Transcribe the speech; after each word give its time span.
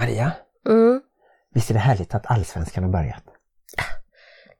Maria, 0.00 0.32
Mm. 0.68 1.00
visst 1.54 1.70
är 1.70 1.74
det 1.74 1.80
härligt 1.80 2.14
att 2.14 2.30
allsvenskan 2.30 2.84
har 2.84 2.90
börjat? 2.90 3.22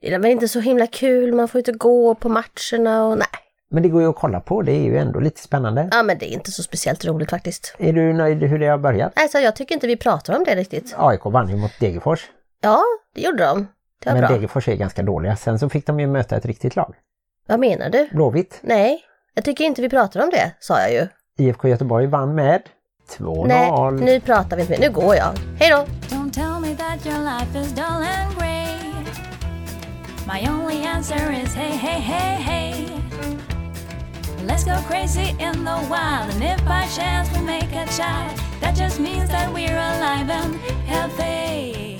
Det 0.01 0.15
är 0.15 0.19
väl 0.19 0.31
inte 0.31 0.49
så 0.49 0.61
himla 0.61 0.87
kul, 0.87 1.35
man 1.35 1.49
får 1.49 1.59
inte 1.59 1.73
gå 1.73 2.15
på 2.15 2.29
matcherna 2.29 3.07
och 3.07 3.19
nej. 3.19 3.27
Men 3.71 3.82
det 3.82 3.88
går 3.88 4.03
ju 4.03 4.08
att 4.08 4.16
kolla 4.16 4.40
på, 4.40 4.62
det 4.62 4.72
är 4.72 4.82
ju 4.84 4.98
ändå 4.98 5.21
lite 5.21 5.40
spännande. 5.40 5.88
Ja 5.92 6.03
men 6.03 6.18
det 6.18 6.32
är 6.32 6.34
inte 6.34 6.50
så 6.50 6.62
speciellt 6.62 7.04
roligt 7.04 7.30
faktiskt. 7.30 7.74
Är 7.79 7.92
du 7.92 8.12
nöjd 8.12 8.42
hur 8.42 8.58
det 8.58 8.66
har 8.66 8.79
börjat? 8.79 9.12
Alltså 9.16 9.38
jag 9.38 9.56
tycker 9.56 9.74
inte 9.74 9.87
vi 9.87 9.96
pratar 9.96 10.37
om 10.37 10.45
det 10.45 10.54
riktigt. 10.54 10.95
AIK 10.96 11.25
vann 11.25 11.48
ju 11.48 11.57
mot 11.57 11.72
Degerfors, 11.80 12.30
Ja, 12.62 12.82
det 13.14 13.20
gjorde 13.20 13.45
de. 13.45 13.66
Det 14.04 14.12
men 14.12 14.20
bra. 14.20 14.29
Degerfors 14.29 14.68
är 14.68 14.75
ganska 14.77 15.02
dåliga. 15.02 15.36
Sen 15.36 15.59
så 15.59 15.68
fick 15.68 15.86
de 15.86 16.00
ju 16.00 16.07
möta 16.07 16.36
ett 16.36 16.45
riktigt 16.46 16.77
lag. 16.77 16.95
Vad 17.46 17.61
menar 17.61 17.91
du? 17.91 18.09
Blåvitt. 18.12 18.59
Nej, 18.62 19.00
jag 19.34 19.45
tycker 19.45 19.64
inte 19.64 19.82
vi 19.82 19.88
pratar 19.88 20.22
om 20.22 20.30
det, 20.30 20.52
sa 20.61 20.80
jag 20.80 20.93
ju. 20.93 21.07
IFK 21.46 21.68
Göteborg 21.68 22.07
vann 22.07 22.34
med 22.34 22.62
2-0. 23.18 23.46
Nej, 23.46 23.92
nu 23.92 24.20
pratar 24.20 24.56
vi 24.56 24.62
inte 24.62 24.72
mer. 24.72 24.88
Nu 24.88 24.95
går 24.95 25.16
jag. 25.16 25.32
Hej 25.59 25.70
då! 25.70 25.77
Don't 26.16 26.32
tell 26.32 26.60
me 26.60 26.77
that 26.77 27.06
your 27.06 27.18
life 27.18 27.59
is 27.59 27.73
dull 27.73 27.84
and 27.84 28.38
grey. 28.38 28.60
My 30.27 30.48
only 30.48 30.87
answer 30.87 31.42
is 31.45 31.54
hey, 31.54 31.77
hey, 31.77 32.01
hey, 32.01 32.42
hey. 32.42 32.87
Let's 34.46 34.65
go 34.65 34.77
crazy 34.88 35.30
in 35.30 35.65
the 35.65 35.78
wild, 35.88 36.34
and 36.34 36.42
if 36.42 36.65
by 36.65 36.87
chance 36.96 37.38
we 37.38 37.41
make 37.46 37.73
a 37.73 37.87
child, 37.87 38.41
that 38.60 38.77
just 38.77 39.01
means 39.01 39.30
that 39.30 39.52
we're 39.54 39.79
alive 39.79 40.30
and 40.30 40.54
healthy. 40.87 41.96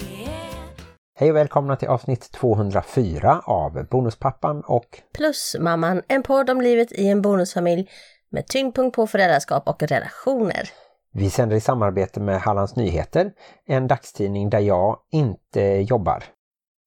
Hej 1.19 1.31
och 1.31 1.37
välkomna 1.37 1.77
till 1.77 1.89
avsnitt 1.89 2.33
204 2.33 3.43
av 3.45 3.87
Bonuspappan 3.91 4.61
och 4.61 5.01
Plusmamman, 5.15 6.03
en 6.09 6.23
podd 6.23 6.51
om 6.51 6.61
livet 6.61 6.93
i 6.93 7.09
en 7.09 7.23
bonusfamilj 7.23 7.91
med 8.31 8.47
tyngdpunkt 8.47 8.97
på 8.97 9.07
föräldraskap 9.07 9.69
och 9.69 9.83
relationer. 9.83 10.71
Vi 11.13 11.31
sänder 11.31 11.57
i 11.57 11.61
samarbete 11.61 12.21
med 12.21 12.41
Hallands 12.41 12.77
Nyheter, 12.77 13.33
en 13.67 13.87
dagstidning 13.87 14.51
där 14.51 14.61
jag 14.61 14.99
inte 15.11 15.61
jobbar. 15.63 16.25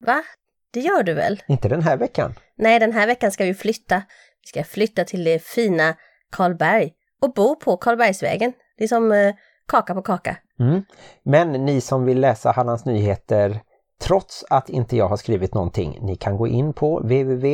Va? 0.06 0.22
Det 0.70 0.80
gör 0.80 1.02
du 1.02 1.14
väl? 1.14 1.42
Inte 1.48 1.68
den 1.68 1.82
här 1.82 1.96
veckan. 1.96 2.34
Nej, 2.56 2.78
den 2.78 2.92
här 2.92 3.06
veckan 3.06 3.32
ska 3.32 3.44
vi 3.44 3.54
flytta. 3.54 4.02
Vi 4.42 4.48
ska 4.48 4.64
flytta 4.64 5.04
till 5.04 5.24
det 5.24 5.42
fina 5.42 5.94
Karlberg 6.32 6.92
och 7.22 7.32
bo 7.32 7.56
på 7.56 7.76
Karlbergsvägen. 7.76 8.52
Det 8.78 8.84
är 8.84 8.88
som 8.88 9.12
eh, 9.12 9.34
kaka 9.66 9.94
på 9.94 10.02
kaka. 10.02 10.36
Mm. 10.60 10.82
Men 11.22 11.52
ni 11.52 11.80
som 11.80 12.04
vill 12.04 12.20
läsa 12.20 12.50
Hallands 12.50 12.84
Nyheter 12.84 13.60
trots 14.00 14.44
att 14.50 14.68
inte 14.68 14.96
jag 14.96 15.08
har 15.08 15.16
skrivit 15.16 15.54
någonting, 15.54 15.98
ni 16.02 16.16
kan 16.16 16.36
gå 16.36 16.46
in 16.46 16.72
på 16.72 16.98
www.hn.se. 16.98 17.46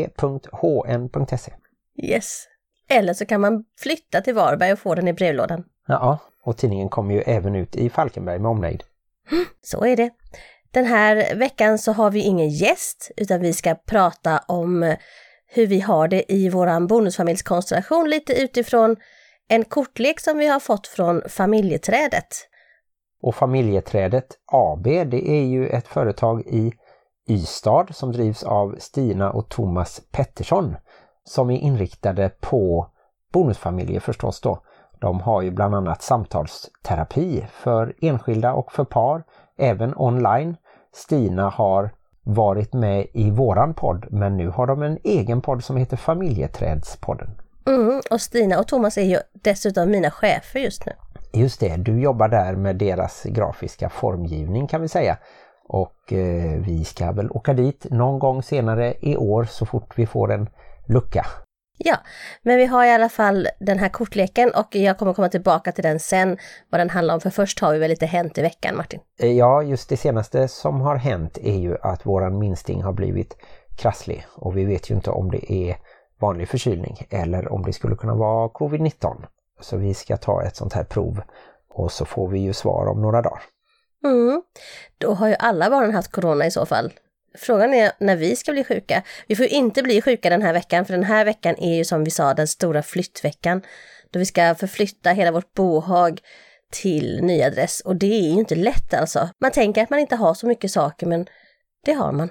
Yes. 2.03 2.47
Eller 2.91 3.15
så 3.15 3.27
kan 3.27 3.41
man 3.41 3.65
flytta 3.79 4.21
till 4.21 4.35
Varberg 4.35 4.73
och 4.73 4.79
få 4.79 4.95
den 4.95 5.09
i 5.09 5.13
brevlådan. 5.13 5.65
Ja, 5.87 6.19
och 6.43 6.57
tidningen 6.57 6.89
kommer 6.89 7.15
ju 7.15 7.21
även 7.21 7.57
ut 7.57 7.77
i 7.77 7.91
Falkenberg 7.91 8.39
med 8.39 8.51
omnejd. 8.51 8.83
Så 9.63 9.85
är 9.85 9.97
det. 9.97 10.11
Den 10.71 10.85
här 10.85 11.35
veckan 11.35 11.79
så 11.79 11.93
har 11.93 12.11
vi 12.11 12.21
ingen 12.21 12.49
gäst 12.49 13.11
utan 13.17 13.41
vi 13.41 13.53
ska 13.53 13.75
prata 13.75 14.39
om 14.49 14.97
hur 15.47 15.67
vi 15.67 15.81
har 15.81 16.09
det 16.09 16.33
i 16.33 16.49
våran 16.49 16.87
bonusfamiljskonstellation 16.87 18.11
lite 18.11 18.43
utifrån 18.43 18.97
en 19.49 19.65
kortlek 19.65 20.21
som 20.21 20.39
vi 20.39 20.47
har 20.47 20.61
fått 20.61 20.87
från 20.87 21.23
familjeträdet. 21.29 22.27
Och 23.23 23.35
Familjeträdet 23.35 24.27
AB, 24.53 24.85
det 24.85 25.29
är 25.29 25.45
ju 25.45 25.69
ett 25.69 25.89
företag 25.89 26.41
i 26.47 26.73
Ystad 27.29 27.87
som 27.91 28.13
drivs 28.13 28.43
av 28.43 28.77
Stina 28.79 29.31
och 29.31 29.49
Thomas 29.49 30.03
Pettersson 30.13 30.77
som 31.31 31.51
är 31.51 31.59
inriktade 31.59 32.31
på 32.41 32.87
bonusfamiljer 33.33 34.01
förstås 34.01 34.41
då. 34.41 34.63
De 35.01 35.21
har 35.21 35.43
ju 35.43 35.51
bland 35.51 35.75
annat 35.75 36.03
samtalsterapi 36.03 37.47
för 37.53 37.95
enskilda 38.01 38.53
och 38.53 38.73
för 38.73 38.85
par, 38.85 39.23
även 39.59 39.95
online. 39.97 40.57
Stina 40.93 41.49
har 41.49 41.91
varit 42.23 42.73
med 42.73 43.07
i 43.13 43.31
våran 43.31 43.75
podd 43.75 44.07
men 44.11 44.37
nu 44.37 44.49
har 44.49 44.67
de 44.67 44.83
en 44.83 44.99
egen 45.05 45.41
podd 45.41 45.65
som 45.65 45.77
heter 45.77 45.97
Familjeträdspodden. 45.97 47.31
Mm, 47.67 48.01
och 48.11 48.21
Stina 48.21 48.59
och 48.59 48.69
Thomas 48.69 48.99
är 48.99 49.03
ju 49.03 49.19
dessutom 49.33 49.91
mina 49.91 50.11
chefer 50.11 50.61
just 50.61 50.87
nu. 50.87 50.93
Just 51.33 51.61
det, 51.61 51.77
du 51.77 52.01
jobbar 52.01 52.29
där 52.29 52.57
med 52.57 52.77
deras 52.77 53.23
grafiska 53.25 53.89
formgivning 53.89 54.67
kan 54.67 54.83
vi 54.83 54.89
säga. 54.89 55.19
Och 55.69 56.13
eh, 56.13 56.61
vi 56.61 56.85
ska 56.85 57.13
väl 57.13 57.31
åka 57.31 57.53
dit 57.53 57.87
någon 57.91 58.19
gång 58.19 58.43
senare 58.43 58.95
i 59.01 59.17
år 59.17 59.45
så 59.45 59.67
fort 59.67 59.99
vi 59.99 60.07
får 60.07 60.33
en 60.33 60.49
lucka. 60.93 61.27
Ja, 61.85 61.97
men 62.43 62.57
vi 62.57 62.67
har 62.67 62.85
i 62.85 62.91
alla 62.91 63.09
fall 63.09 63.49
den 63.61 63.79
här 63.79 63.89
kortleken 63.89 64.51
och 64.51 64.67
jag 64.71 64.99
kommer 64.99 65.15
komma 65.15 65.29
tillbaka 65.29 65.73
till 65.73 65.85
den 65.85 66.01
sen, 66.01 66.39
vad 66.71 66.81
den 66.81 66.91
handlar 66.91 67.15
om. 67.15 67.21
För 67.21 67.31
först 67.31 67.61
har 67.61 67.73
vi 67.73 67.79
väl 67.79 67.91
lite 67.91 68.07
hänt 68.07 68.39
i 68.39 68.43
veckan, 68.43 68.77
Martin. 68.77 69.01
Eh, 69.21 69.33
ja, 69.33 69.63
just 69.63 69.89
det 69.89 69.97
senaste 69.97 70.49
som 70.49 70.81
har 70.81 70.97
hänt 70.97 71.39
är 71.39 71.59
ju 71.59 71.77
att 71.83 72.07
våran 72.07 72.39
minsting 72.39 72.83
har 72.83 72.93
blivit 72.93 73.37
krasslig. 73.77 74.27
Och 74.35 74.57
vi 74.57 74.65
vet 74.65 74.91
ju 74.91 74.95
inte 74.95 75.11
om 75.11 75.31
det 75.31 75.53
är 75.53 75.77
vanlig 76.21 76.49
förkylning 76.49 77.07
eller 77.11 77.53
om 77.53 77.63
det 77.63 77.73
skulle 77.73 77.97
kunna 77.97 78.15
vara 78.15 78.49
covid-19. 78.49 79.25
Så 79.61 79.77
vi 79.77 79.95
ska 79.95 80.17
ta 80.17 80.43
ett 80.43 80.57
sånt 80.57 80.73
här 80.73 80.85
prov 80.85 81.21
och 81.69 81.93
så 81.93 82.05
får 82.05 82.29
vi 82.29 82.39
ju 82.39 82.53
svar 82.53 82.87
om 82.87 83.03
några 83.03 83.23
dagar. 83.23 83.43
Mm. 84.05 84.43
Då 84.99 85.15
har 85.15 85.29
ju 85.29 85.35
alla 85.39 85.71
barnen 85.71 85.95
haft 85.95 86.13
corona 86.13 86.47
i 86.47 86.51
så 86.51 86.67
fall. 86.67 86.93
Frågan 87.39 87.75
är 87.75 87.93
när 87.99 88.17
vi 88.17 88.37
ska 88.37 88.53
bli 88.53 88.65
sjuka. 88.65 89.03
Vi 89.27 89.37
får 89.37 89.47
ju 89.47 89.51
inte 89.51 89.83
bli 89.83 90.03
sjuka 90.03 90.31
den 90.31 90.43
här 90.43 90.53
veckan, 90.53 90.85
för 90.85 90.93
den 90.93 91.05
här 91.05 91.25
veckan 91.25 91.55
är 91.59 91.77
ju 91.77 91.85
som 91.85 92.05
vi 92.05 92.11
sa 92.11 92.35
den 92.35 92.49
stora 92.49 92.83
flyttveckan. 92.83 93.63
Då 94.11 94.19
vi 94.19 94.27
ska 94.27 94.55
förflytta 94.55 95.11
hela 95.11 95.33
vårt 95.33 95.55
bohag 95.55 96.21
till 96.71 97.21
ny 97.23 97.43
adress. 97.43 97.81
Och 97.81 97.97
det 97.97 98.07
är 98.07 98.33
ju 98.33 98.39
inte 98.39 98.55
lätt 98.55 98.95
alltså. 98.95 99.29
Man 99.41 99.51
tänker 99.51 99.83
att 99.83 99.91
man 99.91 99.99
inte 99.99 100.17
har 100.17 100.35
så 100.35 100.47
mycket 100.47 100.71
saker, 100.71 101.07
men 101.07 101.27
det 101.85 101.93
har 101.93 102.13
man. 102.13 102.31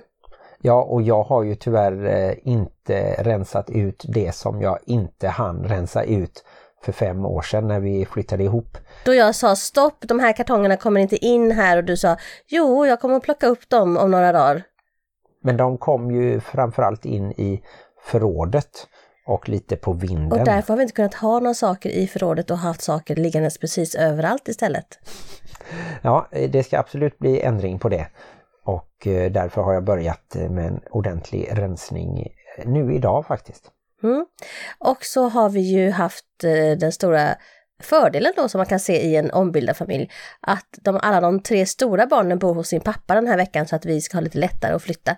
Ja, 0.62 0.84
och 0.84 1.02
jag 1.02 1.24
har 1.24 1.44
ju 1.44 1.56
tyvärr 1.56 2.06
eh, 2.06 2.34
inte 2.44 3.16
rensat 3.24 3.70
ut 3.70 4.04
det 4.08 4.36
som 4.36 4.62
jag 4.62 4.80
inte 4.86 5.28
hann 5.28 5.64
rensa 5.64 6.04
ut 6.04 6.44
för 6.82 6.92
fem 6.92 7.26
år 7.26 7.42
sedan 7.42 7.68
när 7.68 7.80
vi 7.80 8.06
flyttade 8.06 8.44
ihop. 8.44 8.78
Då 9.06 9.14
jag 9.14 9.36
sa 9.36 9.56
stopp, 9.56 9.98
de 10.02 10.20
här 10.20 10.34
kartongerna 10.34 10.78
kommer 10.78 11.02
inte 11.02 11.26
in 11.26 11.52
här 11.52 11.78
och 11.78 11.84
du 11.84 11.98
sa 11.98 12.18
jo, 12.48 12.86
jag 12.86 13.00
kommer 13.00 13.16
att 13.16 13.24
plocka 13.24 13.48
upp 13.48 13.70
dem 13.70 13.98
om 13.98 14.12
några 14.12 14.32
dagar. 14.32 14.64
Men 15.44 15.58
de 15.58 15.78
kom 15.78 16.12
ju 16.12 16.40
framförallt 16.40 17.06
in 17.06 17.32
i 17.32 17.62
förrådet 18.02 18.88
och 19.28 19.50
lite 19.50 19.76
på 19.76 19.94
vinden. 19.94 20.40
Och 20.40 20.46
därför 20.46 20.74
har 20.74 20.78
vi 20.78 20.84
inte 20.84 20.96
kunnat 20.96 21.14
ha 21.14 21.40
några 21.40 21.54
saker 21.54 21.90
i 21.90 22.08
förrådet 22.08 22.52
och 22.52 22.58
haft 22.58 22.82
saker 22.82 23.16
liggandes 23.16 23.58
precis 23.58 23.96
överallt 23.96 24.48
istället. 24.48 24.88
Ja, 26.02 26.28
det 26.50 26.64
ska 26.64 26.80
absolut 26.80 27.18
bli 27.18 27.42
ändring 27.42 27.80
på 27.80 27.90
det. 27.90 28.08
Och 28.66 29.08
eh, 29.08 29.32
därför 29.32 29.62
har 29.62 29.74
jag 29.74 29.84
börjat 29.84 30.36
med 30.50 30.66
en 30.66 30.80
ordentlig 30.92 31.50
rensning 31.52 32.20
eh, 32.20 32.68
nu 32.68 32.94
idag 32.94 33.26
faktiskt. 33.26 33.72
Mm. 34.04 34.26
Och 34.80 35.06
så 35.06 35.30
har 35.30 35.50
vi 35.50 35.60
ju 35.60 35.92
haft 35.92 36.44
eh, 36.44 36.78
den 36.78 36.92
stora 36.92 37.36
fördelen 37.80 38.34
då 38.36 38.50
som 38.50 38.60
man 38.60 38.66
kan 38.66 38.80
se 38.80 39.02
i 39.02 39.16
en 39.16 39.32
ombildad 39.32 39.78
familj. 39.78 40.12
Att 40.42 40.68
de, 40.82 41.00
alla 41.04 41.22
de 41.22 41.40
tre 41.40 41.66
stora 41.66 42.06
barnen 42.06 42.40
bor 42.40 42.54
hos 42.54 42.68
sin 42.68 42.82
pappa 42.82 43.16
den 43.16 43.28
här 43.28 43.38
veckan 43.38 43.68
så 43.68 43.76
att 43.76 43.86
vi 43.86 44.02
ska 44.02 44.18
ha 44.18 44.22
lite 44.22 44.38
lättare 44.38 44.74
att 44.74 44.84
flytta. 44.84 45.16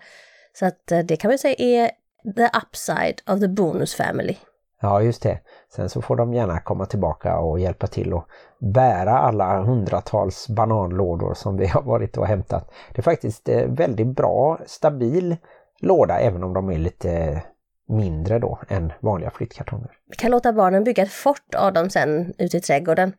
Så 0.53 0.65
att 0.65 0.91
eh, 0.91 0.99
det 0.99 1.15
kan 1.15 1.31
man 1.31 1.37
säga 1.37 1.55
är 1.57 1.91
the 2.35 2.49
upside 2.63 3.21
of 3.27 3.39
the 3.39 3.47
bonus 3.47 3.95
family. 3.95 4.35
Ja, 4.81 5.01
just 5.01 5.23
det. 5.23 5.39
Sen 5.75 5.89
så 5.89 6.01
får 6.01 6.15
de 6.15 6.33
gärna 6.33 6.59
komma 6.59 6.85
tillbaka 6.85 7.37
och 7.37 7.59
hjälpa 7.59 7.87
till 7.87 8.13
och 8.13 8.27
bära 8.59 9.19
alla 9.19 9.63
hundratals 9.63 10.47
bananlådor 10.47 11.33
som 11.33 11.57
vi 11.57 11.67
har 11.73 11.81
varit 11.81 12.17
och 12.17 12.27
hämtat. 12.27 12.71
Det 12.93 12.97
är 12.97 13.03
faktiskt 13.03 13.49
eh, 13.49 13.65
väldigt 13.67 14.07
bra, 14.07 14.59
stabil 14.65 15.37
låda 15.79 16.19
även 16.19 16.43
om 16.43 16.53
de 16.53 16.69
är 16.69 16.77
lite 16.77 17.41
mindre 17.91 18.39
då 18.39 18.59
än 18.67 18.93
vanliga 18.99 19.31
flyttkartonger. 19.31 19.91
Vi 20.09 20.15
kan 20.15 20.31
låta 20.31 20.53
barnen 20.53 20.83
bygga 20.83 21.03
ett 21.03 21.11
fort 21.11 21.55
av 21.55 21.73
dem 21.73 21.89
sen 21.89 22.33
ute 22.37 22.57
i 22.57 22.61
trädgården. 22.61 23.13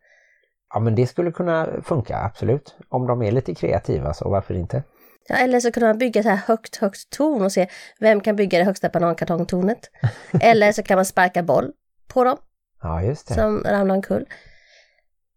Ja 0.73 0.79
men 0.79 0.95
det 0.95 1.07
skulle 1.07 1.31
kunna 1.31 1.67
funka, 1.83 2.17
absolut. 2.17 2.75
Om 2.89 3.07
de 3.07 3.21
är 3.21 3.31
lite 3.31 3.55
kreativa 3.55 4.13
så 4.13 4.29
varför 4.29 4.53
inte? 4.53 4.83
Ja, 5.29 5.35
eller 5.35 5.59
så 5.59 5.71
kan 5.71 5.83
man 5.83 5.97
bygga 5.97 6.23
så 6.23 6.29
här 6.29 6.41
högt, 6.47 6.75
högt 6.75 7.09
torn 7.09 7.41
och 7.41 7.51
se 7.51 7.67
vem 7.99 8.21
kan 8.21 8.35
bygga 8.35 8.59
det 8.59 8.65
högsta 8.65 8.89
banankartongtornet. 8.89 9.79
eller 10.41 10.71
så 10.71 10.83
kan 10.83 10.95
man 10.95 11.05
sparka 11.05 11.43
boll 11.43 11.71
på 12.07 12.23
dem 12.23 12.37
Ja 12.81 13.01
just 13.03 13.27
det. 13.27 13.33
som 13.33 13.63
ramlar 13.65 13.95
omkull. 13.95 14.25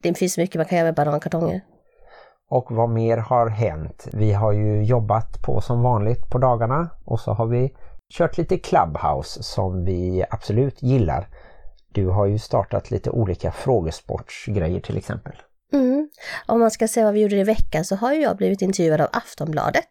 Det 0.02 0.14
finns 0.14 0.38
mycket 0.38 0.56
man 0.56 0.64
kan 0.64 0.78
göra 0.78 0.86
med 0.86 0.94
banankartonger. 0.94 1.60
Och 2.48 2.66
vad 2.70 2.88
mer 2.88 3.16
har 3.16 3.48
hänt? 3.48 4.08
Vi 4.12 4.32
har 4.32 4.52
ju 4.52 4.82
jobbat 4.84 5.42
på 5.42 5.60
som 5.60 5.82
vanligt 5.82 6.30
på 6.30 6.38
dagarna 6.38 6.88
och 7.04 7.20
så 7.20 7.32
har 7.32 7.46
vi 7.46 7.74
kört 8.12 8.38
lite 8.38 8.58
Clubhouse 8.58 9.42
som 9.42 9.84
vi 9.84 10.24
absolut 10.30 10.82
gillar. 10.82 11.28
Du 11.88 12.06
har 12.06 12.26
ju 12.26 12.38
startat 12.38 12.90
lite 12.90 13.10
olika 13.10 13.52
frågesportsgrejer 13.52 14.80
till 14.80 14.96
exempel. 14.96 15.32
Mm. 15.72 16.08
Om 16.46 16.60
man 16.60 16.70
ska 16.70 16.88
se 16.88 17.04
vad 17.04 17.14
vi 17.14 17.20
gjorde 17.20 17.36
i 17.36 17.44
veckan 17.44 17.84
så 17.84 17.96
har 17.96 18.12
ju 18.12 18.20
jag 18.20 18.36
blivit 18.36 18.62
intervjuad 18.62 19.00
av 19.00 19.08
Aftonbladet. 19.12 19.88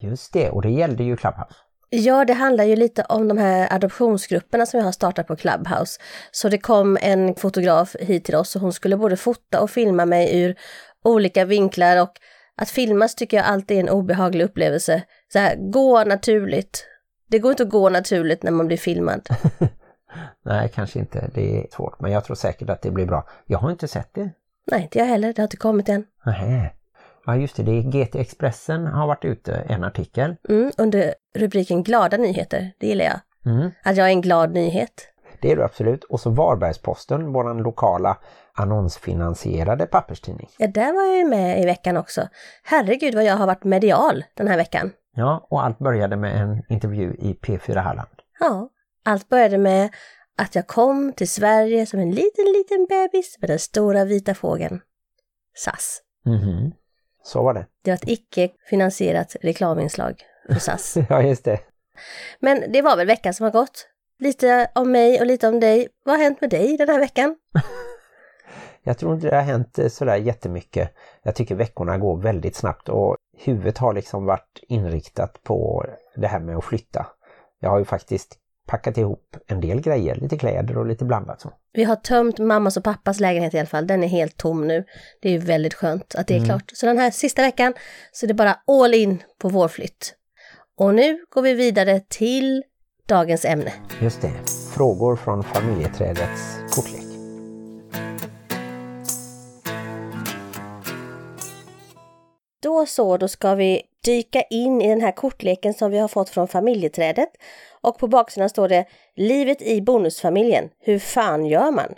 Just 0.00 0.32
det, 0.32 0.50
och 0.50 0.62
det 0.62 0.70
gällde 0.70 1.04
ju 1.04 1.16
Clubhouse. 1.16 1.54
Ja, 1.90 2.24
det 2.24 2.32
handlar 2.32 2.64
ju 2.64 2.76
lite 2.76 3.02
om 3.02 3.28
de 3.28 3.38
här 3.38 3.74
adoptionsgrupperna 3.74 4.66
som 4.66 4.78
jag 4.78 4.84
har 4.84 4.92
startat 4.92 5.26
på 5.26 5.36
Clubhouse. 5.36 6.00
Så 6.30 6.48
det 6.48 6.58
kom 6.58 6.98
en 7.00 7.34
fotograf 7.34 7.96
hit 8.00 8.24
till 8.24 8.34
oss 8.34 8.56
och 8.56 8.62
hon 8.62 8.72
skulle 8.72 8.96
både 8.96 9.16
fota 9.16 9.60
och 9.60 9.70
filma 9.70 10.06
mig 10.06 10.42
ur 10.42 10.56
olika 11.04 11.44
vinklar 11.44 12.02
och 12.02 12.12
Att 12.56 12.70
filmas 12.70 13.14
tycker 13.14 13.36
jag 13.36 13.46
alltid 13.46 13.76
är 13.76 13.80
en 13.80 13.88
obehaglig 13.88 14.44
upplevelse. 14.44 15.02
Så 15.32 15.38
här, 15.38 15.56
gå 15.56 16.04
naturligt. 16.04 16.86
Det 17.30 17.38
går 17.38 17.50
inte 17.50 17.62
att 17.62 17.70
gå 17.70 17.88
naturligt 17.88 18.42
när 18.42 18.50
man 18.50 18.66
blir 18.66 18.76
filmad. 18.76 19.28
Nej, 20.44 20.70
kanske 20.74 20.98
inte. 20.98 21.30
Det 21.34 21.58
är 21.58 21.66
svårt. 21.70 22.00
Men 22.00 22.12
jag 22.12 22.24
tror 22.24 22.36
säkert 22.36 22.70
att 22.70 22.82
det 22.82 22.90
blir 22.90 23.06
bra. 23.06 23.28
Jag 23.46 23.58
har 23.58 23.70
inte 23.70 23.88
sett 23.88 24.14
det. 24.14 24.30
Nej, 24.66 24.82
inte 24.82 24.98
jag 24.98 25.06
heller. 25.06 25.32
Det 25.32 25.38
har 25.38 25.46
inte 25.46 25.56
kommit 25.56 25.88
än. 25.88 26.04
Nähä. 26.26 26.70
Ja, 27.26 27.36
just 27.36 27.56
det. 27.56 27.62
det 27.62 27.82
GT 27.82 28.14
Expressen 28.14 28.86
har 28.86 29.06
varit 29.06 29.24
ute 29.24 29.52
en 29.52 29.84
artikel. 29.84 30.36
Mm, 30.48 30.72
under 30.78 31.14
rubriken 31.34 31.82
glada 31.82 32.16
nyheter. 32.16 32.72
Det 32.78 32.86
gillar 32.86 33.04
jag. 33.04 33.20
Mm. 33.52 33.70
Att 33.84 33.96
jag 33.96 34.06
är 34.06 34.10
en 34.10 34.20
glad 34.20 34.52
nyhet. 34.52 35.08
Det 35.40 35.52
är 35.52 35.56
du 35.56 35.62
absolut. 35.62 36.04
Och 36.04 36.20
så 36.20 36.30
Varbergsposten, 36.30 37.32
våran 37.32 37.58
lokala 37.58 38.18
annonsfinansierade 38.52 39.86
papperstidning. 39.86 40.48
Ja, 40.58 40.66
där 40.66 40.92
var 40.92 41.02
jag 41.02 41.16
ju 41.16 41.24
med 41.24 41.62
i 41.62 41.66
veckan 41.66 41.96
också. 41.96 42.28
Herregud 42.62 43.14
vad 43.14 43.24
jag 43.24 43.36
har 43.36 43.46
varit 43.46 43.64
medial 43.64 44.24
den 44.34 44.48
här 44.48 44.56
veckan. 44.56 44.92
Ja, 45.16 45.46
och 45.50 45.64
allt 45.64 45.78
började 45.78 46.16
med 46.16 46.42
en 46.42 46.62
intervju 46.68 47.14
i 47.18 47.34
P4 47.42 47.78
Halland. 47.78 48.08
Ja, 48.40 48.68
allt 49.04 49.28
började 49.28 49.58
med 49.58 49.94
att 50.38 50.54
jag 50.54 50.66
kom 50.66 51.12
till 51.12 51.28
Sverige 51.30 51.86
som 51.86 52.00
en 52.00 52.10
liten, 52.10 52.44
liten 52.44 52.86
bebis 52.88 53.36
med 53.40 53.50
den 53.50 53.58
stora 53.58 54.04
vita 54.04 54.34
fågeln. 54.34 54.80
SAS. 55.56 56.02
Mhm. 56.24 56.72
Så 57.22 57.42
var 57.42 57.54
det. 57.54 57.66
Det 57.82 57.90
var 57.90 57.96
ett 57.96 58.08
icke-finansierat 58.08 59.36
reklaminslag 59.42 60.22
för 60.48 60.54
SAS. 60.60 60.96
ja, 61.08 61.22
just 61.22 61.44
det. 61.44 61.60
Men 62.40 62.72
det 62.72 62.82
var 62.82 62.96
väl 62.96 63.06
veckan 63.06 63.34
som 63.34 63.44
har 63.44 63.50
gått. 63.50 63.86
Lite 64.18 64.70
om 64.74 64.92
mig 64.92 65.20
och 65.20 65.26
lite 65.26 65.48
om 65.48 65.60
dig. 65.60 65.88
Vad 66.04 66.16
har 66.16 66.24
hänt 66.24 66.40
med 66.40 66.50
dig 66.50 66.76
den 66.76 66.88
här 66.88 66.98
veckan? 67.00 67.36
Jag 68.82 68.98
tror 68.98 69.14
inte 69.14 69.28
det 69.28 69.36
har 69.36 69.42
hänt 69.42 69.78
eh, 69.78 69.88
sådär 69.88 70.16
jättemycket. 70.16 70.94
Jag 71.22 71.34
tycker 71.34 71.54
veckorna 71.54 71.98
går 71.98 72.16
väldigt 72.22 72.56
snabbt 72.56 72.88
och 72.88 73.16
huvudet 73.44 73.78
har 73.78 73.94
liksom 73.94 74.24
varit 74.24 74.60
inriktat 74.68 75.42
på 75.42 75.86
det 76.16 76.26
här 76.26 76.40
med 76.40 76.56
att 76.56 76.64
flytta. 76.64 77.06
Jag 77.60 77.70
har 77.70 77.78
ju 77.78 77.84
faktiskt 77.84 78.36
packat 78.66 78.98
ihop 78.98 79.36
en 79.46 79.60
del 79.60 79.80
grejer, 79.80 80.14
lite 80.14 80.38
kläder 80.38 80.78
och 80.78 80.86
lite 80.86 81.04
blandat 81.04 81.40
så. 81.40 81.52
Vi 81.72 81.84
har 81.84 81.96
tömt 81.96 82.38
mammas 82.38 82.76
och 82.76 82.84
pappas 82.84 83.20
lägenhet 83.20 83.54
i 83.54 83.58
alla 83.58 83.66
fall. 83.66 83.86
Den 83.86 84.04
är 84.04 84.08
helt 84.08 84.36
tom 84.36 84.66
nu. 84.66 84.84
Det 85.22 85.28
är 85.28 85.32
ju 85.32 85.38
väldigt 85.38 85.74
skönt 85.74 86.14
att 86.14 86.26
det 86.26 86.36
är 86.36 86.44
klart. 86.44 86.70
Så 86.74 86.86
den 86.86 86.98
här 86.98 87.10
sista 87.10 87.42
veckan 87.42 87.74
så 88.12 88.26
är 88.26 88.28
det 88.28 88.34
bara 88.34 88.56
all 88.66 88.94
in 88.94 89.22
på 89.38 89.48
vår 89.48 89.68
flytt. 89.68 90.14
Och 90.78 90.94
nu 90.94 91.18
går 91.30 91.42
vi 91.42 91.54
vidare 91.54 92.00
till 92.08 92.62
dagens 93.06 93.44
ämne. 93.44 93.72
Just 94.00 94.22
det, 94.22 94.32
frågor 94.74 95.16
från 95.16 95.42
familjeträdets 95.42 96.58
kortlek. 96.70 97.09
Då 102.62 102.86
så, 102.86 103.16
då 103.16 103.28
ska 103.28 103.54
vi 103.54 103.82
dyka 104.04 104.42
in 104.42 104.82
i 104.82 104.88
den 104.88 105.00
här 105.00 105.12
kortleken 105.12 105.74
som 105.74 105.90
vi 105.90 105.98
har 105.98 106.08
fått 106.08 106.28
från 106.28 106.48
familjeträdet. 106.48 107.28
Och 107.80 107.98
på 107.98 108.06
baksidan 108.06 108.48
står 108.48 108.68
det 108.68 108.84
Livet 109.16 109.62
i 109.62 109.82
bonusfamiljen, 109.82 110.68
hur 110.80 110.98
fan 110.98 111.46
gör 111.46 111.70
man? 111.70 111.94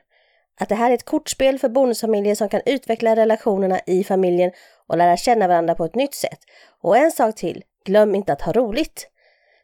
Att 0.61 0.69
det 0.69 0.75
här 0.75 0.91
är 0.91 0.94
ett 0.94 1.05
kortspel 1.05 1.59
för 1.59 1.69
bonusfamiljer 1.69 2.35
som 2.35 2.49
kan 2.49 2.61
utveckla 2.67 3.17
relationerna 3.17 3.81
i 3.87 4.05
familjen 4.05 4.50
och 4.87 4.97
lära 4.97 5.17
känna 5.17 5.49
varandra 5.49 5.75
på 5.75 5.85
ett 5.85 5.94
nytt 5.94 6.14
sätt. 6.14 6.38
Och 6.81 6.97
en 6.97 7.12
sak 7.12 7.35
till, 7.35 7.62
glöm 7.85 8.15
inte 8.15 8.32
att 8.32 8.43
ha 8.43 8.53
roligt. 8.53 9.08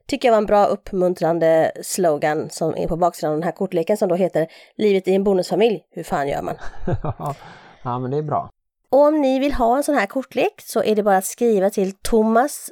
Tycker 0.06 0.28
jag 0.28 0.32
var 0.32 0.38
en 0.38 0.46
bra 0.46 0.64
uppmuntrande 0.64 1.72
slogan 1.82 2.50
som 2.50 2.76
är 2.76 2.88
på 2.88 2.96
baksidan 2.96 3.32
av 3.32 3.36
den 3.36 3.44
här 3.44 3.52
kortleken 3.52 3.96
som 3.96 4.08
då 4.08 4.14
heter 4.14 4.46
Livet 4.76 5.08
i 5.08 5.14
en 5.14 5.24
bonusfamilj, 5.24 5.84
hur 5.90 6.02
fan 6.02 6.28
gör 6.28 6.42
man? 6.42 6.54
ja, 7.82 7.98
men 7.98 8.10
det 8.10 8.16
är 8.16 8.22
bra. 8.22 8.50
Och 8.90 9.00
om 9.00 9.20
ni 9.20 9.38
vill 9.38 9.52
ha 9.52 9.76
en 9.76 9.82
sån 9.82 9.94
här 9.94 10.06
kortlek 10.06 10.60
så 10.60 10.82
är 10.82 10.96
det 10.96 11.02
bara 11.02 11.16
att 11.16 11.24
skriva 11.24 11.70
till 11.70 11.92
thomas 11.92 12.70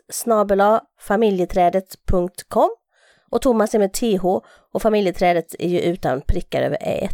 familjeträdet.com 1.00 2.70
och 3.30 3.42
Thomas 3.42 3.74
är 3.74 3.78
med 3.78 3.92
TH 3.92 4.24
och 4.72 4.82
familjeträdet 4.82 5.54
är 5.58 5.68
ju 5.68 5.80
utan 5.80 6.20
prickar 6.20 6.62
över 6.62 6.78
ä 6.80 7.08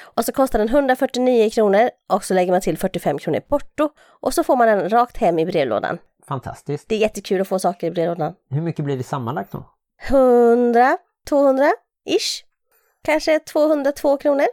Och 0.00 0.24
så 0.24 0.32
kostar 0.32 0.58
den 0.58 0.68
149 0.68 1.50
kronor 1.50 1.90
och 2.12 2.24
så 2.24 2.34
lägger 2.34 2.52
man 2.52 2.60
till 2.60 2.78
45 2.78 3.18
kronor 3.18 3.38
i 3.38 3.40
porto 3.40 3.88
och 4.20 4.34
så 4.34 4.44
får 4.44 4.56
man 4.56 4.68
den 4.68 4.88
rakt 4.88 5.16
hem 5.16 5.38
i 5.38 5.46
brevlådan. 5.46 5.98
Fantastiskt. 6.28 6.88
Det 6.88 6.94
är 6.94 6.98
jättekul 6.98 7.40
att 7.40 7.48
få 7.48 7.58
saker 7.58 7.86
i 7.86 7.90
brevlådan. 7.90 8.34
Hur 8.50 8.60
mycket 8.60 8.84
blir 8.84 8.96
det 8.96 9.02
sammanlagt 9.02 9.52
då? 9.52 9.64
100, 10.08 10.98
200 11.28 11.64
ish. 12.06 12.44
Kanske 13.04 13.38
202 13.38 14.16
kronor. 14.16 14.46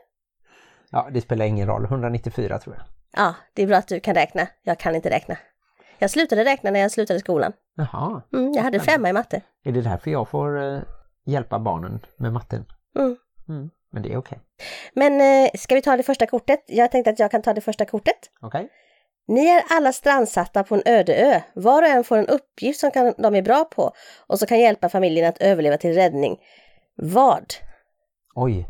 Ja, 0.90 1.10
det 1.12 1.22
spelar 1.22 1.46
ingen 1.46 1.68
roll. 1.68 1.86
194 1.86 2.60
tror 2.60 2.76
jag. 2.76 2.95
Ja, 3.16 3.34
det 3.54 3.64
är 3.64 3.68
bra 3.68 3.78
att 3.78 3.88
du 3.88 4.00
kan 4.00 4.16
räkna. 4.16 4.48
Jag 4.64 4.80
kan 4.80 4.96
inte 4.96 5.10
räkna. 5.10 5.38
Jag 6.00 6.10
slutade 6.10 6.46
räkna 6.46 6.72
när 6.72 6.80
jag 6.80 6.92
slutade 6.92 7.20
skolan. 7.20 7.54
Jaha, 7.76 8.22
Mm, 8.34 8.54
jag 8.54 8.64
hade 8.64 8.80
femma 8.80 9.10
i 9.10 9.14
matte. 9.14 9.42
är 9.66 9.72
det 9.72 9.82
därför 9.82 10.12
jag 10.12 10.30
får 10.30 10.64
eh, 10.64 10.80
hjälpa 11.26 11.60
barnen 11.60 12.06
med 12.18 12.34
matten? 12.34 12.66
Mm. 13.00 13.18
Mm. 13.50 13.70
Men 13.92 14.04
det 14.04 14.14
är 14.14 14.18
okej. 14.18 14.40
Men 14.94 15.22
eh, 15.22 15.50
ska 15.58 15.76
vi 15.76 15.82
ta 15.82 15.98
det 15.98 16.04
första 16.04 16.26
kortet? 16.28 16.64
Jag 16.68 16.92
tänkte 16.92 17.10
att 17.12 17.20
jag 17.20 17.32
kan 17.32 17.42
ta 17.42 17.54
det 17.54 17.62
första 17.62 17.86
kortet. 17.86 18.18
Okej? 18.42 18.70
Ni 19.28 19.46
är 19.48 19.64
alla 19.70 19.92
strandsatta 19.92 20.64
på 20.64 20.76
en 20.76 20.82
öde 20.86 21.16
ö. 21.16 21.42
Var 21.54 21.82
och 21.82 21.88
en 21.88 22.04
får 22.04 22.18
en 22.18 22.28
uppgift 22.28 22.80
som 22.80 22.92
kan, 22.92 23.14
de 23.18 23.36
är 23.36 23.42
bra 23.42 23.64
på 23.66 23.92
och 24.28 24.40
som 24.40 24.48
kan 24.48 24.60
hjälpa 24.60 24.90
familjen 24.90 25.30
att 25.30 25.38
överleva 25.42 25.78
till 25.78 25.94
räddning. 25.96 26.38
Vad? 26.96 27.54
Oj. 28.36 28.68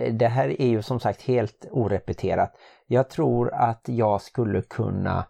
Eh, 0.00 0.12
Det 0.14 0.28
här 0.28 0.60
är 0.60 0.66
ju 0.66 0.82
som 0.82 1.00
sagt 1.00 1.22
helt 1.22 1.66
orepeterat. 1.70 2.54
Jag 2.86 3.10
tror 3.10 3.54
att 3.54 3.82
jag 3.88 4.20
skulle 4.20 4.62
kunna 4.62 5.26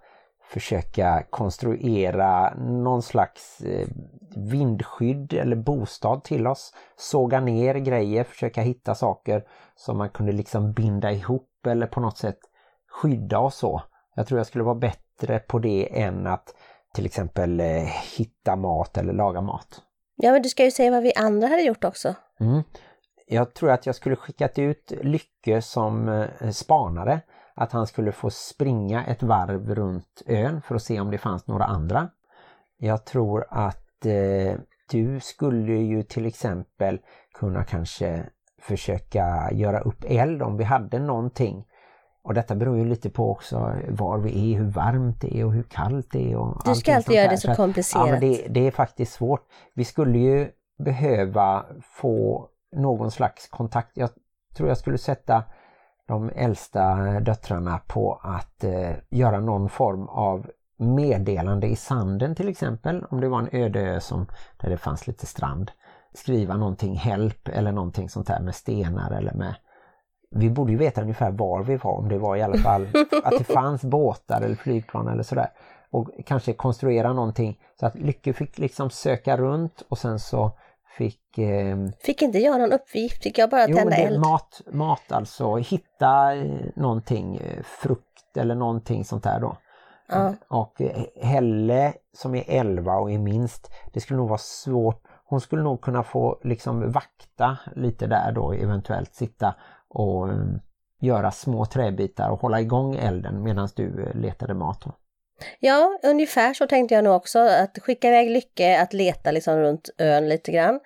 försöka 0.51 1.23
konstruera 1.31 2.55
någon 2.55 3.03
slags 3.03 3.61
eh, 3.61 3.89
vindskydd 4.37 5.33
eller 5.33 5.57
bostad 5.57 6.25
till 6.25 6.47
oss. 6.47 6.75
Såga 6.97 7.41
ner 7.41 7.75
grejer, 7.75 8.25
försöka 8.25 8.61
hitta 8.61 8.95
saker 8.95 9.45
som 9.77 9.99
man 9.99 10.09
kunde 10.11 10.33
liksom 10.33 10.73
binda 10.73 11.13
ihop 11.13 11.67
eller 11.67 11.87
på 11.87 12.01
något 12.01 12.19
sätt 12.19 12.39
skydda 12.91 13.39
och 13.39 13.53
så. 13.53 13.83
Jag 14.15 14.27
tror 14.27 14.39
jag 14.39 14.47
skulle 14.47 14.65
vara 14.65 14.75
bättre 14.75 15.39
på 15.39 15.59
det 15.59 16.01
än 16.03 16.27
att 16.27 16.55
till 16.95 17.07
exempel 17.07 17.61
eh, 17.61 17.67
hitta 18.17 18.57
mat 18.57 18.99
eller 18.99 19.13
laga 19.13 19.41
mat. 19.41 19.83
Ja, 20.17 20.33
men 20.33 20.43
du 20.43 20.49
ska 20.49 20.65
ju 20.65 20.71
säga 20.71 20.91
vad 20.91 21.03
vi 21.03 21.15
andra 21.15 21.49
hade 21.49 21.63
gjort 21.63 21.85
också. 21.85 22.15
Mm. 22.41 22.63
Jag 23.27 23.55
tror 23.55 23.71
att 23.71 23.87
jag 23.87 23.95
skulle 23.95 24.17
skickat 24.17 24.59
ut 24.59 24.93
Lycke 25.03 25.63
som 25.63 26.09
eh, 26.09 26.51
spanare. 26.51 27.21
Att 27.57 27.73
han 27.73 27.87
skulle 27.87 28.13
få 28.13 28.31
springa 28.31 29.05
ett 29.07 29.23
varv 29.23 29.75
runt 29.75 30.23
ön 30.27 30.63
för 30.63 30.75
att 30.75 30.83
se 30.83 31.01
om 31.01 31.11
det 31.11 31.19
fanns 31.19 31.47
några 31.47 31.65
andra. 31.65 32.09
Jag 32.79 33.05
tror 33.05 33.47
att 33.51 34.07
eh, 34.07 34.59
du 34.91 35.21
skulle 35.21 35.73
ju 35.75 36.03
till 36.03 36.27
exempel 36.27 36.99
kunna 37.35 37.65
kanske 37.65 38.27
försöka 38.61 39.51
göra 39.53 39.81
upp 39.81 40.05
eld 40.09 40.43
om 40.43 40.57
vi 40.57 40.65
hade 40.65 40.99
någonting. 40.99 41.65
Och 42.23 42.35
detta 42.35 42.55
beror 42.55 42.79
ju 42.79 42.85
lite 42.85 43.11
på 43.11 43.31
också 43.31 43.73
var 43.89 44.19
vi 44.19 44.53
är, 44.53 44.59
hur 44.59 44.71
varmt 44.71 45.21
det 45.21 45.37
är 45.37 45.45
och 45.45 45.53
hur 45.53 45.63
kallt 45.63 46.11
det 46.13 46.33
är. 46.33 46.37
Och 46.37 46.63
Du 46.65 46.75
ska 46.75 46.95
alltid 46.95 47.17
göra 47.17 47.31
det 47.31 47.37
så 47.37 47.51
att- 47.51 47.57
komplicerat. 47.57 48.07
Ja, 48.07 48.13
men 48.13 48.21
det, 48.21 48.47
det 48.51 48.67
är 48.67 48.71
faktiskt 48.71 49.13
svårt. 49.13 49.47
Vi 49.75 49.85
skulle 49.85 50.19
ju 50.19 50.51
behöva 50.85 51.67
få 51.83 52.49
någon 52.77 53.11
slags 53.11 53.49
kontakt. 53.49 53.91
Jag 53.95 54.11
tror 54.57 54.69
jag 54.69 54.79
skulle 54.79 54.99
sätta 54.99 55.45
de 56.07 56.31
äldsta 56.35 56.95
döttrarna 57.21 57.81
på 57.87 58.21
att 58.23 58.65
eh, 58.65 58.91
göra 59.11 59.41
någon 59.41 59.69
form 59.69 60.09
av 60.09 60.51
meddelande 60.77 61.67
i 61.67 61.77
sanden 61.77 62.35
till 62.35 62.49
exempel. 62.49 63.05
Om 63.11 63.21
det 63.21 63.29
var 63.29 63.39
en 63.39 63.49
öde 63.53 63.81
ö 63.81 64.01
som, 64.01 64.27
där 64.57 64.71
det 64.71 64.77
fanns 64.77 65.07
lite 65.07 65.27
strand. 65.27 65.71
Skriva 66.15 66.57
någonting 66.57 66.97
help 66.97 67.49
eller 67.49 67.73
någonting 67.73 68.09
sånt 68.09 68.29
här 68.29 68.41
med 68.41 68.55
stenar 68.55 69.11
eller 69.11 69.35
med 69.35 69.55
vi 70.35 70.51
borde 70.51 70.73
ju 70.73 70.79
veta 70.79 71.03
ungefär 71.03 71.31
var 71.31 71.63
vi 71.63 71.77
var, 71.77 71.93
om 71.93 72.09
det 72.09 72.19
var 72.19 72.37
i 72.37 72.43
alla 72.43 72.59
fall 72.59 72.89
att 73.25 73.39
det 73.39 73.45
fanns 73.45 73.83
båtar 73.83 74.43
eller 74.43 74.57
flygplan 74.57 75.09
eller 75.09 75.23
sådär. 75.23 75.51
Och 75.91 76.11
kanske 76.27 76.53
konstruera 76.53 77.13
någonting 77.13 77.61
så 77.81 77.87
att 77.87 77.95
Lycke 77.95 78.33
fick 78.33 78.59
liksom 78.59 78.91
söka 78.91 79.37
runt 79.37 79.83
och 79.89 79.99
sen 79.99 80.19
så 80.19 80.59
fick 80.99 81.39
eh, 81.39 81.77
Fick 82.01 82.23
inte 82.23 82.39
jag 82.39 82.61
någon 82.61 82.73
uppgift? 82.73 83.23
Fick 83.23 83.39
jag 83.39 83.51
bara 83.51 83.69
Jo, 83.69 83.77
tända 83.77 83.97
eld? 83.97 84.21
mat, 84.21 84.61
mat 84.73 85.13
alltså, 85.13 85.57
hitta 85.57 86.35
eh, 86.35 86.61
någonting, 86.77 87.37
eh, 87.37 87.63
frukt 87.63 88.37
eller 88.37 88.55
någonting 88.55 89.05
sånt 89.05 89.23
där 89.25 89.41
då. 89.41 89.57
Ja. 90.09 90.35
Och 90.49 90.81
eh, 90.81 91.05
Helle 91.23 91.93
som 92.13 92.35
är 92.35 92.45
11 92.47 92.97
och 92.97 93.11
är 93.11 93.19
minst, 93.19 93.71
det 93.93 94.01
skulle 94.01 94.17
nog 94.17 94.29
vara 94.29 94.39
svårt. 94.39 95.03
Hon 95.25 95.41
skulle 95.41 95.63
nog 95.63 95.81
kunna 95.81 96.03
få 96.03 96.41
liksom 96.45 96.93
vakta 96.93 97.59
lite 97.77 98.07
där 98.07 98.33
då 98.33 98.53
eventuellt 98.53 99.15
sitta 99.15 99.55
och 99.89 100.29
eh, 100.29 100.37
göra 101.01 101.31
små 101.31 101.67
träbitar 101.67 102.31
och 102.31 102.41
hålla 102.41 102.61
igång 102.61 102.95
elden 102.95 103.43
medan 103.43 103.69
du 103.77 104.13
letade 104.15 104.55
mat. 104.55 104.85
Ja, 105.61 105.99
ungefär 106.03 106.55
så 106.55 106.67
tänkte 106.67 106.95
jag 106.95 107.05
nog 107.05 107.17
också. 107.17 107.39
Att 107.39 107.79
skicka 107.79 108.09
iväg 108.09 108.31
Lycke 108.31 108.81
att 108.81 108.93
leta 108.93 109.31
liksom 109.31 109.59
runt 109.59 109.91
ön 109.99 110.29
lite 110.29 110.53
grann. 110.53 110.81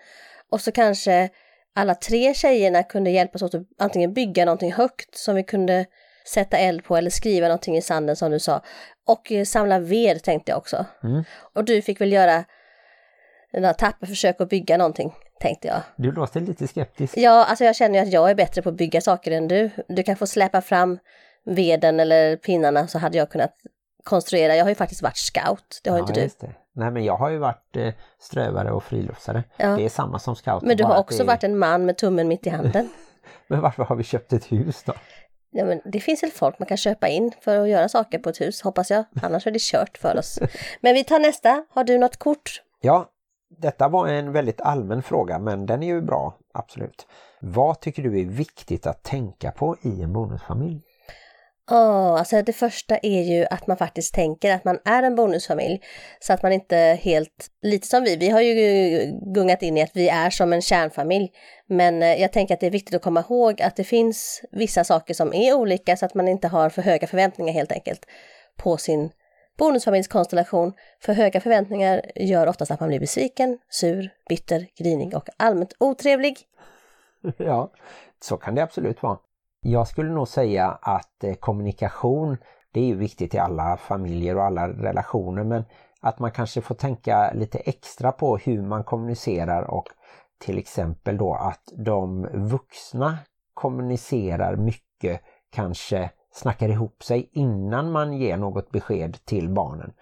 Och 0.50 0.60
så 0.60 0.72
kanske 0.72 1.28
alla 1.74 1.94
tre 1.94 2.34
tjejerna 2.34 2.82
kunde 2.82 3.10
hjälpas 3.10 3.42
åt 3.42 3.54
att 3.54 3.62
antingen 3.78 4.12
bygga 4.12 4.44
någonting 4.44 4.72
högt 4.72 5.16
som 5.16 5.34
vi 5.34 5.42
kunde 5.42 5.86
sätta 6.26 6.58
eld 6.58 6.84
på 6.84 6.96
eller 6.96 7.10
skriva 7.10 7.48
någonting 7.48 7.76
i 7.76 7.82
sanden 7.82 8.16
som 8.16 8.30
du 8.30 8.38
sa. 8.38 8.62
Och 9.06 9.32
eh, 9.32 9.44
samla 9.44 9.78
ved 9.78 10.22
tänkte 10.22 10.52
jag 10.52 10.58
också. 10.58 10.86
Mm. 11.02 11.24
Och 11.54 11.64
du 11.64 11.82
fick 11.82 12.00
väl 12.00 12.12
göra 12.12 12.44
några 13.52 13.74
tappa 13.74 14.06
försök 14.06 14.40
att 14.40 14.48
bygga 14.48 14.76
någonting, 14.76 15.14
tänkte 15.40 15.68
jag. 15.68 15.80
Du 15.96 16.12
låter 16.12 16.40
lite 16.40 16.68
skeptisk. 16.68 17.14
Ja, 17.16 17.44
alltså 17.44 17.64
jag 17.64 17.76
känner 17.76 17.98
ju 17.98 18.06
att 18.06 18.12
jag 18.12 18.30
är 18.30 18.34
bättre 18.34 18.62
på 18.62 18.68
att 18.68 18.76
bygga 18.76 19.00
saker 19.00 19.30
än 19.30 19.48
du. 19.48 19.70
Du 19.88 20.02
kan 20.02 20.16
få 20.16 20.26
släpa 20.26 20.60
fram 20.60 20.98
veden 21.44 22.00
eller 22.00 22.36
pinnarna 22.36 22.88
så 22.88 22.98
hade 22.98 23.18
jag 23.18 23.30
kunnat 23.30 23.54
konstruera. 24.08 24.56
Jag 24.56 24.64
har 24.64 24.68
ju 24.68 24.74
faktiskt 24.74 25.02
varit 25.02 25.16
scout, 25.16 25.80
det 25.84 25.90
har 25.90 25.96
ju 25.96 26.00
inte 26.00 26.46
du. 26.46 26.48
Nej 26.72 26.90
men 26.90 27.04
jag 27.04 27.16
har 27.16 27.30
ju 27.30 27.38
varit 27.38 27.76
eh, 27.76 27.92
strövare 28.18 28.72
och 28.72 28.84
friluftsare. 28.84 29.44
Ja. 29.56 29.68
Det 29.68 29.84
är 29.84 29.88
samma 29.88 30.18
som 30.18 30.36
scout. 30.36 30.62
Men 30.62 30.76
du 30.76 30.84
har 30.84 30.98
också 30.98 31.22
är... 31.22 31.26
varit 31.26 31.44
en 31.44 31.58
man 31.58 31.86
med 31.86 31.96
tummen 31.96 32.28
mitt 32.28 32.46
i 32.46 32.50
handen. 32.50 32.88
Men 33.48 33.60
varför 33.60 33.84
har 33.84 33.96
vi 33.96 34.04
köpt 34.04 34.32
ett 34.32 34.52
hus 34.52 34.82
då? 34.86 34.92
Ja, 35.50 35.64
men 35.64 35.80
det 35.84 36.00
finns 36.00 36.22
väl 36.22 36.30
folk 36.30 36.58
man 36.58 36.66
kan 36.66 36.76
köpa 36.76 37.08
in 37.08 37.32
för 37.40 37.60
att 37.60 37.68
göra 37.68 37.88
saker 37.88 38.18
på 38.18 38.28
ett 38.28 38.40
hus, 38.40 38.62
hoppas 38.62 38.90
jag. 38.90 39.04
Annars 39.22 39.46
är 39.46 39.50
det 39.50 39.60
kört 39.60 39.98
för 39.98 40.18
oss. 40.18 40.38
Men 40.80 40.94
vi 40.94 41.04
tar 41.04 41.18
nästa. 41.18 41.64
Har 41.70 41.84
du 41.84 41.98
något 41.98 42.16
kort? 42.16 42.62
Ja, 42.80 43.08
detta 43.60 43.88
var 43.88 44.08
en 44.08 44.32
väldigt 44.32 44.60
allmän 44.60 45.02
fråga 45.02 45.38
men 45.38 45.66
den 45.66 45.82
är 45.82 45.86
ju 45.86 46.02
bra, 46.02 46.34
absolut. 46.54 47.06
Vad 47.40 47.80
tycker 47.80 48.02
du 48.02 48.20
är 48.20 48.24
viktigt 48.24 48.86
att 48.86 49.02
tänka 49.02 49.50
på 49.50 49.76
i 49.82 50.02
en 50.02 50.12
bonusfamilj? 50.12 50.87
Ja, 51.70 52.18
alltså 52.18 52.42
det 52.42 52.52
första 52.52 52.98
är 53.02 53.22
ju 53.22 53.46
att 53.50 53.66
man 53.66 53.76
faktiskt 53.76 54.14
tänker 54.14 54.54
att 54.54 54.64
man 54.64 54.78
är 54.84 55.02
en 55.02 55.14
bonusfamilj. 55.14 55.80
Så 56.20 56.32
att 56.32 56.42
man 56.42 56.52
inte 56.52 56.76
helt, 57.02 57.50
lite 57.62 57.86
som 57.86 58.04
vi, 58.04 58.16
vi 58.16 58.28
har 58.28 58.40
ju 58.40 59.12
gungat 59.34 59.62
in 59.62 59.76
i 59.76 59.82
att 59.82 59.96
vi 59.96 60.08
är 60.08 60.30
som 60.30 60.52
en 60.52 60.62
kärnfamilj. 60.62 61.30
Men 61.66 62.02
eh, 62.02 62.20
jag 62.20 62.32
tänker 62.32 62.54
att 62.54 62.60
det 62.60 62.66
är 62.66 62.70
viktigt 62.70 62.94
att 62.94 63.02
komma 63.02 63.20
ihåg 63.20 63.62
att 63.62 63.76
det 63.76 63.84
finns 63.84 64.42
vissa 64.50 64.84
saker 64.84 65.14
som 65.14 65.34
är 65.34 65.54
olika 65.54 65.96
så 65.96 66.06
att 66.06 66.14
man 66.14 66.28
inte 66.28 66.48
har 66.48 66.70
för 66.70 66.82
höga 66.82 67.06
förväntningar 67.06 67.52
helt 67.52 67.72
enkelt 67.72 68.06
på 68.56 68.76
sin 68.76 69.10
bonusfamiljskonstellation. 69.58 70.72
För 71.02 71.12
höga 71.12 71.40
förväntningar 71.40 72.02
gör 72.14 72.46
oftast 72.46 72.70
att 72.70 72.80
man 72.80 72.88
blir 72.88 73.00
besviken, 73.00 73.58
sur, 73.70 74.10
bitter, 74.28 74.66
grinig 74.78 75.14
och 75.14 75.28
allmänt 75.36 75.72
otrevlig. 75.78 76.38
Ja, 77.36 77.72
så 78.22 78.36
kan 78.36 78.54
det 78.54 78.62
absolut 78.62 79.02
vara. 79.02 79.18
Jag 79.60 79.88
skulle 79.88 80.10
nog 80.10 80.28
säga 80.28 80.78
att 80.82 81.24
eh, 81.24 81.34
kommunikation, 81.34 82.36
det 82.72 82.80
är 82.80 82.84
ju 82.84 82.96
viktigt 82.96 83.34
i 83.34 83.38
alla 83.38 83.76
familjer 83.76 84.36
och 84.36 84.44
alla 84.44 84.68
relationer 84.68 85.44
men 85.44 85.64
att 86.00 86.18
man 86.18 86.30
kanske 86.30 86.60
får 86.60 86.74
tänka 86.74 87.32
lite 87.34 87.58
extra 87.58 88.12
på 88.12 88.36
hur 88.36 88.62
man 88.62 88.84
kommunicerar 88.84 89.62
och 89.62 89.88
till 90.38 90.58
exempel 90.58 91.16
då 91.16 91.34
att 91.34 91.72
de 91.76 92.28
vuxna 92.32 93.18
kommunicerar 93.54 94.56
mycket, 94.56 95.20
kanske 95.50 96.10
snackar 96.32 96.68
ihop 96.68 97.02
sig 97.02 97.30
innan 97.32 97.92
man 97.92 98.12
ger 98.12 98.36
något 98.36 98.70
besked 98.70 99.24
till 99.24 99.48
barnen. 99.48 99.92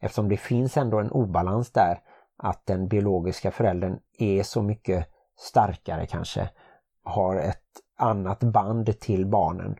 Eftersom 0.00 0.28
det 0.28 0.36
finns 0.36 0.76
ändå 0.76 0.98
en 0.98 1.10
obalans 1.10 1.72
där 1.72 2.00
att 2.36 2.66
den 2.66 2.88
biologiska 2.88 3.50
föräldern 3.50 3.98
är 4.18 4.42
så 4.42 4.62
mycket 4.62 5.06
starkare 5.36 6.06
kanske, 6.06 6.50
har 7.02 7.36
ett 7.36 7.65
annat 7.96 8.40
band 8.40 9.00
till 9.00 9.26
barnen 9.26 9.76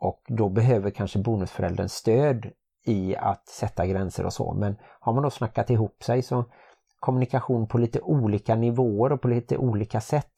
och 0.00 0.22
då 0.28 0.48
behöver 0.48 0.90
kanske 0.90 1.18
bonusföräldern 1.18 1.88
stöd 1.88 2.50
i 2.86 3.16
att 3.16 3.48
sätta 3.48 3.86
gränser 3.86 4.26
och 4.26 4.32
så. 4.32 4.54
Men 4.54 4.76
har 5.00 5.12
man 5.12 5.22
då 5.22 5.30
snackat 5.30 5.70
ihop 5.70 6.04
sig 6.04 6.22
så 6.22 6.44
kommunikation 7.00 7.68
på 7.68 7.78
lite 7.78 8.00
olika 8.00 8.54
nivåer 8.54 9.12
och 9.12 9.22
på 9.22 9.28
lite 9.28 9.56
olika 9.56 10.00
sätt 10.00 10.32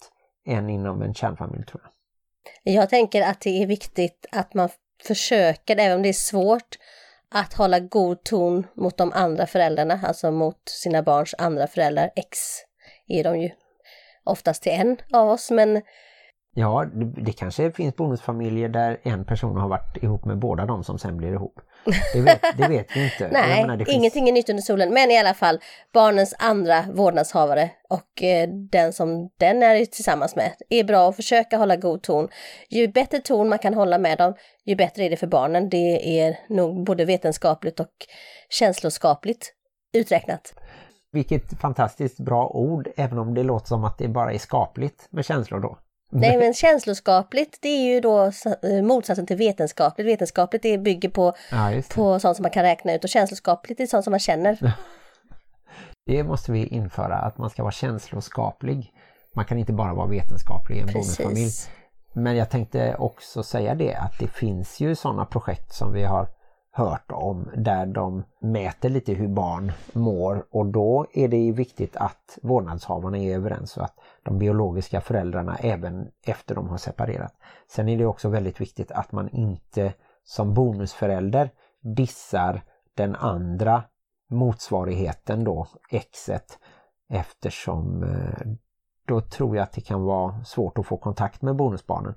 än 0.47 0.71
inom 0.71 1.02
en 1.02 1.14
kärnfamilj 1.14 1.64
tror 1.64 1.83
jag. 1.85 2.75
Jag 2.75 2.90
tänker 2.90 3.23
att 3.23 3.40
det 3.40 3.62
är 3.62 3.67
viktigt 3.67 4.26
att 4.33 4.55
man 4.55 4.69
försöker, 5.02 5.76
även 5.76 5.97
om 5.97 6.02
det 6.02 6.09
är 6.09 6.12
svårt, 6.12 6.76
att 7.31 7.55
hålla 7.55 7.81
god 7.81 8.25
ton 8.25 8.67
mot 8.75 8.97
de 8.97 9.12
andra 9.12 9.47
föräldrarna, 9.47 10.00
alltså 10.05 10.31
mot 10.31 10.69
sina 10.69 11.02
barns 11.02 11.35
andra 11.38 11.67
föräldrar. 11.67 12.11
X 12.17 12.38
är 13.07 13.25
de 13.25 13.40
ju 13.40 13.50
oftast 14.25 14.62
till 14.62 14.73
en 14.73 14.97
av 15.12 15.28
oss, 15.28 15.50
men 15.50 15.83
Ja, 16.55 16.85
det, 17.17 17.33
kanske 17.33 17.73
finns 17.73 17.97
bonusfamiljer 17.97 18.69
där 18.69 19.00
en 19.02 19.25
person 19.25 19.57
har 19.57 19.69
varit 19.69 19.97
ihop 20.02 20.25
med 20.25 20.38
båda 20.38 20.67
de 20.67 20.85
som 20.85 20.99
sen 20.99 21.17
blir 21.17 21.33
ihop. 21.33 21.61
Det 22.12 22.21
vet, 22.21 22.43
det 22.57 22.69
vet 22.69 22.97
vi 22.97 23.05
inte. 23.05 23.28
nej, 23.33 23.62
menar, 23.62 23.76
finns- 23.76 23.88
ingenting 23.88 24.28
är 24.28 24.33
nytt 24.33 24.50
under 24.50 24.62
solen. 24.62 24.95
Men 24.95 25.11
i 25.11 25.19
alla 25.19 25.35
fall, 25.35 25.59
barnens 25.93 26.35
andra 26.38 26.85
vårdnadshavare 26.93 27.71
och 27.88 28.23
eh, 28.23 28.49
den 28.49 28.93
som 28.93 29.31
den 29.38 29.62
är 29.62 29.85
tillsammans 29.85 30.37
med 30.37 30.52
är 30.71 30.85
bra 30.85 31.09
att 31.09 31.17
försöka 31.17 31.57
hålla 31.57 31.76
god 31.76 32.02
ton. 32.02 32.28
Ju 32.71 32.88
bättre 32.88 33.19
ton 33.19 33.49
man 33.49 33.59
kan 33.59 33.75
hålla 33.75 33.99
med 33.99 34.19
dem, 34.19 34.35
ju 34.64 34.76
bättre 34.76 35.05
är 35.05 35.11
det 35.11 35.17
för 35.17 35.26
barnen. 35.26 35.69
Det 35.69 36.21
är 36.21 36.38
nog 36.49 36.85
både 36.85 37.05
vetenskapligt 37.05 37.81
och 37.81 37.93
känsloskapligt 38.50 39.52
uträknat. 39.93 40.55
Vilket 41.12 41.61
fantastiskt 41.61 42.21
bra 42.21 42.49
ord, 42.49 42.88
även 42.97 43.19
om 43.19 43.35
det 43.35 43.43
låter 43.43 43.67
som 43.67 43.85
att 43.85 43.99
det 43.99 44.09
bara 44.09 44.33
är 44.33 44.38
skapligt 44.38 45.09
med 45.11 45.25
känslor 45.25 45.61
då. 45.61 45.78
Nej 46.10 46.38
men 46.38 46.54
känsloskapligt 46.54 47.58
det 47.62 47.68
är 47.68 47.94
ju 47.94 48.00
då 48.00 48.24
eh, 48.62 48.82
motsatsen 48.82 49.26
till 49.26 49.36
vetenskapligt. 49.36 50.06
Vetenskapligt 50.08 50.62
det 50.62 50.78
bygger 50.78 51.08
på, 51.08 51.32
Ja, 51.50 51.70
det. 51.70 51.94
på 51.94 52.20
sånt 52.20 52.36
som 52.36 52.42
man 52.42 52.50
kan 52.50 52.62
räkna 52.62 52.94
ut 52.94 53.04
och 53.04 53.10
känsloskapligt 53.10 53.80
är 53.80 53.86
sånt 53.86 54.04
som 54.04 54.10
man 54.10 54.20
känner. 54.20 54.74
Det 56.06 56.24
måste 56.24 56.52
vi 56.52 56.66
införa, 56.66 57.16
att 57.16 57.38
man 57.38 57.50
ska 57.50 57.62
vara 57.62 57.72
känsloskaplig. 57.72 58.92
Man 59.34 59.44
kan 59.44 59.58
inte 59.58 59.72
bara 59.72 59.94
vara 59.94 60.06
vetenskaplig 60.06 60.76
i 60.76 60.80
en 60.80 60.86
bonusfamilj. 60.86 61.50
Men 62.12 62.36
jag 62.36 62.50
tänkte 62.50 62.96
också 62.98 63.42
säga 63.42 63.74
det 63.74 63.94
att 63.94 64.18
det 64.18 64.28
finns 64.28 64.80
ju 64.80 64.94
sådana 64.94 65.24
projekt 65.24 65.72
som 65.72 65.92
vi 65.92 66.04
har 66.04 66.28
hört 66.78 67.12
om 67.12 67.50
där 67.56 67.87
de 67.87 68.25
mäter 68.40 68.88
lite 68.88 69.12
hur 69.12 69.28
barn 69.28 69.73
mår 69.92 70.47
och 70.50 70.66
då 70.66 71.06
är 71.12 71.28
det 71.28 71.37
ju 71.37 71.52
viktigt 71.52 71.97
att 71.97 72.38
vårdnadshavarna 72.42 73.18
är 73.18 73.35
överens 73.35 73.76
och 73.76 73.85
att 73.85 73.99
de 74.23 74.38
biologiska 74.38 75.00
föräldrarna 75.00 75.56
även 75.56 76.08
efter 76.26 76.54
de 76.54 76.68
har 76.68 76.78
separerat. 76.78 77.35
Sen 77.68 77.88
är 77.88 77.99
det 77.99 78.06
också 78.06 78.28
väldigt 78.28 78.61
viktigt 78.61 78.90
att 78.90 79.12
man 79.12 79.28
inte 79.28 79.92
som 80.25 80.54
bonusförälder 80.54 81.50
dissar 81.80 82.62
den 82.94 83.16
andra 83.16 83.82
motsvarigheten 84.30 85.44
då, 85.44 85.66
exet, 85.90 86.58
eftersom 87.08 88.02
eh, 88.02 88.52
då 89.06 89.20
tror 89.20 89.56
jag 89.56 89.62
att 89.62 89.73
det 89.73 89.80
kan 89.80 90.02
vara 90.02 90.44
svårt 90.44 90.78
att 90.78 90.87
få 90.87 90.97
kontakt 90.97 91.42
med 91.42 91.56
bonusbarnen. 91.56 92.14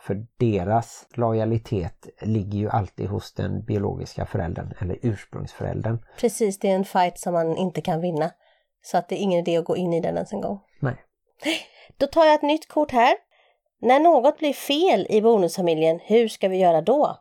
För 0.00 0.26
deras 0.36 1.06
lojalitet 1.14 2.08
ligger 2.20 2.58
ju 2.58 2.68
alltid 2.68 3.08
hos 3.08 3.32
den 3.32 3.64
biologiska 3.64 4.26
föräldern 4.26 4.74
eller 4.78 4.98
ursprungsföräldern. 5.02 5.98
Precis, 6.18 6.58
det 6.58 6.70
är 6.70 6.74
en 6.74 6.84
fight 6.84 7.18
som 7.18 7.32
man 7.32 7.56
inte 7.56 7.80
kan 7.80 8.00
vinna. 8.00 8.30
Så 8.82 8.98
att 8.98 9.08
det 9.08 9.14
är 9.14 9.22
ingen 9.22 9.40
idé 9.40 9.56
att 9.56 9.64
gå 9.64 9.76
in 9.76 9.92
i 9.92 10.00
den 10.00 10.14
ens 10.14 10.32
en 10.32 10.40
gång. 10.40 10.60
Nej. 10.80 10.96
Då 11.96 12.06
tar 12.06 12.24
jag 12.24 12.34
ett 12.34 12.42
nytt 12.42 12.68
kort 12.68 12.90
här. 12.90 13.14
När 13.80 14.00
något 14.00 14.38
blir 14.38 14.52
fel 14.52 15.06
i 15.10 15.22
bonusfamiljen, 15.22 16.00
hur 16.02 16.28
ska 16.28 16.48
vi 16.48 16.56
göra 16.56 16.80
då? 16.80 17.16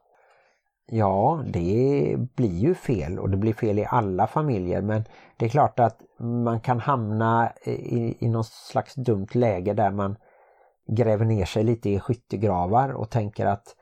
Ja, 0.85 1.43
det 1.47 2.15
blir 2.35 2.59
ju 2.59 2.75
fel 2.75 3.19
och 3.19 3.29
det 3.29 3.37
blir 3.37 3.53
fel 3.53 3.79
i 3.79 3.85
alla 3.89 4.27
familjer 4.27 4.81
men 4.81 5.03
det 5.37 5.45
är 5.45 5.49
klart 5.49 5.79
att 5.79 6.01
man 6.19 6.61
kan 6.61 6.79
hamna 6.79 7.53
i, 7.63 8.17
i 8.19 8.29
någon 8.29 8.43
slags 8.43 8.93
dumt 8.93 9.27
läge 9.31 9.73
där 9.73 9.91
man 9.91 10.15
gräver 10.87 11.25
ner 11.25 11.45
sig 11.45 11.63
lite 11.63 11.89
i 11.89 11.99
skyttegravar 11.99 12.89
och 12.89 13.09
tänker 13.09 13.45
att 13.45 13.75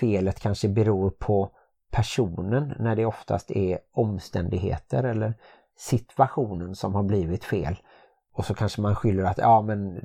felet 0.00 0.40
kanske 0.40 0.68
beror 0.68 1.10
på 1.10 1.50
personen 1.90 2.74
när 2.78 2.96
det 2.96 3.06
oftast 3.06 3.50
är 3.50 3.78
omständigheter 3.92 5.04
eller 5.04 5.34
situationen 5.76 6.74
som 6.74 6.94
har 6.94 7.02
blivit 7.02 7.44
fel. 7.44 7.76
Och 8.32 8.44
så 8.44 8.54
kanske 8.54 8.80
man 8.80 8.94
skyller 8.94 9.24
att 9.24 9.38
ja 9.38 9.62
men 9.62 10.00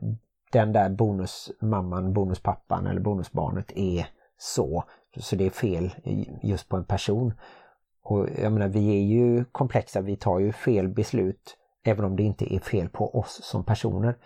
den 0.51 0.74
där 0.74 0.89
bonusmamman, 0.89 2.13
bonuspappan 2.13 2.88
eller 2.88 3.01
bonusbarnet 3.01 3.72
är 3.75 4.08
så. 4.38 4.84
Så 5.18 5.36
det 5.36 5.46
är 5.46 5.50
fel 5.50 5.96
just 6.44 6.70
på 6.70 6.77
en 6.77 6.86
person. 6.86 7.34
Och 8.03 8.27
jag 8.41 8.51
menar 8.51 8.68
vi 8.68 8.89
är 8.89 9.03
ju 9.03 9.46
komplexa, 9.46 10.01
vi 10.01 10.15
tar 10.15 10.39
ju 10.39 10.51
fel 10.51 10.88
beslut 10.88 11.58
även 11.84 12.06
om 12.06 12.15
det 12.15 12.24
inte 12.24 12.53
är 12.56 12.60
fel 12.60 12.89
på 12.89 13.20
oss 13.20 13.39
som 13.44 13.65
personer. 13.65 14.18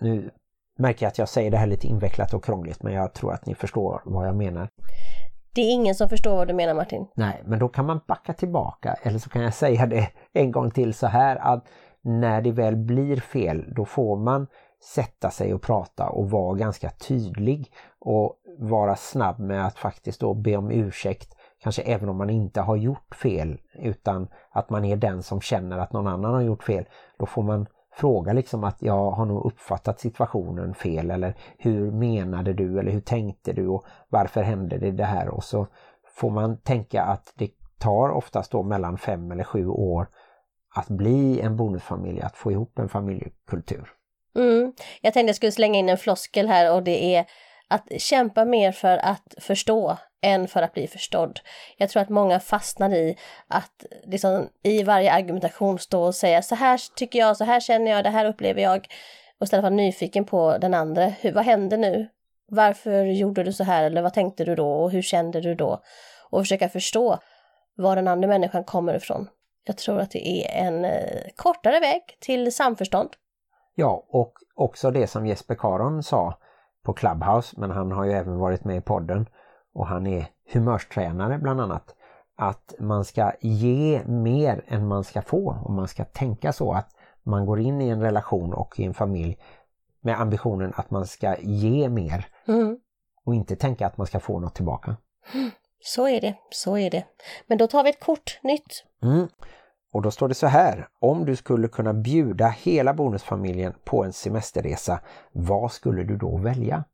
Nu 0.00 0.30
märker 0.78 1.06
att 1.06 1.18
jag 1.18 1.28
säger 1.28 1.50
det 1.50 1.56
här 1.56 1.66
lite 1.66 1.86
invecklat 1.86 2.34
och 2.34 2.44
krångligt 2.44 2.82
men 2.82 2.92
jag 2.92 3.12
tror 3.12 3.32
att 3.32 3.46
ni 3.46 3.54
förstår 3.54 4.02
vad 4.04 4.26
jag 4.26 4.36
menar. 4.36 4.68
Det 5.54 5.60
är 5.60 5.72
ingen 5.72 5.94
som 5.94 6.08
förstår 6.08 6.36
vad 6.36 6.48
du 6.48 6.54
menar 6.54 6.74
Martin. 6.74 7.06
Nej, 7.14 7.42
men 7.44 7.58
då 7.58 7.68
kan 7.68 7.86
man 7.86 8.00
backa 8.08 8.32
tillbaka 8.32 8.96
eller 9.02 9.18
så 9.18 9.30
kan 9.30 9.42
jag 9.42 9.54
säga 9.54 9.86
det 9.86 10.08
en 10.32 10.52
gång 10.52 10.70
till 10.70 10.94
så 10.94 11.06
här 11.06 11.36
att 11.36 11.64
när 12.02 12.42
det 12.42 12.52
väl 12.52 12.76
blir 12.76 13.16
fel 13.20 13.74
då 13.74 13.84
får 13.84 14.16
man 14.16 14.46
sätta 14.94 15.30
sig 15.30 15.54
och 15.54 15.62
prata 15.62 16.08
och 16.08 16.30
vara 16.30 16.54
ganska 16.54 16.90
tydlig 16.90 17.72
och 18.00 18.36
vara 18.58 18.96
snabb 18.96 19.38
med 19.38 19.66
att 19.66 19.78
faktiskt 19.78 20.20
då 20.20 20.34
be 20.34 20.56
om 20.56 20.70
ursäkt 20.70 21.34
kanske 21.62 21.82
även 21.82 22.08
om 22.08 22.16
man 22.16 22.30
inte 22.30 22.60
har 22.60 22.76
gjort 22.76 23.14
fel 23.14 23.60
utan 23.74 24.28
att 24.50 24.70
man 24.70 24.84
är 24.84 24.96
den 24.96 25.22
som 25.22 25.40
känner 25.40 25.78
att 25.78 25.92
någon 25.92 26.06
annan 26.06 26.34
har 26.34 26.40
gjort 26.40 26.62
fel. 26.62 26.84
Då 27.18 27.26
får 27.26 27.42
man 27.42 27.66
fråga 27.98 28.32
liksom 28.32 28.64
att 28.64 28.82
jag 28.82 29.10
har 29.10 29.26
nog 29.26 29.46
uppfattat 29.46 30.00
situationen 30.00 30.74
fel 30.74 31.10
eller 31.10 31.34
hur 31.58 31.90
menade 31.90 32.52
du 32.52 32.78
eller 32.78 32.92
hur 32.92 33.00
tänkte 33.00 33.52
du 33.52 33.68
och 33.68 33.84
varför 34.08 34.42
hände 34.42 34.78
det 34.78 34.90
det 34.90 35.04
här 35.04 35.28
och 35.28 35.44
så 35.44 35.66
får 36.16 36.30
man 36.30 36.60
tänka 36.60 37.02
att 37.02 37.32
det 37.36 37.50
tar 37.78 38.10
oftast 38.10 38.52
då 38.52 38.62
mellan 38.62 38.98
fem 38.98 39.30
eller 39.30 39.44
sju 39.44 39.66
år 39.66 40.08
att 40.74 40.88
bli 40.88 41.40
en 41.40 41.56
bonusfamilj, 41.56 42.20
att 42.20 42.36
få 42.36 42.52
ihop 42.52 42.78
en 42.78 42.88
familjekultur. 42.88 43.90
Mm. 44.36 44.72
Jag 45.00 45.12
tänkte 45.12 45.28
jag 45.28 45.36
skulle 45.36 45.52
slänga 45.52 45.78
in 45.78 45.88
en 45.88 45.98
floskel 45.98 46.48
här 46.48 46.74
och 46.74 46.82
det 46.82 47.14
är 47.14 47.26
att 47.68 48.00
kämpa 48.00 48.44
mer 48.44 48.72
för 48.72 48.98
att 48.98 49.34
förstå 49.40 49.96
än 50.22 50.48
för 50.48 50.62
att 50.62 50.72
bli 50.72 50.86
förstådd. 50.86 51.40
Jag 51.76 51.88
tror 51.88 52.02
att 52.02 52.08
många 52.08 52.40
fastnar 52.40 52.94
i 52.94 53.16
att 53.48 53.84
liksom, 54.04 54.48
i 54.62 54.82
varje 54.82 55.12
argumentation 55.12 55.78
stå 55.78 56.02
och 56.02 56.14
säga 56.14 56.42
så 56.42 56.54
här 56.54 56.80
tycker 56.94 57.18
jag, 57.18 57.36
så 57.36 57.44
här 57.44 57.60
känner 57.60 57.90
jag, 57.90 58.04
det 58.04 58.10
här 58.10 58.24
upplever 58.24 58.62
jag. 58.62 58.86
Och 59.38 59.44
istället 59.44 59.62
vara 59.62 59.74
nyfiken 59.74 60.24
på 60.24 60.58
den 60.58 60.74
andra. 60.74 61.04
Hur, 61.04 61.32
vad 61.32 61.44
hände 61.44 61.76
nu? 61.76 62.08
Varför 62.50 63.04
gjorde 63.04 63.42
du 63.42 63.52
så 63.52 63.64
här 63.64 63.84
eller 63.84 64.02
vad 64.02 64.14
tänkte 64.14 64.44
du 64.44 64.54
då 64.54 64.72
och 64.72 64.90
hur 64.90 65.02
kände 65.02 65.40
du 65.40 65.54
då? 65.54 65.82
Och 66.30 66.40
försöka 66.40 66.68
förstå 66.68 67.18
var 67.76 67.96
den 67.96 68.08
andra 68.08 68.28
människan 68.28 68.64
kommer 68.64 68.94
ifrån. 68.94 69.28
Jag 69.64 69.76
tror 69.76 70.00
att 70.00 70.10
det 70.10 70.28
är 70.28 70.66
en 70.66 70.84
eh, 70.84 71.22
kortare 71.36 71.80
väg 71.80 72.02
till 72.20 72.54
samförstånd. 72.54 73.10
Ja, 73.74 74.06
och 74.08 74.32
också 74.54 74.90
det 74.90 75.06
som 75.06 75.26
Jesper 75.26 75.54
Karon 75.54 76.02
sa 76.02 76.38
på 76.84 76.92
Clubhouse, 76.92 77.54
men 77.60 77.70
han 77.70 77.92
har 77.92 78.04
ju 78.04 78.12
även 78.12 78.38
varit 78.38 78.64
med 78.64 78.76
i 78.76 78.80
podden 78.80 79.28
och 79.78 79.86
han 79.86 80.06
är 80.06 80.26
humörstränare 80.52 81.38
bland 81.38 81.60
annat. 81.60 81.94
Att 82.36 82.74
man 82.78 83.04
ska 83.04 83.32
ge 83.40 84.02
mer 84.06 84.64
än 84.66 84.88
man 84.88 85.04
ska 85.04 85.22
få 85.22 85.60
och 85.64 85.72
man 85.72 85.88
ska 85.88 86.04
tänka 86.04 86.52
så 86.52 86.72
att 86.72 86.90
man 87.22 87.46
går 87.46 87.60
in 87.60 87.80
i 87.80 87.88
en 87.88 88.00
relation 88.00 88.54
och 88.54 88.80
i 88.80 88.84
en 88.84 88.94
familj 88.94 89.38
med 90.00 90.20
ambitionen 90.20 90.72
att 90.76 90.90
man 90.90 91.06
ska 91.06 91.36
ge 91.40 91.88
mer 91.88 92.26
Mm. 92.48 92.78
och 93.24 93.34
inte 93.34 93.56
tänka 93.56 93.86
att 93.86 93.96
man 93.96 94.06
ska 94.06 94.20
få 94.20 94.40
något 94.40 94.54
tillbaka. 94.54 94.96
Så 95.80 96.08
är 96.08 96.20
det, 96.20 96.34
så 96.50 96.78
är 96.78 96.90
det. 96.90 97.04
Men 97.46 97.58
då 97.58 97.66
tar 97.66 97.84
vi 97.84 97.90
ett 97.90 98.00
kort 98.00 98.38
nytt. 98.42 98.84
Mm. 99.02 99.28
Och 99.92 100.02
då 100.02 100.10
står 100.10 100.28
det 100.28 100.34
så 100.34 100.46
här, 100.46 100.88
om 101.00 101.24
du 101.24 101.36
skulle 101.36 101.68
kunna 101.68 101.94
bjuda 101.94 102.48
hela 102.48 102.94
bonusfamiljen 102.94 103.74
på 103.84 104.04
en 104.04 104.12
semesterresa, 104.12 105.00
vad 105.32 105.72
skulle 105.72 106.04
du 106.04 106.16
då 106.16 106.36
välja? 106.36 106.84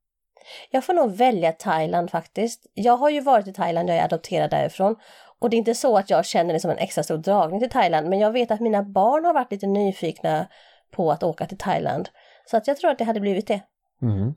Jag 0.71 0.85
får 0.85 0.95
nog 0.95 1.11
välja 1.17 1.53
Thailand 1.53 2.11
faktiskt. 2.11 2.67
Jag 2.75 2.97
har 2.97 3.11
ju 3.11 3.21
varit 3.21 3.49
i 3.49 3.53
Thailand, 3.53 3.89
jag 3.89 3.97
är 3.97 4.05
adopterad 4.05 4.51
därifrån. 4.51 4.97
Och 5.39 5.51
det 5.51 5.57
är 5.57 5.59
inte 5.59 5.75
så 5.75 5.99
att 5.99 6.11
jag 6.11 6.25
känner 6.25 6.55
det 6.55 6.61
som 6.61 6.71
en 6.71 6.79
extra 6.79 7.05
stor 7.05 7.17
dragning 7.17 7.61
till 7.61 7.71
Thailand, 7.71 8.09
men 8.09 8.19
jag 8.19 8.33
vet 8.33 8.51
att 8.51 8.61
mina 8.61 8.83
barn 8.83 9.25
har 9.25 9.35
varit 9.35 9.51
lite 9.51 9.67
nyfikna 9.67 10.47
på 10.91 11.11
att 11.13 11.23
åka 11.23 11.47
till 11.47 11.59
Thailand. 11.59 12.09
Så 12.51 12.57
att 12.57 12.69
jag 12.69 12.77
tror 12.77 12.91
att 12.91 12.99
det 12.99 13.05
hade 13.05 13.21
blivit 13.21 13.47
det. 13.47 13.61
Mm. 14.03 14.35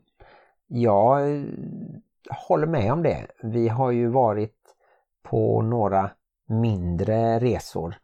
Jag 0.68 1.46
håller 2.48 2.68
med 2.68 2.94
om 2.94 3.04
det. 3.04 3.28
Vi 3.44 3.68
har 3.68 3.92
ju 3.92 4.08
varit 4.08 4.56
på 5.24 5.62
några 5.62 6.12
mindre 6.48 7.40
resor. 7.40 7.96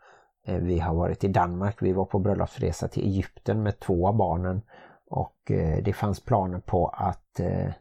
Eh, 0.46 0.56
vi 0.56 0.80
har 0.80 0.96
varit 0.96 1.24
i 1.24 1.28
Danmark, 1.28 1.82
vi 1.82 1.94
var 1.94 2.06
på 2.06 2.20
bröllopsresa 2.20 2.88
till 2.88 3.04
Egypten 3.04 3.64
med 3.64 3.80
två 3.80 4.08
av 4.08 4.16
barnen 4.16 4.62
och 5.10 5.52
eh, 5.52 5.84
det 5.84 5.94
fanns 5.94 6.20
planer 6.20 6.60
på 6.60 6.88
att 6.88 7.40
eh, 7.40 7.72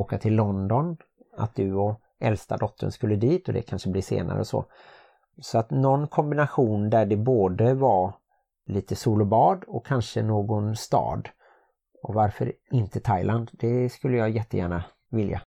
åka 0.00 0.18
till 0.18 0.34
London, 0.34 0.96
att 1.36 1.54
du 1.54 1.74
och 1.74 2.00
äldsta 2.20 2.56
dottern 2.56 2.90
skulle 2.90 3.16
dit 3.16 3.48
och 3.48 3.54
det 3.54 3.62
kanske 3.62 3.90
blir 3.90 4.02
senare 4.02 4.40
och 4.40 4.46
så. 4.46 4.64
Så 5.40 5.58
att 5.58 5.70
någon 5.70 6.06
kombination 6.06 6.90
där 6.90 7.06
det 7.06 7.16
både 7.16 7.74
var 7.74 8.14
lite 8.66 8.96
sol 8.96 9.20
och 9.20 9.26
bad 9.26 9.64
och 9.66 9.86
kanske 9.86 10.22
någon 10.22 10.76
stad. 10.76 11.28
Och 12.02 12.14
varför 12.14 12.52
inte 12.70 13.00
Thailand? 13.00 13.50
Det 13.52 13.88
skulle 13.88 14.16
jag 14.16 14.30
jättegärna 14.30 14.84
vilja. 15.10 15.42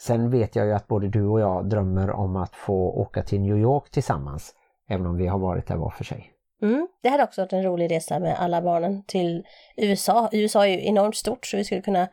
Sen 0.00 0.30
vet 0.30 0.56
jag 0.56 0.66
ju 0.66 0.72
att 0.72 0.86
både 0.86 1.08
du 1.08 1.26
och 1.26 1.40
jag 1.40 1.68
drömmer 1.68 2.10
om 2.10 2.36
att 2.36 2.54
få 2.54 2.74
åka 2.74 3.22
till 3.22 3.40
New 3.40 3.58
York 3.58 3.90
tillsammans. 3.90 4.54
Även 4.88 5.06
om 5.06 5.16
vi 5.16 5.26
har 5.26 5.38
varit 5.38 5.66
där 5.66 5.76
var 5.76 5.90
för 5.90 6.04
sig. 6.04 6.32
Mm. 6.62 6.88
Det 7.02 7.08
hade 7.08 7.24
också 7.24 7.40
varit 7.40 7.52
en 7.52 7.62
rolig 7.62 7.90
resa 7.90 8.18
med 8.18 8.36
alla 8.38 8.62
barnen 8.62 9.02
till 9.06 9.46
USA. 9.76 10.28
USA 10.32 10.66
är 10.66 10.70
ju 10.70 10.86
enormt 10.86 11.16
stort 11.16 11.46
så 11.46 11.56
vi 11.56 11.64
skulle 11.64 11.80
kunna 11.80 12.08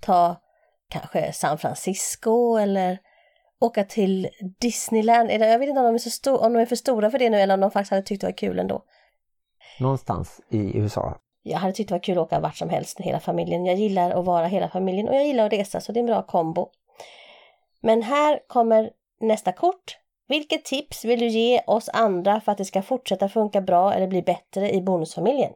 ta 0.00 0.36
kanske 0.90 1.32
San 1.32 1.58
Francisco 1.58 2.56
eller 2.56 2.98
åka 3.60 3.84
till 3.84 4.28
Disneyland. 4.60 5.30
Jag 5.30 5.58
vet 5.58 5.68
inte 5.68 5.80
om 5.80 5.86
de, 5.86 5.94
är 5.94 5.98
så 5.98 6.10
stor, 6.10 6.44
om 6.44 6.52
de 6.52 6.62
är 6.62 6.66
för 6.66 6.76
stora 6.76 7.10
för 7.10 7.18
det 7.18 7.30
nu 7.30 7.40
eller 7.40 7.54
om 7.54 7.60
de 7.60 7.70
faktiskt 7.70 7.90
hade 7.90 8.02
tyckt 8.02 8.20
det 8.20 8.26
var 8.26 8.32
kul 8.32 8.58
ändå. 8.58 8.82
Någonstans 9.80 10.40
i 10.48 10.78
USA. 10.78 11.18
Jag 11.42 11.58
hade 11.58 11.72
tyckt 11.72 11.88
det 11.88 11.94
var 11.94 12.02
kul 12.02 12.18
att 12.18 12.24
åka 12.24 12.40
vart 12.40 12.56
som 12.56 12.70
helst 12.70 12.98
med 12.98 13.06
hela 13.06 13.20
familjen. 13.20 13.66
Jag 13.66 13.76
gillar 13.76 14.10
att 14.10 14.24
vara 14.24 14.46
hela 14.46 14.68
familjen 14.68 15.08
och 15.08 15.14
jag 15.14 15.26
gillar 15.26 15.46
att 15.46 15.52
resa 15.52 15.80
så 15.80 15.92
det 15.92 15.98
är 15.98 16.02
en 16.02 16.06
bra 16.06 16.22
kombo. 16.22 16.68
Men 17.80 18.02
här 18.02 18.40
kommer 18.46 18.90
nästa 19.20 19.52
kort. 19.52 19.96
Vilket 20.28 20.64
tips 20.64 21.04
vill 21.04 21.20
du 21.20 21.26
ge 21.26 21.62
oss 21.66 21.88
andra 21.88 22.40
för 22.40 22.52
att 22.52 22.58
det 22.58 22.64
ska 22.64 22.82
fortsätta 22.82 23.28
funka 23.28 23.60
bra 23.60 23.94
eller 23.94 24.06
bli 24.06 24.22
bättre 24.22 24.70
i 24.70 24.82
bonusfamiljen? 24.82 25.52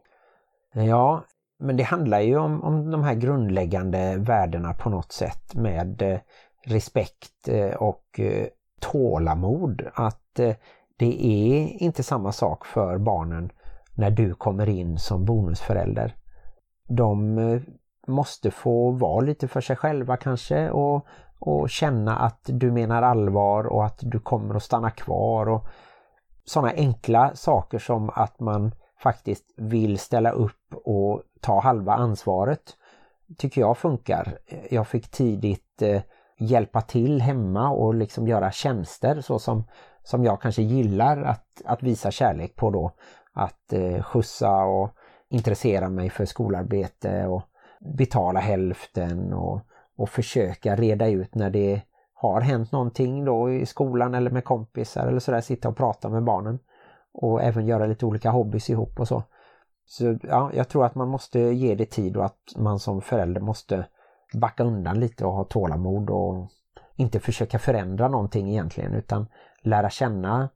Ja, 0.72 1.24
men 1.58 1.76
det 1.76 1.82
handlar 1.82 2.20
ju 2.20 2.38
om, 2.38 2.62
om 2.64 2.90
de 2.90 3.02
här 3.02 3.14
grundläggande 3.14 4.16
värdena 4.16 4.74
på 4.74 4.90
något 4.90 5.12
sätt 5.12 5.54
med 5.54 6.02
eh, 6.02 6.18
respekt 6.64 7.48
eh, 7.48 7.74
och 7.74 8.20
eh, 8.20 8.46
tålamod. 8.80 9.82
Att 9.94 10.38
eh, 10.38 10.54
det 10.96 11.26
är 11.26 11.82
inte 11.82 12.02
samma 12.02 12.32
sak 12.32 12.66
för 12.66 12.98
barnen 12.98 13.50
när 13.94 14.10
du 14.10 14.34
kommer 14.34 14.68
in 14.68 14.98
som 14.98 15.24
bonusförälder. 15.24 16.16
De 16.88 17.60
måste 18.06 18.50
få 18.50 18.90
vara 18.90 19.20
lite 19.20 19.48
för 19.48 19.60
sig 19.60 19.76
själva 19.76 20.16
kanske 20.16 20.70
och, 20.70 21.06
och 21.38 21.70
känna 21.70 22.16
att 22.16 22.40
du 22.44 22.72
menar 22.72 23.02
allvar 23.02 23.64
och 23.64 23.84
att 23.84 23.98
du 24.02 24.18
kommer 24.20 24.54
att 24.54 24.62
stanna 24.62 24.90
kvar 24.90 25.48
och 25.48 25.66
sådana 26.44 26.72
enkla 26.72 27.34
saker 27.34 27.78
som 27.78 28.10
att 28.14 28.40
man 28.40 28.74
faktiskt 29.02 29.44
vill 29.56 29.98
ställa 29.98 30.30
upp 30.30 30.74
och 30.84 31.22
ta 31.44 31.60
halva 31.60 31.92
ansvaret 31.92 32.76
tycker 33.38 33.60
jag 33.60 33.78
funkar. 33.78 34.38
Jag 34.70 34.86
fick 34.86 35.10
tidigt 35.10 35.82
eh, 35.82 36.02
hjälpa 36.38 36.80
till 36.80 37.20
hemma 37.20 37.70
och 37.70 37.94
liksom 37.94 38.28
göra 38.28 38.50
tjänster 38.50 39.20
så 39.20 39.38
som, 39.38 39.64
som 40.02 40.24
jag 40.24 40.40
kanske 40.40 40.62
gillar 40.62 41.22
att, 41.22 41.62
att 41.64 41.82
visa 41.82 42.10
kärlek 42.10 42.56
på 42.56 42.70
då. 42.70 42.90
Att 43.32 43.72
eh, 43.72 44.02
skjutsa 44.02 44.64
och 44.64 44.90
intressera 45.28 45.88
mig 45.88 46.10
för 46.10 46.24
skolarbete 46.24 47.26
och 47.26 47.42
betala 47.96 48.40
hälften 48.40 49.32
och, 49.32 49.60
och 49.96 50.08
försöka 50.08 50.76
reda 50.76 51.08
ut 51.08 51.34
när 51.34 51.50
det 51.50 51.80
har 52.14 52.40
hänt 52.40 52.72
någonting 52.72 53.24
då 53.24 53.52
i 53.52 53.66
skolan 53.66 54.14
eller 54.14 54.30
med 54.30 54.44
kompisar 54.44 55.06
eller 55.06 55.18
sådär, 55.18 55.40
sitta 55.40 55.68
och 55.68 55.76
prata 55.76 56.08
med 56.08 56.24
barnen. 56.24 56.58
Och 57.12 57.42
även 57.42 57.66
göra 57.66 57.86
lite 57.86 58.06
olika 58.06 58.30
hobbys 58.30 58.70
ihop 58.70 59.00
och 59.00 59.08
så. 59.08 59.22
Så 59.86 60.18
ja, 60.22 60.50
jag 60.54 60.68
tror 60.68 60.86
att 60.86 60.94
man 60.94 61.08
måste 61.08 61.38
ge 61.40 61.74
det 61.74 61.86
tid 61.86 62.16
och 62.16 62.24
att 62.24 62.38
man 62.56 62.78
som 62.78 63.02
förälder 63.02 63.40
måste 63.40 63.86
backa 64.32 64.64
undan 64.64 65.00
lite 65.00 65.24
och 65.24 65.32
ha 65.32 65.44
tålamod 65.44 66.10
och 66.10 66.50
inte 66.96 67.20
försöka 67.20 67.58
förändra 67.58 68.08
någonting 68.08 68.50
egentligen 68.50 68.94
utan 68.94 69.26
lära 69.62 69.90
känna 69.90 70.48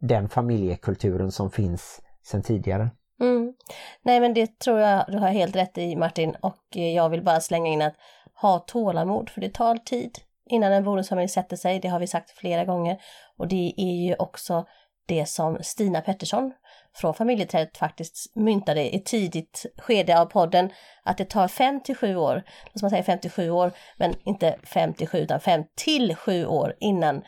den 0.00 0.28
familjekulturen 0.28 1.32
som 1.32 1.50
finns 1.50 2.00
sedan 2.22 2.42
tidigare. 2.42 2.90
Mm. 3.20 3.54
Nej 4.02 4.20
men 4.20 4.34
det 4.34 4.58
tror 4.58 4.78
jag 4.78 5.04
du 5.08 5.18
har 5.18 5.28
helt 5.28 5.56
rätt 5.56 5.78
i 5.78 5.96
Martin 5.96 6.36
och 6.40 6.76
eh, 6.76 6.94
jag 6.94 7.08
vill 7.08 7.24
bara 7.24 7.40
slänga 7.40 7.70
in 7.70 7.82
att 7.82 7.94
ha 8.34 8.58
tålamod 8.58 9.30
för 9.30 9.40
det 9.40 9.54
tar 9.54 9.76
tid 9.76 10.18
innan 10.46 10.72
en 10.72 10.84
bonusfamilj 10.84 11.28
sätter 11.28 11.56
sig, 11.56 11.80
det 11.80 11.88
har 11.88 12.00
vi 12.00 12.06
sagt 12.06 12.30
flera 12.30 12.64
gånger 12.64 12.98
och 13.36 13.48
det 13.48 13.74
är 13.76 14.08
ju 14.08 14.14
också 14.14 14.66
det 15.06 15.26
som 15.26 15.58
Stina 15.60 16.00
Pettersson 16.00 16.52
från 16.96 17.14
familjeträdet 17.14 17.78
faktiskt 17.78 18.36
myntade 18.36 18.94
i 18.94 19.02
tidigt 19.04 19.66
skede 19.78 20.20
av 20.20 20.26
podden 20.26 20.70
att 21.04 21.18
det 21.18 21.24
tar 21.24 21.48
5 21.48 21.80
till 21.80 21.96
7 21.96 22.16
år, 22.16 22.42
låt 22.72 22.82
man 22.82 22.90
säga 22.90 23.02
57 23.02 23.50
år, 23.50 23.72
men 23.96 24.14
inte 24.24 24.56
5 24.62 24.94
till 24.94 25.08
7 25.08 25.18
utan 25.18 25.40
5 25.40 25.64
till 25.76 26.14
7 26.14 26.46
år 26.46 26.76
innan 26.80 27.22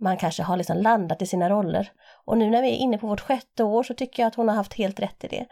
man 0.00 0.16
kanske 0.16 0.42
har 0.42 0.56
liksom 0.56 0.76
landat 0.76 1.22
i 1.22 1.26
sina 1.26 1.50
roller. 1.50 1.90
Och 2.24 2.38
nu 2.38 2.50
när 2.50 2.62
vi 2.62 2.68
är 2.68 2.76
inne 2.76 2.98
på 2.98 3.06
vårt 3.06 3.20
sjätte 3.20 3.64
år 3.64 3.82
så 3.82 3.94
tycker 3.94 4.22
jag 4.22 4.28
att 4.28 4.34
hon 4.34 4.48
har 4.48 4.56
haft 4.56 4.74
helt 4.74 5.00
rätt 5.00 5.24
i 5.24 5.28
det. 5.28 5.46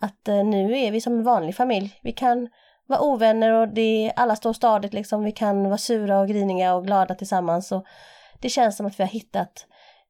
Att 0.00 0.28
eh, 0.28 0.44
nu 0.44 0.78
är 0.78 0.92
vi 0.92 1.00
som 1.00 1.12
en 1.12 1.24
vanlig 1.24 1.56
familj. 1.56 1.98
Vi 2.02 2.12
kan 2.12 2.48
vara 2.86 3.00
ovänner 3.00 3.52
och 3.52 3.68
det, 3.68 4.12
alla 4.16 4.36
står 4.36 4.52
stadigt 4.52 4.92
liksom. 4.92 5.24
Vi 5.24 5.32
kan 5.32 5.64
vara 5.64 5.78
sura 5.78 6.20
och 6.20 6.28
griniga 6.28 6.74
och 6.74 6.86
glada 6.86 7.14
tillsammans. 7.14 7.72
Och 7.72 7.86
det 8.40 8.48
känns 8.48 8.76
som 8.76 8.86
att 8.86 8.98
vi 8.98 9.02
har 9.02 9.10
hittat 9.10 9.66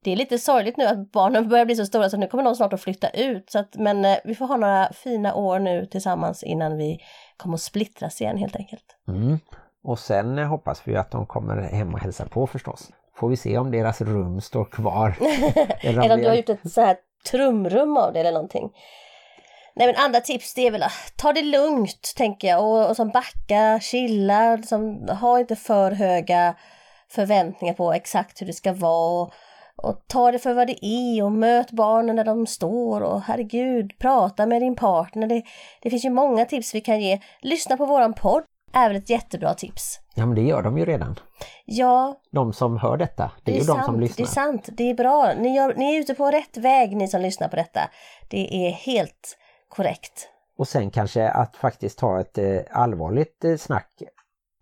det 0.07 0.11
är 0.11 0.15
lite 0.15 0.39
sorgligt 0.39 0.77
nu 0.77 0.85
att 0.85 1.11
barnen 1.11 1.49
börjar 1.49 1.65
bli 1.65 1.75
så 1.75 1.85
stora 1.85 2.09
så 2.09 2.17
nu 2.17 2.27
kommer 2.27 2.43
de 2.43 2.55
snart 2.55 2.73
att 2.73 2.81
flytta 2.81 3.09
ut. 3.09 3.51
Så 3.51 3.59
att, 3.59 3.75
men 3.75 4.05
eh, 4.05 4.17
vi 4.23 4.35
får 4.35 4.45
ha 4.45 4.57
några 4.57 4.93
fina 4.93 5.33
år 5.33 5.59
nu 5.59 5.85
tillsammans 5.85 6.43
innan 6.43 6.77
vi 6.77 6.99
kommer 7.37 7.55
att 7.55 7.61
splittras 7.61 8.21
igen 8.21 8.37
helt 8.37 8.55
enkelt. 8.55 8.83
Mm. 9.07 9.39
Och 9.83 9.99
sen 9.99 10.37
eh, 10.37 10.47
hoppas 10.47 10.81
vi 10.83 10.95
att 10.95 11.11
de 11.11 11.25
kommer 11.25 11.61
hem 11.61 11.93
och 11.93 11.99
hälsa 11.99 12.25
på 12.25 12.47
förstås. 12.47 12.89
Får 13.15 13.29
vi 13.29 13.37
se 13.37 13.57
om 13.57 13.71
deras 13.71 14.01
rum 14.01 14.41
står 14.41 14.65
kvar. 14.65 15.15
Eller 15.81 16.13
om 16.13 16.19
du 16.19 16.27
har 16.27 16.35
gjort 16.35 16.49
ett 16.49 16.71
så 16.71 16.81
här 16.81 16.97
trumrum 17.31 17.97
av 17.97 18.13
det 18.13 18.19
eller 18.19 18.31
någonting. 18.31 18.69
Nej 19.75 19.87
men 19.87 19.95
andra 19.95 20.21
tips 20.21 20.53
det 20.53 20.67
är 20.67 20.71
väl 20.71 20.83
att 20.83 21.13
ta 21.15 21.33
det 21.33 21.41
lugnt 21.41 22.13
tänker 22.17 22.47
jag 22.47 22.63
och, 22.63 22.89
och 22.89 22.95
som 22.95 23.09
backa, 23.09 23.79
chilla, 23.81 24.55
liksom, 24.55 25.07
ha 25.07 25.39
inte 25.39 25.55
för 25.55 25.91
höga 25.91 26.55
förväntningar 27.09 27.73
på 27.73 27.93
exakt 27.93 28.41
hur 28.41 28.47
det 28.47 28.53
ska 28.53 28.73
vara. 28.73 29.21
och 29.21 29.33
ta 30.07 30.31
det 30.31 30.39
för 30.39 30.53
vad 30.53 30.67
det 30.67 30.85
är 30.85 31.23
och 31.23 31.31
möt 31.31 31.71
barnen 31.71 32.15
när 32.15 32.23
de 32.25 32.47
står 32.47 33.01
och 33.01 33.21
herregud, 33.21 33.91
prata 33.99 34.45
med 34.45 34.61
din 34.61 34.75
partner. 34.75 35.27
Det, 35.27 35.43
det 35.81 35.89
finns 35.89 36.05
ju 36.05 36.09
många 36.09 36.45
tips 36.45 36.75
vi 36.75 36.81
kan 36.81 37.01
ge. 37.01 37.19
Lyssna 37.41 37.77
på 37.77 37.85
våran 37.85 38.13
podd 38.13 38.43
är 38.73 38.87
väl 38.87 38.97
ett 38.97 39.09
jättebra 39.09 39.53
tips. 39.53 39.99
Ja 40.15 40.25
men 40.25 40.35
det 40.35 40.41
gör 40.41 40.61
de 40.61 40.77
ju 40.77 40.85
redan. 40.85 41.19
Ja, 41.65 42.15
De 42.31 42.53
som 42.53 42.77
hör 42.77 42.97
detta, 42.97 43.23
det 43.23 43.51
det 43.51 43.51
är, 43.51 43.53
ju 43.53 43.59
de 43.59 43.65
sant, 43.65 43.85
som 43.85 43.95
det 43.95 44.01
lyssnar. 44.01 44.25
är 44.25 44.29
sant, 44.29 44.69
det 44.71 44.89
är 44.89 44.93
bra. 44.93 45.33
Ni, 45.37 45.55
gör, 45.55 45.73
ni 45.75 45.95
är 45.95 45.99
ute 45.99 46.13
på 46.13 46.31
rätt 46.31 46.57
väg 46.57 46.95
ni 46.95 47.07
som 47.07 47.21
lyssnar 47.21 47.47
på 47.47 47.55
detta. 47.55 47.79
Det 48.29 48.67
är 48.67 48.71
helt 48.71 49.37
korrekt. 49.69 50.29
Och 50.57 50.67
sen 50.67 50.91
kanske 50.91 51.29
att 51.29 51.57
faktiskt 51.57 51.99
ta 51.99 52.19
ett 52.19 52.37
eh, 52.37 52.59
allvarligt 52.71 53.43
eh, 53.45 53.55
snack 53.55 53.89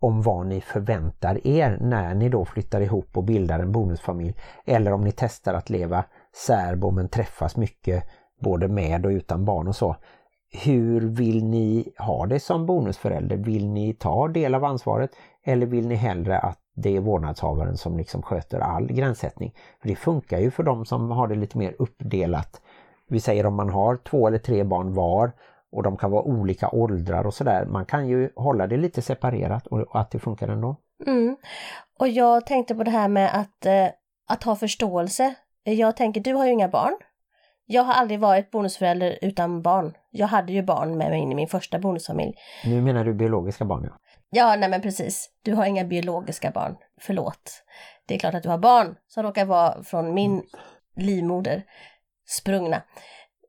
om 0.02 0.22
vad 0.22 0.48
ni 0.48 0.62
förväntar 0.62 1.48
er 1.48 1.78
när 1.82 2.16
ni 2.16 2.30
då 2.30 2.46
flyttar 2.46 2.82
ihop 2.82 3.18
och 3.18 3.24
bildar 3.24 3.60
en 3.60 3.72
bonusfamilj. 3.72 4.36
Eller 4.66 4.92
om 4.92 5.04
ni 5.04 5.12
testar 5.12 5.54
att 5.54 5.70
leva 5.70 6.06
särbo 6.48 6.92
men 6.92 7.10
träffas 7.10 7.58
mycket 7.58 8.04
både 8.42 8.68
med 8.68 9.06
och 9.06 9.10
utan 9.10 9.46
barn 9.46 9.68
och 9.68 9.76
så. 9.76 9.96
Hur 10.64 11.02
vill 11.02 11.46
ni 11.46 11.94
ha 11.98 12.26
det 12.26 12.40
som 12.40 12.66
bonusförälder? 12.66 13.38
Vill 13.38 13.68
ni 13.68 13.94
ta 13.94 14.28
del 14.28 14.56
av 14.56 14.66
ansvaret 14.66 15.12
eller 15.46 15.66
vill 15.66 15.88
ni 15.88 15.96
hellre 15.96 16.40
att 16.40 16.60
det 16.76 16.96
är 16.96 17.00
vårdnadshavaren 17.00 17.78
som 17.78 17.98
liksom 17.98 18.22
sköter 18.22 18.60
all 18.60 18.88
gränssättning? 18.88 19.54
För 19.82 19.90
det 19.90 19.96
funkar 19.96 20.40
ju 20.40 20.52
för 20.52 20.64
de 20.64 20.86
som 20.86 21.12
har 21.12 21.28
det 21.28 21.36
lite 21.36 21.58
mer 21.58 21.76
uppdelat. 21.80 22.62
Vi 23.08 23.20
säger 23.20 23.46
om 23.46 23.56
man 23.56 23.70
har 23.70 23.96
två 23.96 24.28
eller 24.28 24.38
tre 24.38 24.64
barn 24.64 24.94
var 24.94 25.32
och 25.76 25.84
de 25.84 25.98
kan 25.98 26.12
vara 26.12 26.24
olika 26.24 26.70
åldrar 26.70 27.28
och 27.28 27.34
sådär. 27.34 27.66
Man 27.66 27.86
kan 27.86 28.08
ju 28.08 28.30
hålla 28.36 28.68
det 28.68 28.78
lite 28.78 29.02
separerat 29.02 29.68
och 29.68 30.00
att 30.00 30.12
det 30.12 30.20
funkar 30.20 30.48
ändå. 30.48 30.76
Mm. 31.08 31.38
Och 32.00 32.08
jag 32.08 32.46
tänkte 32.46 32.76
på 32.76 32.84
det 32.84 32.92
här 32.92 33.08
med 33.08 33.36
att, 33.40 33.66
eh, 33.66 33.88
att 34.28 34.44
ha 34.44 34.56
förståelse. 34.56 35.36
Jag 35.64 35.96
tänker, 35.96 36.22
du 36.22 36.34
har 36.34 36.46
ju 36.46 36.52
inga 36.52 36.68
barn. 36.68 36.98
Jag 37.66 37.84
har 37.84 37.94
aldrig 37.94 38.20
varit 38.20 38.52
bonusförälder 38.52 39.18
utan 39.22 39.62
barn. 39.62 39.94
Jag 40.12 40.28
hade 40.28 40.54
ju 40.54 40.64
barn 40.64 40.98
med 40.98 41.10
mig 41.10 41.20
in 41.20 41.32
i 41.32 41.36
min 41.36 41.48
första 41.48 41.80
bonusfamilj. 41.80 42.34
Nu 42.66 42.82
menar 42.82 43.06
du 43.06 43.14
biologiska 43.14 43.66
barn 43.66 43.84
ja. 43.84 43.98
Ja, 44.30 44.56
nej 44.56 44.70
men 44.70 44.82
precis. 44.82 45.30
Du 45.42 45.54
har 45.54 45.66
inga 45.66 45.84
biologiska 45.84 46.52
barn. 46.52 46.76
Förlåt. 47.02 47.64
Det 48.06 48.16
är 48.16 48.20
klart 48.20 48.34
att 48.34 48.44
du 48.44 48.50
har 48.50 48.58
barn 48.58 48.96
som 49.08 49.24
råkar 49.24 49.46
vara 49.46 49.84
från 49.84 50.14
min 50.14 50.44
livmoder 50.96 51.64
sprungna. 52.26 52.82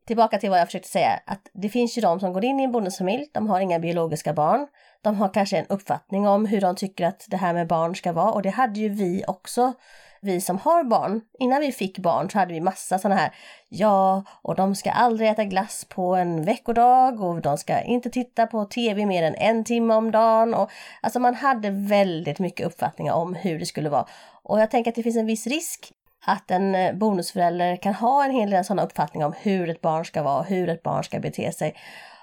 Tillbaka 0.07 0.39
till 0.39 0.51
vad 0.51 0.59
jag 0.59 0.69
försökte 0.69 0.89
säga, 0.89 1.21
att 1.27 1.51
det 1.53 1.69
finns 1.69 1.99
ju 1.99 2.03
de 2.03 2.21
som 2.21 2.33
går 2.33 2.45
in 2.45 2.61
i 2.61 2.65
en 2.65 2.73
bonusfamilj, 2.73 3.27
de 3.33 3.49
har 3.49 3.61
inga 3.61 3.79
biologiska 3.79 4.33
barn. 4.33 4.67
De 5.03 5.17
har 5.17 5.29
kanske 5.29 5.59
en 5.59 5.67
uppfattning 5.67 6.29
om 6.29 6.47
hur 6.47 6.61
de 6.61 6.77
tycker 6.77 7.07
att 7.07 7.27
det 7.29 7.37
här 7.37 7.55
med 7.55 7.67
barn 7.67 7.95
ska 7.95 8.13
vara 8.13 8.33
och 8.33 8.43
det 8.43 8.51
hade 8.51 8.81
ju 8.81 8.89
vi 8.89 9.25
också. 9.27 9.73
Vi 10.21 10.41
som 10.41 10.59
har 10.59 10.85
barn, 10.85 11.21
innan 11.39 11.61
vi 11.61 11.73
fick 11.73 11.99
barn 11.99 12.31
så 12.31 12.39
hade 12.39 12.53
vi 12.53 12.61
massa 12.61 12.99
sådana 12.99 13.21
här, 13.21 13.33
ja, 13.69 14.25
och 14.43 14.55
de 14.55 14.75
ska 14.75 14.91
aldrig 14.91 15.29
äta 15.29 15.45
glass 15.45 15.87
på 15.89 16.15
en 16.15 16.45
veckodag 16.45 17.21
och 17.21 17.41
de 17.41 17.59
ska 17.59 17.81
inte 17.81 18.11
titta 18.11 18.47
på 18.47 18.65
tv 18.65 19.07
mer 19.07 19.23
än 19.23 19.35
en 19.35 19.65
timme 19.65 19.95
om 19.95 20.11
dagen. 20.11 20.55
Och, 20.55 20.71
alltså 21.01 21.19
man 21.19 21.35
hade 21.35 21.71
väldigt 21.71 22.39
mycket 22.39 22.67
uppfattningar 22.67 23.15
om 23.15 23.35
hur 23.35 23.59
det 23.59 23.67
skulle 23.67 23.89
vara. 23.89 24.07
Och 24.43 24.61
jag 24.61 24.71
tänker 24.71 24.91
att 24.91 24.95
det 24.95 25.03
finns 25.03 25.17
en 25.17 25.27
viss 25.27 25.47
risk 25.47 25.93
att 26.27 26.51
en 26.51 26.75
eh, 26.75 26.95
bonusförälder 26.95 27.77
kan 27.77 27.95
ha 27.95 28.25
en 28.25 28.31
hel 28.31 28.51
del 28.51 28.65
sådana 28.65 28.83
uppfattningar 28.83 29.27
om 29.27 29.35
hur 29.39 29.69
ett 29.69 29.81
barn 29.81 30.05
ska 30.05 30.23
vara, 30.23 30.43
hur 30.43 30.69
ett 30.69 30.83
barn 30.83 31.05
ska 31.05 31.21
bete 31.21 31.53
sig. 31.53 31.77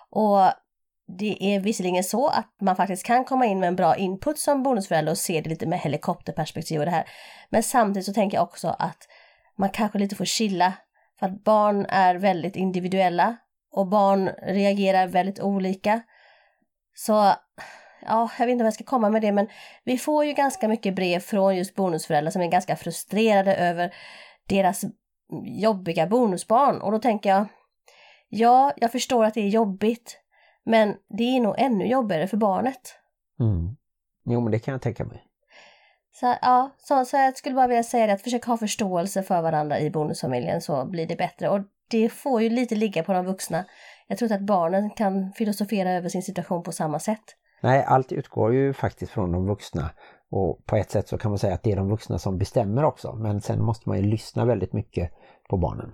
Och 0.09 0.39
det 1.07 1.55
är 1.55 1.59
visserligen 1.59 2.03
så 2.03 2.27
att 2.27 2.49
man 2.61 2.75
faktiskt 2.75 3.05
kan 3.05 3.25
komma 3.25 3.45
in 3.45 3.59
med 3.59 3.67
en 3.67 3.75
bra 3.75 3.95
input 3.95 4.39
som 4.39 4.63
bonusförälder 4.63 5.11
och 5.11 5.17
se 5.17 5.41
det 5.41 5.49
lite 5.49 5.65
med 5.65 5.79
helikopterperspektiv 5.79 6.79
och 6.79 6.85
det 6.85 6.91
här. 6.91 7.09
Men 7.49 7.63
samtidigt 7.63 8.05
så 8.05 8.13
tänker 8.13 8.37
jag 8.37 8.43
också 8.43 8.75
att 8.79 9.07
man 9.57 9.69
kanske 9.69 9.99
lite 9.99 10.15
får 10.15 10.25
chilla. 10.25 10.73
För 11.19 11.25
att 11.25 11.43
barn 11.43 11.85
är 11.89 12.15
väldigt 12.15 12.55
individuella 12.55 13.37
och 13.71 13.87
barn 13.87 14.29
reagerar 14.41 15.07
väldigt 15.07 15.39
olika. 15.39 16.01
Så 16.95 17.33
ja, 18.05 18.29
jag 18.39 18.45
vet 18.45 18.51
inte 18.51 18.63
vad 18.63 18.67
jag 18.67 18.73
ska 18.73 18.83
komma 18.83 19.09
med 19.09 19.21
det, 19.21 19.31
men 19.31 19.47
vi 19.83 19.97
får 19.97 20.25
ju 20.25 20.33
ganska 20.33 20.67
mycket 20.67 20.95
brev 20.95 21.19
från 21.19 21.55
just 21.55 21.75
bonusföräldrar 21.75 22.31
som 22.31 22.41
är 22.41 22.47
ganska 22.47 22.75
frustrerade 22.75 23.55
över 23.55 23.93
deras 24.47 24.85
jobbiga 25.43 26.07
bonusbarn. 26.07 26.81
Och 26.81 26.91
då 26.91 26.99
tänker 26.99 27.29
jag, 27.29 27.47
ja, 28.29 28.73
jag 28.75 28.91
förstår 28.91 29.25
att 29.25 29.33
det 29.33 29.41
är 29.41 29.49
jobbigt, 29.49 30.19
men 30.65 30.95
det 31.17 31.23
är 31.23 31.41
nog 31.41 31.55
ännu 31.57 31.87
jobbigare 31.87 32.27
för 32.27 32.37
barnet. 32.37 32.95
Mm. 33.39 33.75
Jo 34.25 34.41
men 34.41 34.51
det 34.51 34.59
kan 34.59 34.71
jag 34.71 34.81
tänka 34.81 35.05
mig. 35.05 35.23
Så, 36.15 36.35
ja, 36.41 36.69
så, 36.77 37.05
så 37.05 37.17
jag 37.17 37.37
skulle 37.37 37.55
bara 37.55 37.67
vilja 37.67 37.83
säga 37.83 38.07
det 38.07 38.13
att 38.13 38.21
försök 38.21 38.45
ha 38.45 38.57
förståelse 38.57 39.23
för 39.23 39.41
varandra 39.41 39.79
i 39.79 39.89
bonusfamiljen 39.89 40.61
så 40.61 40.85
blir 40.85 41.07
det 41.07 41.15
bättre. 41.15 41.49
Och 41.49 41.59
det 41.89 42.09
får 42.09 42.41
ju 42.41 42.49
lite 42.49 42.75
ligga 42.75 43.03
på 43.03 43.13
de 43.13 43.25
vuxna. 43.25 43.65
Jag 44.07 44.17
tror 44.17 44.25
inte 44.25 44.35
att 44.35 44.47
barnen 44.47 44.89
kan 44.89 45.33
filosofera 45.33 45.91
över 45.91 46.09
sin 46.09 46.23
situation 46.23 46.63
på 46.63 46.71
samma 46.71 46.99
sätt. 46.99 47.35
Nej, 47.63 47.83
allt 47.87 48.11
utgår 48.11 48.53
ju 48.53 48.73
faktiskt 48.73 49.11
från 49.11 49.31
de 49.31 49.45
vuxna 49.45 49.89
och 50.31 50.65
på 50.65 50.75
ett 50.75 50.91
sätt 50.91 51.07
så 51.07 51.17
kan 51.17 51.31
man 51.31 51.39
säga 51.39 51.53
att 51.53 51.63
det 51.63 51.71
är 51.71 51.75
de 51.75 51.89
vuxna 51.89 52.19
som 52.19 52.37
bestämmer 52.37 52.83
också. 52.83 53.13
Men 53.13 53.41
sen 53.41 53.63
måste 53.63 53.89
man 53.89 53.97
ju 53.97 54.03
lyssna 54.03 54.45
väldigt 54.45 54.73
mycket 54.73 55.11
på 55.49 55.57
barnen. 55.57 55.93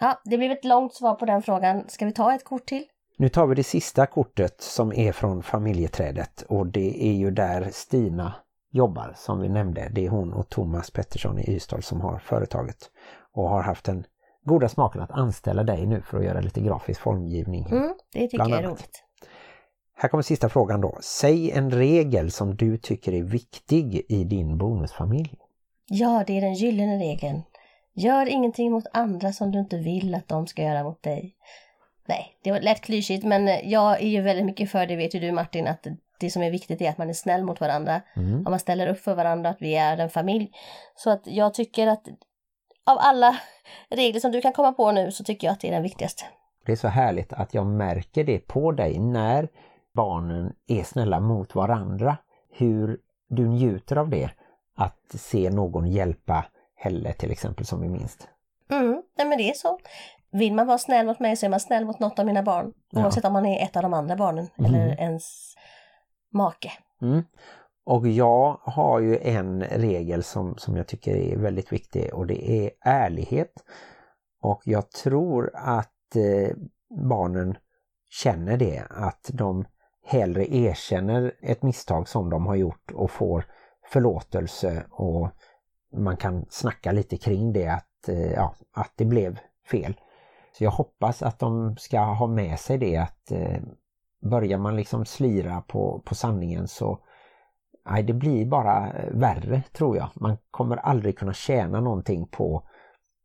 Ja, 0.00 0.20
det 0.24 0.38
blev 0.38 0.50
ett 0.50 0.64
långt 0.64 0.94
svar 0.94 1.14
på 1.14 1.24
den 1.24 1.42
frågan. 1.42 1.84
Ska 1.88 2.04
vi 2.04 2.12
ta 2.12 2.34
ett 2.34 2.44
kort 2.44 2.66
till? 2.66 2.84
Nu 3.16 3.28
tar 3.28 3.46
vi 3.46 3.54
det 3.54 3.64
sista 3.64 4.06
kortet 4.06 4.60
som 4.60 4.92
är 4.92 5.12
från 5.12 5.42
familjeträdet 5.42 6.42
och 6.42 6.66
det 6.66 7.06
är 7.06 7.12
ju 7.12 7.30
där 7.30 7.68
Stina 7.72 8.34
jobbar 8.70 9.12
som 9.16 9.40
vi 9.40 9.48
nämnde. 9.48 9.88
Det 9.92 10.06
är 10.06 10.08
hon 10.08 10.32
och 10.32 10.48
Thomas 10.48 10.90
Pettersson 10.90 11.38
i 11.38 11.50
Ystad 11.50 11.82
som 11.82 12.00
har 12.00 12.18
företaget 12.18 12.90
och 13.32 13.48
har 13.48 13.62
haft 13.62 13.84
den 13.84 14.06
goda 14.44 14.68
smaken 14.68 15.02
att 15.02 15.10
anställa 15.10 15.62
dig 15.62 15.86
nu 15.86 16.02
för 16.02 16.18
att 16.18 16.24
göra 16.24 16.40
lite 16.40 16.60
grafisk 16.60 17.00
formgivning. 17.00 17.66
Mm, 17.66 17.94
det 18.12 18.28
tycker 18.28 18.48
jag 18.48 18.58
är 18.58 18.62
roligt. 18.62 19.04
Här 19.96 20.08
kommer 20.08 20.22
sista 20.22 20.48
frågan 20.48 20.80
då. 20.80 20.98
Säg 21.00 21.50
en 21.50 21.70
regel 21.70 22.30
som 22.30 22.56
du 22.56 22.78
tycker 22.78 23.12
är 23.12 23.22
viktig 23.22 24.06
i 24.08 24.24
din 24.24 24.58
bonusfamilj. 24.58 25.34
Ja, 25.86 26.24
det 26.26 26.36
är 26.36 26.40
den 26.40 26.54
gyllene 26.54 26.98
regeln. 26.98 27.42
Gör 27.94 28.26
ingenting 28.26 28.72
mot 28.72 28.84
andra 28.92 29.32
som 29.32 29.50
du 29.50 29.58
inte 29.58 29.76
vill 29.76 30.14
att 30.14 30.28
de 30.28 30.46
ska 30.46 30.62
göra 30.62 30.84
mot 30.84 31.02
dig. 31.02 31.36
Nej, 32.06 32.38
det 32.42 32.52
var 32.52 32.60
lätt 32.60 32.80
klyschigt 32.80 33.24
men 33.24 33.46
jag 33.70 34.02
är 34.02 34.08
ju 34.08 34.20
väldigt 34.20 34.46
mycket 34.46 34.70
för 34.70 34.86
det 34.86 34.96
vet 34.96 35.14
ju 35.14 35.20
du 35.20 35.32
Martin 35.32 35.66
att 35.66 35.86
det 36.20 36.30
som 36.30 36.42
är 36.42 36.50
viktigt 36.50 36.80
är 36.80 36.90
att 36.90 36.98
man 36.98 37.08
är 37.08 37.12
snäll 37.12 37.44
mot 37.44 37.60
varandra. 37.60 38.00
Mm. 38.16 38.34
Om 38.34 38.50
man 38.50 38.58
ställer 38.58 38.86
upp 38.86 39.00
för 39.00 39.14
varandra, 39.14 39.50
att 39.50 39.62
vi 39.62 39.74
är 39.74 39.98
en 39.98 40.10
familj. 40.10 40.50
Så 40.96 41.10
att 41.10 41.22
jag 41.24 41.54
tycker 41.54 41.86
att 41.86 42.08
av 42.86 42.98
alla 43.00 43.36
regler 43.88 44.20
som 44.20 44.32
du 44.32 44.40
kan 44.40 44.52
komma 44.52 44.72
på 44.72 44.92
nu 44.92 45.12
så 45.12 45.24
tycker 45.24 45.46
jag 45.46 45.52
att 45.52 45.60
det 45.60 45.68
är 45.68 45.72
den 45.72 45.82
viktigaste. 45.82 46.24
Det 46.66 46.72
är 46.72 46.76
så 46.76 46.88
härligt 46.88 47.32
att 47.32 47.54
jag 47.54 47.66
märker 47.66 48.24
det 48.24 48.38
på 48.38 48.72
dig 48.72 48.98
när 48.98 49.48
barnen 49.94 50.52
är 50.66 50.82
snälla 50.82 51.20
mot 51.20 51.54
varandra. 51.54 52.16
Hur 52.50 52.98
du 53.28 53.48
njuter 53.48 53.96
av 53.96 54.08
det. 54.08 54.30
Att 54.76 55.00
se 55.14 55.50
någon 55.50 55.86
hjälpa 55.86 56.44
Helle 56.76 57.12
till 57.12 57.30
exempel 57.30 57.66
som 57.66 57.80
vi 57.80 57.88
minst. 57.88 58.28
Mm, 58.70 59.02
nej 59.18 59.26
men 59.26 59.38
det 59.38 59.50
är 59.50 59.54
så. 59.54 59.78
Vill 60.32 60.54
man 60.54 60.66
vara 60.66 60.78
snäll 60.78 61.06
mot 61.06 61.20
mig 61.20 61.36
så 61.36 61.46
är 61.46 61.50
man 61.50 61.60
snäll 61.60 61.84
mot 61.84 62.00
något 62.00 62.18
av 62.18 62.26
mina 62.26 62.42
barn. 62.42 62.72
Ja. 62.90 63.02
Oavsett 63.04 63.24
om 63.24 63.32
man 63.32 63.46
är 63.46 63.64
ett 63.64 63.76
av 63.76 63.82
de 63.82 63.94
andra 63.94 64.16
barnen 64.16 64.48
Mm. 64.58 64.74
eller 64.74 65.00
ens 65.00 65.54
make. 66.32 66.72
Mm. 67.02 67.22
Och 67.86 68.08
jag 68.08 68.58
har 68.62 69.00
ju 69.00 69.18
en 69.18 69.62
regel 69.62 70.22
som, 70.22 70.54
som 70.56 70.76
jag 70.76 70.86
tycker 70.86 71.16
är 71.16 71.36
väldigt 71.36 71.72
viktig 71.72 72.14
och 72.14 72.26
det 72.26 72.50
är 72.50 72.70
ärlighet. 72.80 73.52
Och 74.42 74.62
jag 74.64 74.90
tror 74.90 75.50
att 75.54 76.16
eh, 76.16 76.56
barnen 77.08 77.56
känner 78.10 78.56
det, 78.56 78.82
att 78.90 79.30
de 79.32 79.64
hellre 80.04 80.54
erkänner 80.54 81.34
ett 81.40 81.62
misstag 81.62 82.08
som 82.08 82.30
de 82.30 82.46
har 82.46 82.54
gjort 82.54 82.90
och 82.90 83.10
får 83.10 83.44
förlåtelse 83.86 84.86
och 84.90 85.28
man 85.96 86.16
kan 86.16 86.46
snacka 86.50 86.92
lite 86.92 87.16
kring 87.16 87.52
det 87.52 87.68
att, 87.68 88.08
eh, 88.08 88.32
ja, 88.32 88.54
att 88.72 88.92
det 88.96 89.04
blev 89.04 89.38
fel. 89.70 90.00
Så 90.58 90.64
jag 90.64 90.70
hoppas 90.70 91.22
att 91.22 91.38
de 91.38 91.76
ska 91.76 92.00
ha 92.00 92.26
med 92.26 92.60
sig 92.60 92.78
det 92.78 92.96
att 92.96 93.30
eh, 93.30 93.62
börjar 94.22 94.58
man 94.58 94.76
liksom 94.76 95.04
slira 95.04 95.60
på, 95.60 96.02
på 96.04 96.14
sanningen 96.14 96.68
så 96.68 96.98
nej, 97.90 98.02
det 98.02 98.12
blir 98.12 98.46
bara 98.46 98.92
värre 99.10 99.62
tror 99.72 99.96
jag. 99.96 100.10
Man 100.14 100.36
kommer 100.50 100.76
aldrig 100.76 101.18
kunna 101.18 101.32
tjäna 101.32 101.80
någonting 101.80 102.26
på 102.26 102.68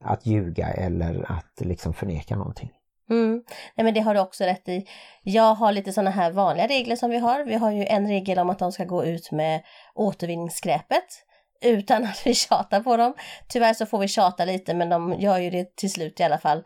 att 0.04 0.26
ljuga 0.26 0.68
eller 0.68 1.32
att 1.32 1.62
liksom 1.62 1.94
förneka 1.94 2.36
någonting. 2.36 2.72
Mm. 3.10 3.44
Nej 3.76 3.86
men 3.86 3.94
det 3.94 4.00
har 4.00 4.14
du 4.14 4.20
också 4.20 4.44
rätt 4.44 4.70
i. 4.70 4.88
Jag 5.24 5.56
har 5.56 5.72
lite 5.72 5.94
sådana 5.94 6.12
här 6.12 6.32
vanliga 6.32 6.68
regler 6.68 6.96
som 6.96 7.10
vi 7.10 7.18
har. 7.18 7.44
Vi 7.44 7.56
har 7.56 7.72
ju 7.72 7.86
en 7.86 8.08
regel 8.08 8.40
om 8.40 8.50
att 8.50 8.60
de 8.60 8.72
ska 8.72 8.84
gå 8.84 9.06
ut 9.06 9.32
med 9.32 9.62
återvinningsskräpet 9.96 11.06
utan 11.62 12.04
att 12.06 12.28
vi 12.28 12.34
tjatar 12.34 12.82
på 12.82 12.98
dem. 12.98 13.14
Tyvärr 13.48 13.74
så 13.74 13.86
får 13.86 14.00
vi 14.00 14.08
tjata 14.08 14.46
lite 14.46 14.74
men 14.74 14.90
de 14.90 15.16
gör 15.20 15.38
ju 15.38 15.50
det 15.50 15.76
till 15.76 15.92
slut 15.92 16.20
i 16.20 16.24
alla 16.24 16.38
fall. 16.38 16.64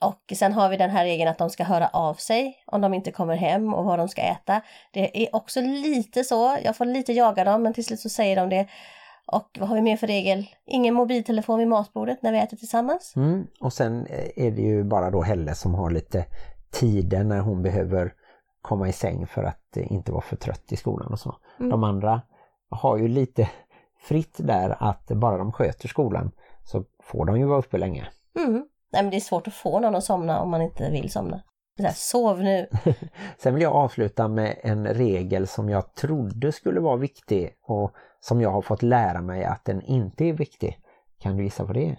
Och 0.00 0.32
sen 0.36 0.52
har 0.52 0.68
vi 0.68 0.76
den 0.76 0.90
här 0.90 1.04
regeln 1.04 1.30
att 1.30 1.38
de 1.38 1.50
ska 1.50 1.64
höra 1.64 1.88
av 1.88 2.14
sig 2.14 2.62
om 2.66 2.80
de 2.80 2.94
inte 2.94 3.10
kommer 3.10 3.36
hem 3.36 3.74
och 3.74 3.84
vad 3.84 3.98
de 3.98 4.08
ska 4.08 4.22
äta. 4.22 4.60
Det 4.92 5.24
är 5.24 5.36
också 5.36 5.60
lite 5.60 6.24
så, 6.24 6.58
jag 6.64 6.76
får 6.76 6.84
lite 6.84 7.12
jaga 7.12 7.44
dem 7.44 7.62
men 7.62 7.74
till 7.74 7.84
slut 7.84 8.00
så 8.00 8.08
säger 8.08 8.36
de 8.36 8.48
det. 8.48 8.66
Och 9.26 9.58
vad 9.60 9.68
har 9.68 9.76
vi 9.76 9.82
mer 9.82 9.96
för 9.96 10.06
regel? 10.06 10.46
Ingen 10.66 10.94
mobiltelefon 10.94 11.58
vid 11.58 11.68
matbordet 11.68 12.22
när 12.22 12.32
vi 12.32 12.38
äter 12.38 12.56
tillsammans. 12.56 13.12
Mm. 13.16 13.46
Och 13.60 13.72
sen 13.72 14.06
är 14.36 14.50
det 14.50 14.62
ju 14.62 14.84
bara 14.84 15.10
då 15.10 15.22
Helle 15.22 15.54
som 15.54 15.74
har 15.74 15.90
lite 15.90 16.24
tider 16.70 17.24
när 17.24 17.40
hon 17.40 17.62
behöver 17.62 18.14
komma 18.62 18.88
i 18.88 18.92
säng 18.92 19.26
för 19.26 19.44
att 19.44 19.76
inte 19.76 20.12
vara 20.12 20.22
för 20.22 20.36
trött 20.36 20.72
i 20.72 20.76
skolan 20.76 21.12
och 21.12 21.18
så. 21.18 21.36
Mm. 21.58 21.70
De 21.70 21.84
andra 21.84 22.22
har 22.70 22.98
ju 22.98 23.08
lite 23.08 23.50
fritt 23.98 24.36
där 24.38 24.76
att 24.80 25.06
bara 25.06 25.38
de 25.38 25.52
sköter 25.52 25.88
skolan 25.88 26.30
så 26.64 26.84
får 27.02 27.24
de 27.24 27.38
ju 27.38 27.46
vara 27.46 27.58
uppe 27.58 27.78
länge. 27.78 28.08
Mm. 28.38 28.66
Nej 28.92 29.02
men 29.02 29.10
det 29.10 29.16
är 29.16 29.20
svårt 29.20 29.46
att 29.46 29.54
få 29.54 29.80
någon 29.80 29.94
att 29.94 30.04
somna 30.04 30.40
om 30.40 30.50
man 30.50 30.62
inte 30.62 30.90
vill 30.90 31.10
somna. 31.10 31.42
Här, 31.78 31.92
sov 31.94 32.42
nu! 32.42 32.66
Sen 33.38 33.54
vill 33.54 33.62
jag 33.62 33.72
avsluta 33.72 34.28
med 34.28 34.58
en 34.62 34.86
regel 34.86 35.46
som 35.46 35.68
jag 35.68 35.94
trodde 35.94 36.52
skulle 36.52 36.80
vara 36.80 36.96
viktig 36.96 37.56
och 37.62 37.92
som 38.24 38.40
jag 38.40 38.50
har 38.50 38.62
fått 38.62 38.82
lära 38.82 39.22
mig 39.22 39.44
att 39.44 39.64
den 39.64 39.82
inte 39.82 40.24
är 40.24 40.32
viktig. 40.32 40.78
Kan 41.20 41.36
du 41.36 41.44
gissa 41.44 41.64
vad 41.64 41.74
det 41.76 41.88
är? 41.88 41.98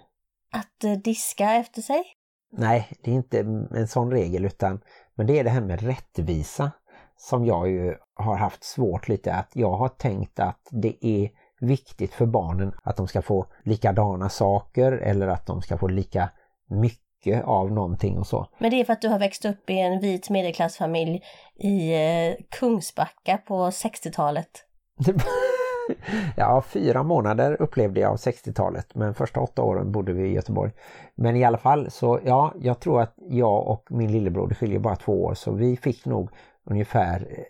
Att 0.52 0.84
uh, 0.84 0.92
diska 0.92 1.52
efter 1.52 1.82
sig? 1.82 2.04
Nej, 2.52 2.88
det 3.02 3.10
är 3.10 3.14
inte 3.14 3.38
en 3.74 3.88
sån 3.88 4.10
regel 4.10 4.44
utan 4.44 4.80
men 5.14 5.26
det 5.26 5.38
är 5.38 5.44
det 5.44 5.50
här 5.50 5.60
med 5.60 5.82
rättvisa 5.82 6.70
som 7.16 7.44
jag 7.44 7.70
ju 7.70 7.94
har 8.14 8.36
haft 8.36 8.64
svårt 8.64 9.08
lite 9.08 9.34
att 9.34 9.50
jag 9.52 9.72
har 9.72 9.88
tänkt 9.88 10.40
att 10.40 10.68
det 10.70 11.06
är 11.06 11.30
viktigt 11.60 12.14
för 12.14 12.26
barnen 12.26 12.72
att 12.82 12.96
de 12.96 13.08
ska 13.08 13.22
få 13.22 13.46
likadana 13.64 14.28
saker 14.28 14.92
eller 14.92 15.28
att 15.28 15.46
de 15.46 15.62
ska 15.62 15.78
få 15.78 15.88
lika 15.88 16.30
mycket 16.68 17.44
av 17.44 17.72
någonting 17.72 18.18
och 18.18 18.26
så. 18.26 18.46
Men 18.58 18.70
det 18.70 18.80
är 18.80 18.84
för 18.84 18.92
att 18.92 19.02
du 19.02 19.08
har 19.08 19.18
växt 19.18 19.44
upp 19.44 19.70
i 19.70 19.78
en 19.78 20.00
vit 20.00 20.30
medelklassfamilj 20.30 21.22
i 21.54 21.94
eh, 21.94 22.34
Kungsbacka 22.50 23.38
på 23.38 23.70
60-talet. 23.70 24.64
ja, 26.36 26.62
fyra 26.62 27.02
månader 27.02 27.62
upplevde 27.62 28.00
jag 28.00 28.10
av 28.10 28.16
60-talet 28.16 28.94
men 28.94 29.14
första 29.14 29.40
åtta 29.40 29.62
åren 29.62 29.92
bodde 29.92 30.12
vi 30.12 30.28
i 30.28 30.32
Göteborg. 30.32 30.72
Men 31.14 31.36
i 31.36 31.44
alla 31.44 31.58
fall 31.58 31.90
så 31.90 32.20
ja, 32.24 32.52
jag 32.60 32.80
tror 32.80 33.00
att 33.00 33.14
jag 33.16 33.68
och 33.68 33.86
min 33.90 34.12
lillebror, 34.12 34.48
det 34.48 34.54
skiljer 34.54 34.78
bara 34.78 34.96
två 34.96 35.24
år, 35.24 35.34
så 35.34 35.52
vi 35.52 35.76
fick 35.76 36.04
nog 36.04 36.30
ungefär 36.64 37.26
eh, 37.30 37.44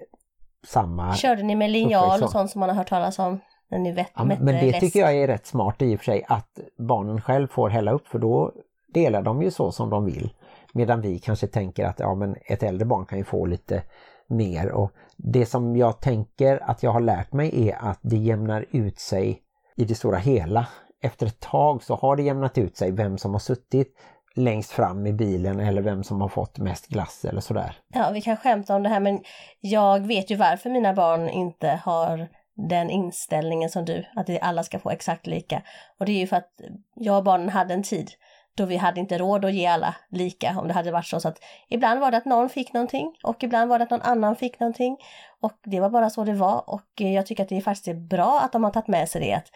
samma... 0.66 1.14
Körde 1.14 1.42
ni 1.42 1.55
med 1.55 1.70
linjal 1.70 2.22
och 2.22 2.31
sånt 2.31 2.51
som 2.51 2.61
man 2.61 2.68
har 2.68 2.77
hört 2.77 2.88
talas 2.88 3.18
om? 3.18 3.40
När 3.68 3.79
ni 3.79 3.92
vet, 3.92 4.11
ja, 4.14 4.25
men 4.25 4.46
det 4.46 4.62
läsk. 4.62 4.81
tycker 4.81 5.01
jag 5.01 5.14
är 5.16 5.27
rätt 5.27 5.46
smart 5.46 5.83
i 5.83 5.94
och 5.94 5.99
för 5.99 6.05
sig 6.05 6.25
att 6.29 6.59
barnen 6.79 7.20
själv 7.20 7.49
får 7.49 7.68
hälla 7.68 7.90
upp 7.90 8.07
för 8.07 8.18
då 8.18 8.53
delar 8.88 9.22
de 9.22 9.42
ju 9.42 9.51
så 9.51 9.72
som 9.72 9.90
de 9.90 10.05
vill. 10.05 10.31
Medan 10.72 11.01
vi 11.01 11.18
kanske 11.18 11.46
tänker 11.46 11.85
att 11.85 11.99
ja, 11.99 12.14
men 12.14 12.37
ett 12.44 12.62
äldre 12.62 12.85
barn 12.85 13.07
kan 13.07 13.18
ju 13.18 13.25
få 13.25 13.46
lite 13.46 13.83
mer 14.29 14.73
och 14.73 14.93
det 15.17 15.47
som 15.47 15.77
jag 15.77 16.01
tänker 16.01 16.71
att 16.71 16.83
jag 16.83 16.91
har 16.91 17.01
lärt 17.01 17.33
mig 17.33 17.69
är 17.69 17.77
att 17.77 17.99
det 18.03 18.17
jämnar 18.17 18.67
ut 18.71 18.99
sig 18.99 19.43
i 19.77 19.85
det 19.85 19.95
stora 19.95 20.19
hela. 20.19 20.67
Efter 21.03 21.27
ett 21.27 21.41
tag 21.41 21.83
så 21.83 21.95
har 21.95 22.17
det 22.17 22.23
jämnat 22.23 22.59
ut 22.59 22.77
sig 22.77 22.93
vem 22.93 23.19
som 23.19 23.33
har 23.33 23.39
suttit 23.39 23.97
längst 24.35 24.71
fram 24.71 25.07
i 25.07 25.12
bilen 25.12 25.61
eller 25.61 25.83
vem 25.83 26.05
som 26.05 26.21
har 26.21 26.29
fått 26.29 26.59
mest 26.59 26.87
glass 26.87 27.25
eller 27.25 27.41
sådär. 27.41 27.77
Ja, 27.89 28.11
vi 28.11 28.21
kan 28.21 28.37
skämta 28.37 28.77
om 28.77 28.83
det 28.83 28.89
här 28.89 29.01
men 29.01 29.21
jag 29.61 30.07
vet 30.07 30.31
ju 30.31 30.37
varför 30.37 30.71
mina 30.71 30.93
barn 30.93 31.29
inte 31.29 31.81
har 31.85 32.29
den 32.57 32.91
inställningen 32.91 33.71
som 33.71 33.85
du, 33.85 34.05
att 34.17 34.43
alla 34.43 34.62
ska 34.62 34.79
få 34.79 34.91
exakt 34.91 35.27
lika. 35.27 35.62
Och 35.99 36.07
det 36.07 36.12
är 36.12 36.19
ju 36.19 36.27
för 36.27 36.37
att 36.37 36.51
jag 36.95 37.19
och 37.19 37.25
barnen 37.25 37.49
hade 37.49 37.75
en 37.75 37.83
tid 37.83 38.11
då 38.57 38.64
vi 38.64 38.77
hade 38.77 39.01
inte 39.01 39.19
råd 39.19 39.45
att 39.45 39.55
ge 39.55 39.66
alla 39.66 39.95
lika 40.11 40.59
om 40.61 40.69
det 40.69 40.75
hade 40.75 40.92
varit 40.92 41.07
så. 41.07 41.21
så 41.21 41.29
att 41.29 41.38
ibland 41.69 42.01
var 42.01 42.11
det 42.11 42.16
att 42.16 42.25
någon 42.25 42.49
fick 42.49 42.73
någonting 42.73 43.12
och 43.25 43.45
ibland 43.45 43.71
var 43.71 43.79
det 43.79 43.85
att 43.85 43.90
någon 43.90 44.03
annan 44.03 44.37
fick 44.37 44.61
någonting. 44.61 44.97
Och 45.40 45.53
det 45.64 45.81
var 45.81 45.90
bara 45.90 46.11
så 46.11 46.25
det 46.25 46.33
var 46.33 46.71
och 46.71 46.90
jag 46.95 47.27
tycker 47.27 47.42
att 47.42 47.49
det 47.49 47.57
är 47.57 47.61
faktiskt 47.61 47.88
är 47.88 47.95
bra 47.95 48.40
att 48.40 48.53
de 48.53 48.64
har 48.64 48.71
tagit 48.71 48.88
med 48.88 49.09
sig 49.09 49.21
det. 49.21 49.35
att 49.35 49.47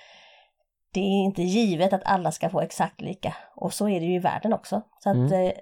Det 0.92 1.00
är 1.00 1.24
inte 1.24 1.42
givet 1.42 1.92
att 1.92 2.02
alla 2.04 2.32
ska 2.32 2.50
få 2.50 2.60
exakt 2.60 3.00
lika 3.00 3.36
och 3.56 3.72
så 3.72 3.88
är 3.88 4.00
det 4.00 4.06
ju 4.06 4.14
i 4.14 4.18
världen 4.18 4.52
också. 4.52 4.82
Så 4.98 5.10
att 5.10 5.16
mm. 5.16 5.32
Eh, 5.32 5.52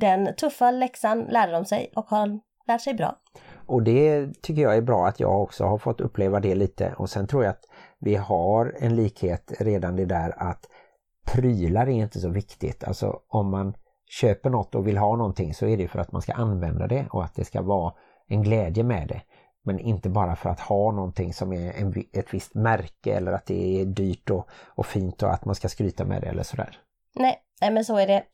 den 0.00 0.34
tuffa 0.34 0.70
läxan 0.70 1.20
lärde 1.20 1.52
de 1.52 1.64
sig 1.64 1.92
och 1.96 2.08
har 2.08 2.40
lärt 2.68 2.80
sig 2.80 2.94
bra. 2.94 3.16
Och 3.66 3.82
det 3.82 4.28
tycker 4.42 4.62
jag 4.62 4.76
är 4.76 4.82
bra 4.82 5.06
att 5.06 5.20
jag 5.20 5.42
också 5.42 5.64
har 5.64 5.78
fått 5.78 6.00
uppleva 6.00 6.40
det 6.40 6.54
lite 6.54 6.94
och 6.98 7.10
sen 7.10 7.26
tror 7.26 7.44
jag 7.44 7.50
att 7.50 7.64
vi 7.98 8.16
har 8.16 8.74
en 8.78 8.96
likhet 8.96 9.52
redan 9.60 9.96
det 9.96 10.04
där 10.04 10.34
att 10.36 10.66
prylar 11.32 11.86
är 11.86 11.90
inte 11.90 12.20
så 12.20 12.28
viktigt. 12.28 12.84
Alltså 12.84 13.20
om 13.28 13.50
man 13.50 13.74
köper 14.10 14.50
något 14.50 14.74
och 14.74 14.86
vill 14.86 14.98
ha 14.98 15.16
någonting 15.16 15.54
så 15.54 15.66
är 15.66 15.76
det 15.76 15.88
för 15.88 15.98
att 15.98 16.12
man 16.12 16.22
ska 16.22 16.32
använda 16.32 16.86
det 16.86 17.06
och 17.10 17.24
att 17.24 17.34
det 17.34 17.44
ska 17.44 17.62
vara 17.62 17.92
en 18.28 18.42
glädje 18.42 18.84
med 18.84 19.08
det. 19.08 19.22
Men 19.62 19.78
inte 19.78 20.08
bara 20.08 20.36
för 20.36 20.50
att 20.50 20.60
ha 20.60 20.92
någonting 20.92 21.34
som 21.34 21.52
är 21.52 21.72
en, 21.72 22.04
ett 22.12 22.34
visst 22.34 22.54
märke 22.54 23.14
eller 23.14 23.32
att 23.32 23.46
det 23.46 23.80
är 23.80 23.84
dyrt 23.84 24.30
och, 24.30 24.48
och 24.66 24.86
fint 24.86 25.22
och 25.22 25.32
att 25.34 25.44
man 25.44 25.54
ska 25.54 25.68
skryta 25.68 26.04
med 26.04 26.22
det 26.22 26.28
eller 26.28 26.42
sådär. 26.42 26.78
Nej, 27.14 27.38
nej 27.60 27.70
men 27.70 27.84
så 27.84 27.96
är 27.96 28.06
det. 28.06 28.24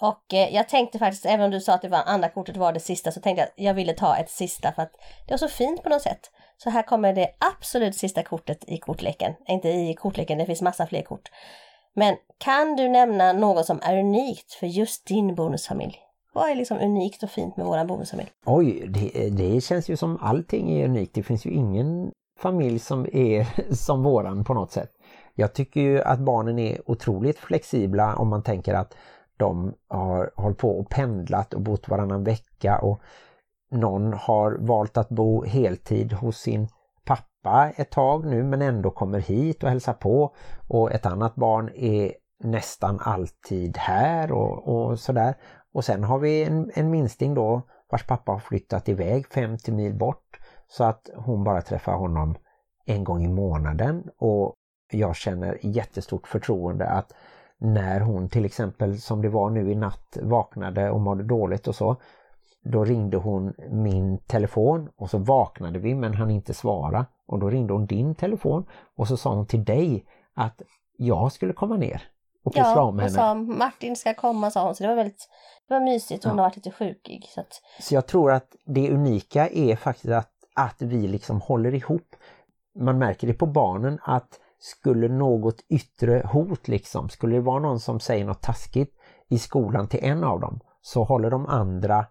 Och 0.00 0.34
eh, 0.34 0.54
jag 0.54 0.68
tänkte 0.68 0.98
faktiskt, 0.98 1.26
även 1.26 1.44
om 1.44 1.50
du 1.50 1.60
sa 1.60 1.74
att 1.74 1.82
det 1.82 1.88
var 1.88 2.02
andra 2.06 2.28
kortet 2.28 2.56
var 2.56 2.72
det 2.72 2.80
sista, 2.80 3.12
så 3.12 3.20
tänkte 3.20 3.40
jag 3.40 3.48
att 3.48 3.54
jag 3.56 3.74
ville 3.74 3.92
ta 3.92 4.16
ett 4.16 4.30
sista 4.30 4.72
för 4.72 4.82
att 4.82 4.92
det 5.26 5.32
var 5.32 5.38
så 5.38 5.48
fint 5.48 5.82
på 5.82 5.88
något 5.88 6.02
sätt. 6.02 6.30
Så 6.56 6.70
här 6.70 6.82
kommer 6.82 7.12
det 7.12 7.30
absolut 7.38 7.96
sista 7.96 8.22
kortet 8.22 8.64
i 8.66 8.78
kortleken. 8.78 9.34
Inte 9.48 9.68
i 9.68 9.94
kortleken, 9.94 10.38
det 10.38 10.46
finns 10.46 10.62
massa 10.62 10.86
fler 10.86 11.02
kort. 11.02 11.30
Men 11.98 12.16
kan 12.38 12.76
du 12.76 12.88
nämna 12.88 13.32
något 13.32 13.66
som 13.66 13.78
är 13.82 13.98
unikt 13.98 14.52
för 14.52 14.66
just 14.66 15.06
din 15.06 15.34
bonusfamilj? 15.34 15.98
Vad 16.32 16.50
är 16.50 16.54
liksom 16.54 16.78
unikt 16.78 17.22
och 17.22 17.30
fint 17.30 17.56
med 17.56 17.66
vår 17.66 17.84
bonusfamilj? 17.84 18.30
Oj, 18.46 18.86
det, 18.88 19.30
det 19.30 19.60
känns 19.60 19.88
ju 19.88 19.96
som 19.96 20.18
allting 20.20 20.70
är 20.70 20.84
unikt. 20.84 21.14
Det 21.14 21.22
finns 21.22 21.46
ju 21.46 21.50
ingen 21.50 22.10
familj 22.38 22.78
som 22.78 23.06
är 23.12 23.46
som 23.74 24.02
våran 24.02 24.44
på 24.44 24.54
något 24.54 24.72
sätt. 24.72 24.90
Jag 25.34 25.52
tycker 25.52 25.80
ju 25.80 26.02
att 26.02 26.18
barnen 26.18 26.58
är 26.58 26.90
otroligt 26.90 27.38
flexibla 27.38 28.16
om 28.16 28.28
man 28.28 28.42
tänker 28.42 28.74
att 28.74 28.94
de 29.36 29.74
har 29.88 30.30
hållit 30.36 30.58
på 30.58 30.78
och 30.78 30.88
pendlat 30.88 31.54
och 31.54 31.60
bott 31.60 31.88
varannan 31.88 32.24
vecka 32.24 32.78
och 32.78 33.00
någon 33.70 34.12
har 34.12 34.56
valt 34.60 34.96
att 34.96 35.08
bo 35.08 35.44
heltid 35.44 36.12
hos 36.12 36.38
sin 36.38 36.68
pappa 37.06 37.70
ett 37.76 37.90
tag 37.90 38.26
nu 38.26 38.42
men 38.42 38.62
ändå 38.62 38.90
kommer 38.90 39.18
hit 39.18 39.62
och 39.62 39.70
hälsar 39.70 39.92
på. 39.92 40.34
Och 40.68 40.92
ett 40.92 41.06
annat 41.06 41.34
barn 41.34 41.70
är 41.74 42.12
nästan 42.44 43.00
alltid 43.00 43.76
här 43.76 44.32
och, 44.32 44.68
och 44.68 45.00
sådär. 45.00 45.34
Och 45.72 45.84
sen 45.84 46.04
har 46.04 46.18
vi 46.18 46.44
en, 46.44 46.70
en 46.74 46.90
minsting 46.90 47.34
då 47.34 47.62
vars 47.90 48.06
pappa 48.06 48.32
har 48.32 48.38
flyttat 48.38 48.88
iväg 48.88 49.26
50 49.26 49.72
mil 49.72 49.94
bort. 49.94 50.40
Så 50.68 50.84
att 50.84 51.10
hon 51.16 51.44
bara 51.44 51.62
träffar 51.62 51.92
honom 51.92 52.34
en 52.84 53.04
gång 53.04 53.24
i 53.24 53.28
månaden. 53.28 54.10
Och 54.18 54.54
jag 54.92 55.16
känner 55.16 55.58
jättestort 55.62 56.26
förtroende 56.26 56.86
att 56.88 57.12
när 57.58 58.00
hon 58.00 58.28
till 58.28 58.44
exempel 58.44 59.00
som 59.00 59.22
det 59.22 59.28
var 59.28 59.50
nu 59.50 59.70
i 59.70 59.74
natt 59.74 60.18
vaknade 60.22 60.90
och 60.90 61.00
mådde 61.00 61.24
dåligt 61.24 61.68
och 61.68 61.74
så 61.74 61.96
då 62.72 62.84
ringde 62.84 63.16
hon 63.16 63.54
min 63.70 64.18
telefon 64.18 64.88
och 64.96 65.10
så 65.10 65.18
vaknade 65.18 65.78
vi 65.78 65.94
men 65.94 66.14
han 66.14 66.30
inte 66.30 66.54
svara 66.54 67.06
och 67.26 67.38
då 67.38 67.50
ringde 67.50 67.72
hon 67.72 67.86
din 67.86 68.14
telefon 68.14 68.66
och 68.96 69.08
så 69.08 69.16
sa 69.16 69.34
hon 69.34 69.46
till 69.46 69.64
dig 69.64 70.04
att 70.34 70.62
jag 70.96 71.32
skulle 71.32 71.52
komma 71.52 71.76
ner 71.76 72.02
och 72.44 72.52
ja, 72.56 72.82
om 72.82 72.98
henne. 72.98 73.12
Ja, 73.12 73.16
sa 73.16 73.34
Martin 73.34 73.96
ska 73.96 74.14
komma 74.14 74.50
sa 74.50 74.64
hon 74.64 74.74
så 74.74 74.82
det 74.82 74.88
var 74.88 74.96
väldigt 74.96 75.28
det 75.68 75.74
var 75.74 75.80
mysigt, 75.80 76.24
hon 76.24 76.30
ja. 76.30 76.42
har 76.42 76.48
varit 76.48 76.56
lite 76.56 76.70
sjukig. 76.70 77.26
Så, 77.34 77.40
att... 77.40 77.62
så 77.80 77.94
jag 77.94 78.06
tror 78.06 78.32
att 78.32 78.56
det 78.64 78.90
unika 78.90 79.48
är 79.48 79.76
faktiskt 79.76 80.12
att, 80.12 80.32
att 80.54 80.82
vi 80.82 81.08
liksom 81.08 81.40
håller 81.40 81.74
ihop. 81.74 82.16
Man 82.78 82.98
märker 82.98 83.26
det 83.26 83.34
på 83.34 83.46
barnen 83.46 83.98
att 84.02 84.40
skulle 84.58 85.08
något 85.08 85.64
yttre 85.68 86.26
hot 86.32 86.68
liksom, 86.68 87.08
skulle 87.08 87.36
det 87.36 87.42
vara 87.42 87.60
någon 87.60 87.80
som 87.80 88.00
säger 88.00 88.24
något 88.24 88.42
taskigt 88.42 88.94
i 89.28 89.38
skolan 89.38 89.88
till 89.88 90.04
en 90.04 90.24
av 90.24 90.40
dem 90.40 90.60
så 90.82 91.04
håller 91.04 91.30
de 91.30 91.46
andra 91.46 92.06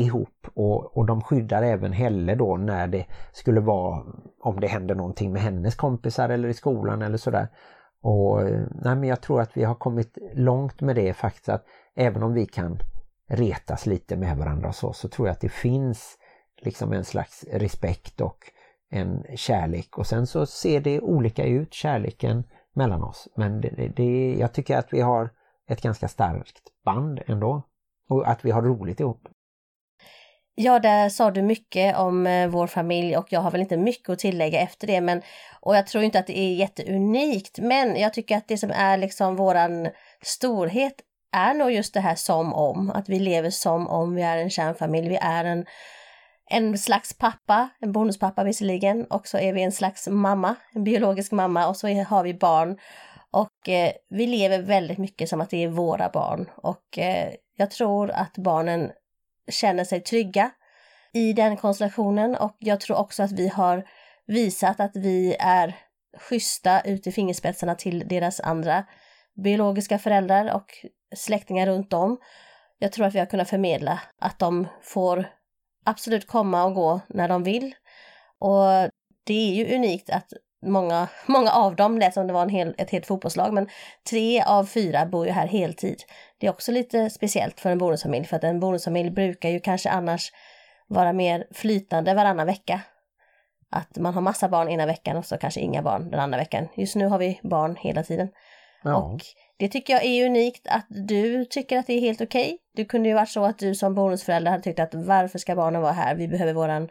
ihop 0.00 0.46
och, 0.54 0.96
och 0.96 1.06
de 1.06 1.22
skyddar 1.22 1.62
även 1.62 1.92
Helle 1.92 2.34
då 2.34 2.56
när 2.56 2.86
det 2.86 3.06
skulle 3.32 3.60
vara 3.60 4.04
om 4.40 4.60
det 4.60 4.66
händer 4.66 4.94
någonting 4.94 5.32
med 5.32 5.42
hennes 5.42 5.74
kompisar 5.74 6.28
eller 6.28 6.48
i 6.48 6.54
skolan 6.54 7.02
eller 7.02 7.16
sådär. 7.16 7.48
Och 8.02 8.42
nej, 8.70 8.96
men 8.96 9.04
jag 9.04 9.20
tror 9.20 9.40
att 9.40 9.56
vi 9.56 9.64
har 9.64 9.74
kommit 9.74 10.18
långt 10.34 10.80
med 10.80 10.96
det 10.96 11.12
faktiskt 11.12 11.48
att 11.48 11.64
även 11.96 12.22
om 12.22 12.34
vi 12.34 12.46
kan 12.46 12.78
retas 13.28 13.86
lite 13.86 14.16
med 14.16 14.36
varandra 14.36 14.72
så, 14.72 14.92
så 14.92 15.08
tror 15.08 15.28
jag 15.28 15.32
att 15.32 15.40
det 15.40 15.52
finns 15.52 16.18
liksom 16.62 16.92
en 16.92 17.04
slags 17.04 17.44
respekt 17.52 18.20
och 18.20 18.38
en 18.90 19.24
kärlek 19.36 19.98
och 19.98 20.06
sen 20.06 20.26
så 20.26 20.46
ser 20.46 20.80
det 20.80 21.00
olika 21.00 21.44
ut 21.44 21.74
kärleken 21.74 22.44
mellan 22.74 23.02
oss 23.02 23.28
men 23.36 23.60
det, 23.60 23.92
det, 23.96 24.36
jag 24.38 24.52
tycker 24.52 24.78
att 24.78 24.92
vi 24.92 25.00
har 25.00 25.30
ett 25.68 25.82
ganska 25.82 26.08
starkt 26.08 26.62
band 26.84 27.20
ändå 27.26 27.62
och 28.08 28.28
att 28.28 28.44
vi 28.44 28.50
har 28.50 28.62
roligt 28.62 29.00
ihop. 29.00 29.28
Ja, 30.54 30.78
där 30.78 31.08
sa 31.08 31.30
du 31.30 31.42
mycket 31.42 31.96
om 31.96 32.26
eh, 32.26 32.48
vår 32.48 32.66
familj 32.66 33.16
och 33.16 33.26
jag 33.30 33.40
har 33.40 33.50
väl 33.50 33.60
inte 33.60 33.76
mycket 33.76 34.08
att 34.10 34.18
tillägga 34.18 34.60
efter 34.60 34.86
det. 34.86 35.00
Men, 35.00 35.22
och 35.60 35.76
jag 35.76 35.86
tror 35.86 36.04
inte 36.04 36.18
att 36.18 36.26
det 36.26 36.38
är 36.38 36.54
jätteunikt, 36.54 37.58
men 37.58 37.96
jag 37.96 38.14
tycker 38.14 38.36
att 38.36 38.48
det 38.48 38.58
som 38.58 38.70
är 38.70 38.96
liksom 38.96 39.36
våran 39.36 39.88
storhet 40.22 40.94
är 41.32 41.54
nog 41.54 41.72
just 41.72 41.94
det 41.94 42.00
här 42.00 42.14
som 42.14 42.54
om, 42.54 42.90
att 42.90 43.08
vi 43.08 43.18
lever 43.18 43.50
som 43.50 43.88
om 43.88 44.14
vi 44.14 44.22
är 44.22 44.36
en 44.36 44.50
kärnfamilj, 44.50 45.08
vi 45.08 45.18
är 45.20 45.44
en, 45.44 45.66
en 46.50 46.78
slags 46.78 47.18
pappa, 47.18 47.68
en 47.80 47.92
bonuspappa 47.92 48.44
visserligen, 48.44 49.04
och 49.04 49.26
så 49.26 49.38
är 49.38 49.52
vi 49.52 49.62
en 49.62 49.72
slags 49.72 50.08
mamma, 50.08 50.54
en 50.74 50.84
biologisk 50.84 51.32
mamma 51.32 51.68
och 51.68 51.76
så 51.76 51.88
är, 51.88 52.04
har 52.04 52.24
vi 52.24 52.34
barn. 52.34 52.78
Och 53.32 53.68
eh, 53.68 53.92
vi 54.10 54.26
lever 54.26 54.58
väldigt 54.58 54.98
mycket 54.98 55.28
som 55.28 55.40
att 55.40 55.50
det 55.50 55.64
är 55.64 55.68
våra 55.68 56.08
barn 56.08 56.50
och 56.56 56.98
eh, 56.98 57.34
jag 57.56 57.70
tror 57.70 58.10
att 58.10 58.38
barnen 58.38 58.90
känner 59.50 59.84
sig 59.84 60.00
trygga 60.00 60.50
i 61.12 61.32
den 61.32 61.56
konstellationen 61.56 62.36
och 62.36 62.56
jag 62.58 62.80
tror 62.80 62.96
också 62.96 63.22
att 63.22 63.32
vi 63.32 63.48
har 63.48 63.88
visat 64.26 64.80
att 64.80 64.96
vi 64.96 65.36
är 65.38 65.76
schyssta 66.18 66.80
ut 66.80 67.06
i 67.06 67.12
fingerspetsarna 67.12 67.74
till 67.74 68.08
deras 68.08 68.40
andra 68.40 68.84
biologiska 69.44 69.98
föräldrar 69.98 70.54
och 70.54 70.86
släktingar 71.16 71.66
runt 71.66 71.92
om. 71.92 72.18
Jag 72.78 72.92
tror 72.92 73.06
att 73.06 73.14
vi 73.14 73.18
har 73.18 73.26
kunnat 73.26 73.50
förmedla 73.50 74.00
att 74.18 74.38
de 74.38 74.68
får 74.82 75.28
absolut 75.84 76.26
komma 76.26 76.64
och 76.64 76.74
gå 76.74 77.00
när 77.08 77.28
de 77.28 77.42
vill. 77.42 77.74
Och 78.38 78.90
det 79.24 79.34
är 79.34 79.54
ju 79.54 79.74
unikt 79.76 80.10
att 80.10 80.32
många, 80.62 81.08
många 81.26 81.50
av 81.50 81.76
dem 81.76 81.98
lät 81.98 82.14
som 82.14 82.26
det 82.26 82.32
var 82.32 82.42
en 82.42 82.48
hel, 82.48 82.74
ett 82.78 82.90
helt 82.90 83.06
fotbollslag, 83.06 83.52
men 83.52 83.68
tre 84.10 84.42
av 84.42 84.64
fyra 84.64 85.06
bor 85.06 85.26
ju 85.26 85.32
här 85.32 85.46
heltid. 85.46 86.02
Det 86.38 86.46
är 86.46 86.50
också 86.50 86.72
lite 86.72 87.10
speciellt 87.10 87.60
för 87.60 87.70
en 87.70 87.78
bonusfamilj, 87.78 88.26
för 88.26 88.36
att 88.36 88.44
en 88.44 88.60
bonusfamilj 88.60 89.10
brukar 89.10 89.48
ju 89.48 89.60
kanske 89.60 89.90
annars 89.90 90.32
vara 90.86 91.12
mer 91.12 91.46
flytande 91.50 92.14
varannan 92.14 92.46
vecka. 92.46 92.80
Att 93.70 93.96
man 93.96 94.14
har 94.14 94.20
massa 94.20 94.48
barn 94.48 94.68
ena 94.68 94.86
veckan 94.86 95.16
och 95.16 95.26
så 95.26 95.38
kanske 95.38 95.60
inga 95.60 95.82
barn 95.82 96.10
den 96.10 96.20
andra 96.20 96.38
veckan. 96.38 96.68
Just 96.74 96.96
nu 96.96 97.06
har 97.06 97.18
vi 97.18 97.40
barn 97.42 97.76
hela 97.76 98.02
tiden. 98.02 98.28
Ja. 98.82 98.96
Och 98.96 99.20
det 99.58 99.68
tycker 99.68 99.92
jag 99.92 100.04
är 100.04 100.26
unikt 100.26 100.66
att 100.68 100.86
du 100.88 101.44
tycker 101.44 101.78
att 101.78 101.86
det 101.86 101.92
är 101.92 102.00
helt 102.00 102.20
okej. 102.20 102.58
Det 102.76 102.84
kunde 102.84 103.08
ju 103.08 103.14
varit 103.14 103.28
så 103.28 103.44
att 103.44 103.58
du 103.58 103.74
som 103.74 103.94
bonusförälder 103.94 104.50
hade 104.50 104.62
tyckt 104.62 104.80
att 104.80 104.94
varför 104.94 105.38
ska 105.38 105.54
barnen 105.54 105.82
vara 105.82 105.92
här? 105.92 106.14
Vi 106.14 106.28
behöver 106.28 106.52
våran 106.52 106.88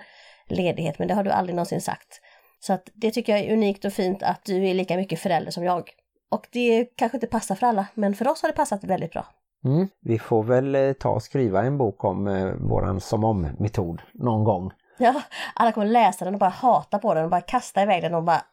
ledighet, 0.47 0.99
men 0.99 1.07
det 1.07 1.13
har 1.13 1.23
du 1.23 1.31
aldrig 1.31 1.55
någonsin 1.55 1.81
sagt. 1.81 2.21
Så 2.59 2.73
att 2.73 2.89
det 2.93 3.11
tycker 3.11 3.31
jag 3.31 3.41
är 3.45 3.53
unikt 3.53 3.85
och 3.85 3.93
fint 3.93 4.23
att 4.23 4.45
du 4.45 4.67
är 4.67 4.73
lika 4.73 4.97
mycket 4.97 5.19
förälder 5.19 5.51
som 5.51 5.63
jag. 5.63 5.89
Och 6.29 6.47
det 6.51 6.85
kanske 6.95 7.17
inte 7.17 7.27
passar 7.27 7.55
för 7.55 7.67
alla, 7.67 7.87
men 7.93 8.15
för 8.15 8.27
oss 8.27 8.41
har 8.41 8.49
det 8.49 8.55
passat 8.55 8.83
väldigt 8.83 9.11
bra. 9.11 9.25
Mm. 9.65 9.87
Vi 10.01 10.19
får 10.19 10.43
väl 10.43 10.75
eh, 10.75 10.93
ta 10.93 11.09
och 11.09 11.23
skriva 11.23 11.63
en 11.63 11.77
bok 11.77 12.03
om 12.03 12.27
eh, 12.27 12.45
våran 12.45 13.01
som 13.01 13.23
om-metod 13.23 14.01
någon 14.13 14.43
gång. 14.43 14.71
Ja, 14.97 15.21
alla 15.53 15.71
kommer 15.71 15.87
läsa 15.87 16.25
den 16.25 16.33
och 16.33 16.39
bara 16.39 16.49
hata 16.49 16.99
på 16.99 17.13
den 17.13 17.23
och 17.23 17.29
bara 17.29 17.41
kasta 17.41 17.81
iväg 17.81 18.01
den 18.03 18.15
och 18.15 18.23
bara 18.23 18.43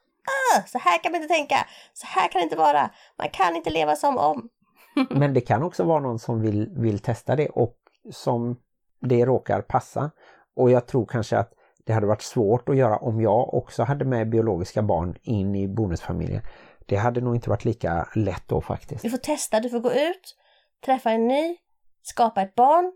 ah, 0.55 0.63
så 0.67 0.79
här 0.79 1.03
kan 1.03 1.13
man 1.13 1.23
inte 1.23 1.35
tänka, 1.35 1.57
så 1.93 2.07
här 2.07 2.29
kan 2.29 2.39
det 2.41 2.43
inte 2.43 2.57
vara, 2.57 2.91
man 3.19 3.29
kan 3.33 3.57
inte 3.57 3.71
leva 3.71 3.97
som 3.97 4.19
om. 4.19 4.49
Men 5.11 5.35
det 5.35 5.41
kan 5.41 5.63
också 5.63 5.85
vara 5.85 6.01
någon 6.01 6.19
som 6.19 6.41
vill, 6.41 6.69
vill 6.77 6.99
testa 6.99 7.37
det 7.37 7.49
och 7.49 7.77
som 8.13 8.57
det 9.01 9.27
råkar 9.27 9.63
passa. 9.63 10.11
Och 10.57 10.71
jag 10.71 10.87
tror 10.87 11.07
kanske 11.07 11.39
att 11.39 11.53
det 11.87 11.93
hade 11.93 12.07
varit 12.07 12.23
svårt 12.23 12.69
att 12.69 12.77
göra 12.77 12.97
om 12.97 13.21
jag 13.21 13.55
också 13.55 13.83
hade 13.83 14.05
med 14.05 14.31
biologiska 14.31 14.83
barn 14.83 15.19
in 15.23 15.55
i 15.55 15.69
bonusfamiljen. 15.69 16.43
Det 16.87 16.97
hade 16.97 17.21
nog 17.21 17.35
inte 17.35 17.51
varit 17.51 17.65
lika 17.65 18.09
lätt 18.15 18.43
då 18.47 18.61
faktiskt. 18.61 19.03
Du 19.03 19.11
får 19.11 19.19
testa, 19.19 19.61
du 19.61 19.71
får 19.71 19.81
gå 19.81 19.93
ut, 19.93 20.37
träffa 20.85 21.11
en 21.11 21.29
ny, 21.29 21.57
skapa 22.03 22.43
ett 22.43 22.55
barn 22.55 22.93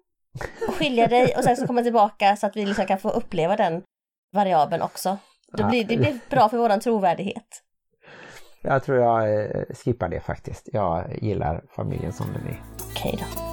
och 0.69 0.75
skilja 0.75 1.07
dig 1.07 1.35
och 1.37 1.45
sen 1.45 1.57
så 1.57 1.67
komma 1.67 1.83
tillbaka 1.83 2.37
så 2.37 2.47
att 2.47 2.57
vi 2.57 2.67
liksom 2.67 2.87
kan 2.87 2.99
få 2.99 3.11
uppleva 3.11 3.57
den 3.57 3.83
variabeln 4.33 4.83
också. 4.83 5.19
Då 5.53 5.69
blir, 5.69 5.85
det 5.85 5.97
blir 5.97 6.19
bra 6.31 6.49
för 6.49 6.59
våran 6.59 6.81
trovärdighet. 6.81 7.63
Jag 8.63 8.85
tror 8.85 8.99
jag 8.99 9.45
eh, 9.45 9.65
skippar 9.85 10.09
det 10.09 10.21
faktiskt. 10.21 10.69
Jag 10.73 11.23
gillar 11.23 11.65
familjen 11.77 12.13
som 12.13 12.27
den 12.33 12.47
är. 12.47 12.63
Okej 12.91 13.19
då. 13.19 13.50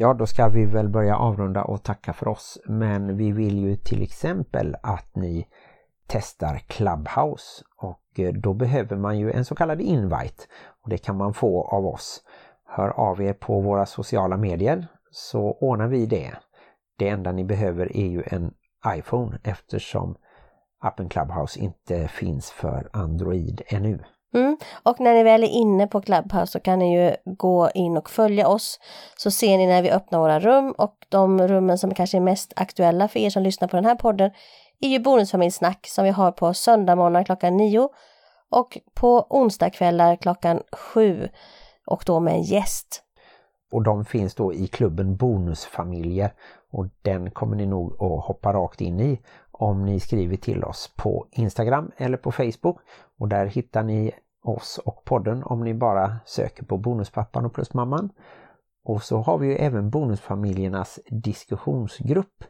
Ja, 0.00 0.14
då 0.14 0.26
ska 0.26 0.48
vi 0.48 0.64
väl 0.64 0.88
börja 0.88 1.16
avrunda 1.16 1.64
och 1.64 1.82
tacka 1.82 2.12
för 2.12 2.28
oss. 2.28 2.58
Men 2.64 3.16
vi 3.16 3.32
vill 3.32 3.58
ju 3.58 3.76
till 3.76 4.02
exempel 4.02 4.76
att 4.82 5.16
ni 5.16 5.48
testar 6.06 6.58
Clubhouse 6.58 7.64
och 7.76 8.20
eh, 8.20 8.32
då 8.32 8.54
behöver 8.54 8.96
man 8.96 9.18
ju 9.18 9.32
en 9.32 9.44
så 9.44 9.54
kallad 9.54 9.80
invite 9.80 10.44
och 10.82 10.90
det 10.90 10.98
kan 10.98 11.16
man 11.16 11.34
få 11.34 11.62
av 11.62 11.86
oss. 11.86 12.22
Hör 12.64 12.88
av 12.88 13.22
er 13.22 13.32
på 13.32 13.60
våra 13.60 13.86
sociala 13.86 14.36
medier 14.36 14.86
så 15.10 15.58
ordnar 15.60 15.88
vi 15.88 16.06
det. 16.06 16.32
Det 16.98 17.08
enda 17.08 17.32
ni 17.32 17.44
behöver 17.44 17.96
är 17.96 18.08
ju 18.08 18.22
en 18.26 18.54
iPhone 18.96 19.38
eftersom 19.42 20.16
appen 20.80 21.08
Clubhouse 21.08 21.60
inte 21.60 22.08
finns 22.08 22.50
för 22.50 22.88
Android 22.92 23.62
ännu. 23.66 24.04
Mm. 24.34 24.56
Och 24.82 25.00
när 25.00 25.14
ni 25.14 25.22
väl 25.22 25.44
är 25.44 25.48
inne 25.48 25.86
på 25.86 26.00
Clubhouse 26.00 26.46
så 26.46 26.60
kan 26.60 26.78
ni 26.78 26.98
ju 26.98 27.16
gå 27.24 27.70
in 27.74 27.96
och 27.96 28.10
följa 28.10 28.48
oss. 28.48 28.80
Så 29.16 29.30
ser 29.30 29.58
ni 29.58 29.66
när 29.66 29.82
vi 29.82 29.90
öppnar 29.90 30.18
våra 30.18 30.40
rum 30.40 30.74
och 30.78 30.94
de 31.08 31.48
rummen 31.48 31.78
som 31.78 31.94
kanske 31.94 32.18
är 32.18 32.20
mest 32.20 32.52
aktuella 32.56 33.08
för 33.08 33.20
er 33.20 33.30
som 33.30 33.42
lyssnar 33.42 33.68
på 33.68 33.76
den 33.76 33.84
här 33.84 33.94
podden 33.94 34.30
är 34.80 34.88
ju 34.88 34.98
Bonusfamiljsnack 34.98 35.86
som 35.86 36.04
vi 36.04 36.10
har 36.10 36.32
på 36.32 36.54
söndagmorgnar 36.54 37.24
klockan 37.24 37.56
nio 37.56 37.88
och 38.50 38.78
på 38.94 39.26
onsdagkvällar 39.30 40.16
klockan 40.16 40.62
sju 40.72 41.28
och 41.86 42.02
då 42.06 42.20
med 42.20 42.34
en 42.34 42.42
gäst. 42.42 43.02
Och 43.72 43.82
de 43.82 44.04
finns 44.04 44.34
då 44.34 44.54
i 44.54 44.66
klubben 44.66 45.16
Bonusfamiljer 45.16 46.32
och 46.72 46.86
den 47.02 47.30
kommer 47.30 47.56
ni 47.56 47.66
nog 47.66 47.92
att 47.92 48.24
hoppa 48.24 48.52
rakt 48.52 48.80
in 48.80 49.00
i 49.00 49.20
om 49.58 49.84
ni 49.84 50.00
skriver 50.00 50.36
till 50.36 50.64
oss 50.64 50.90
på 50.96 51.26
Instagram 51.30 51.90
eller 51.96 52.16
på 52.16 52.32
Facebook 52.32 52.78
och 53.18 53.28
där 53.28 53.46
hittar 53.46 53.82
ni 53.82 54.12
oss 54.44 54.80
och 54.84 55.04
podden 55.04 55.42
om 55.44 55.64
ni 55.64 55.74
bara 55.74 56.16
söker 56.24 56.64
på 56.64 56.76
Bonuspappan 56.76 57.46
och 57.46 57.54
Plusmamman. 57.54 58.10
Och 58.84 59.02
så 59.02 59.16
har 59.16 59.38
vi 59.38 59.46
ju 59.46 59.56
även 59.56 59.90
Bonusfamiljernas 59.90 61.00
diskussionsgrupp. 61.10 62.44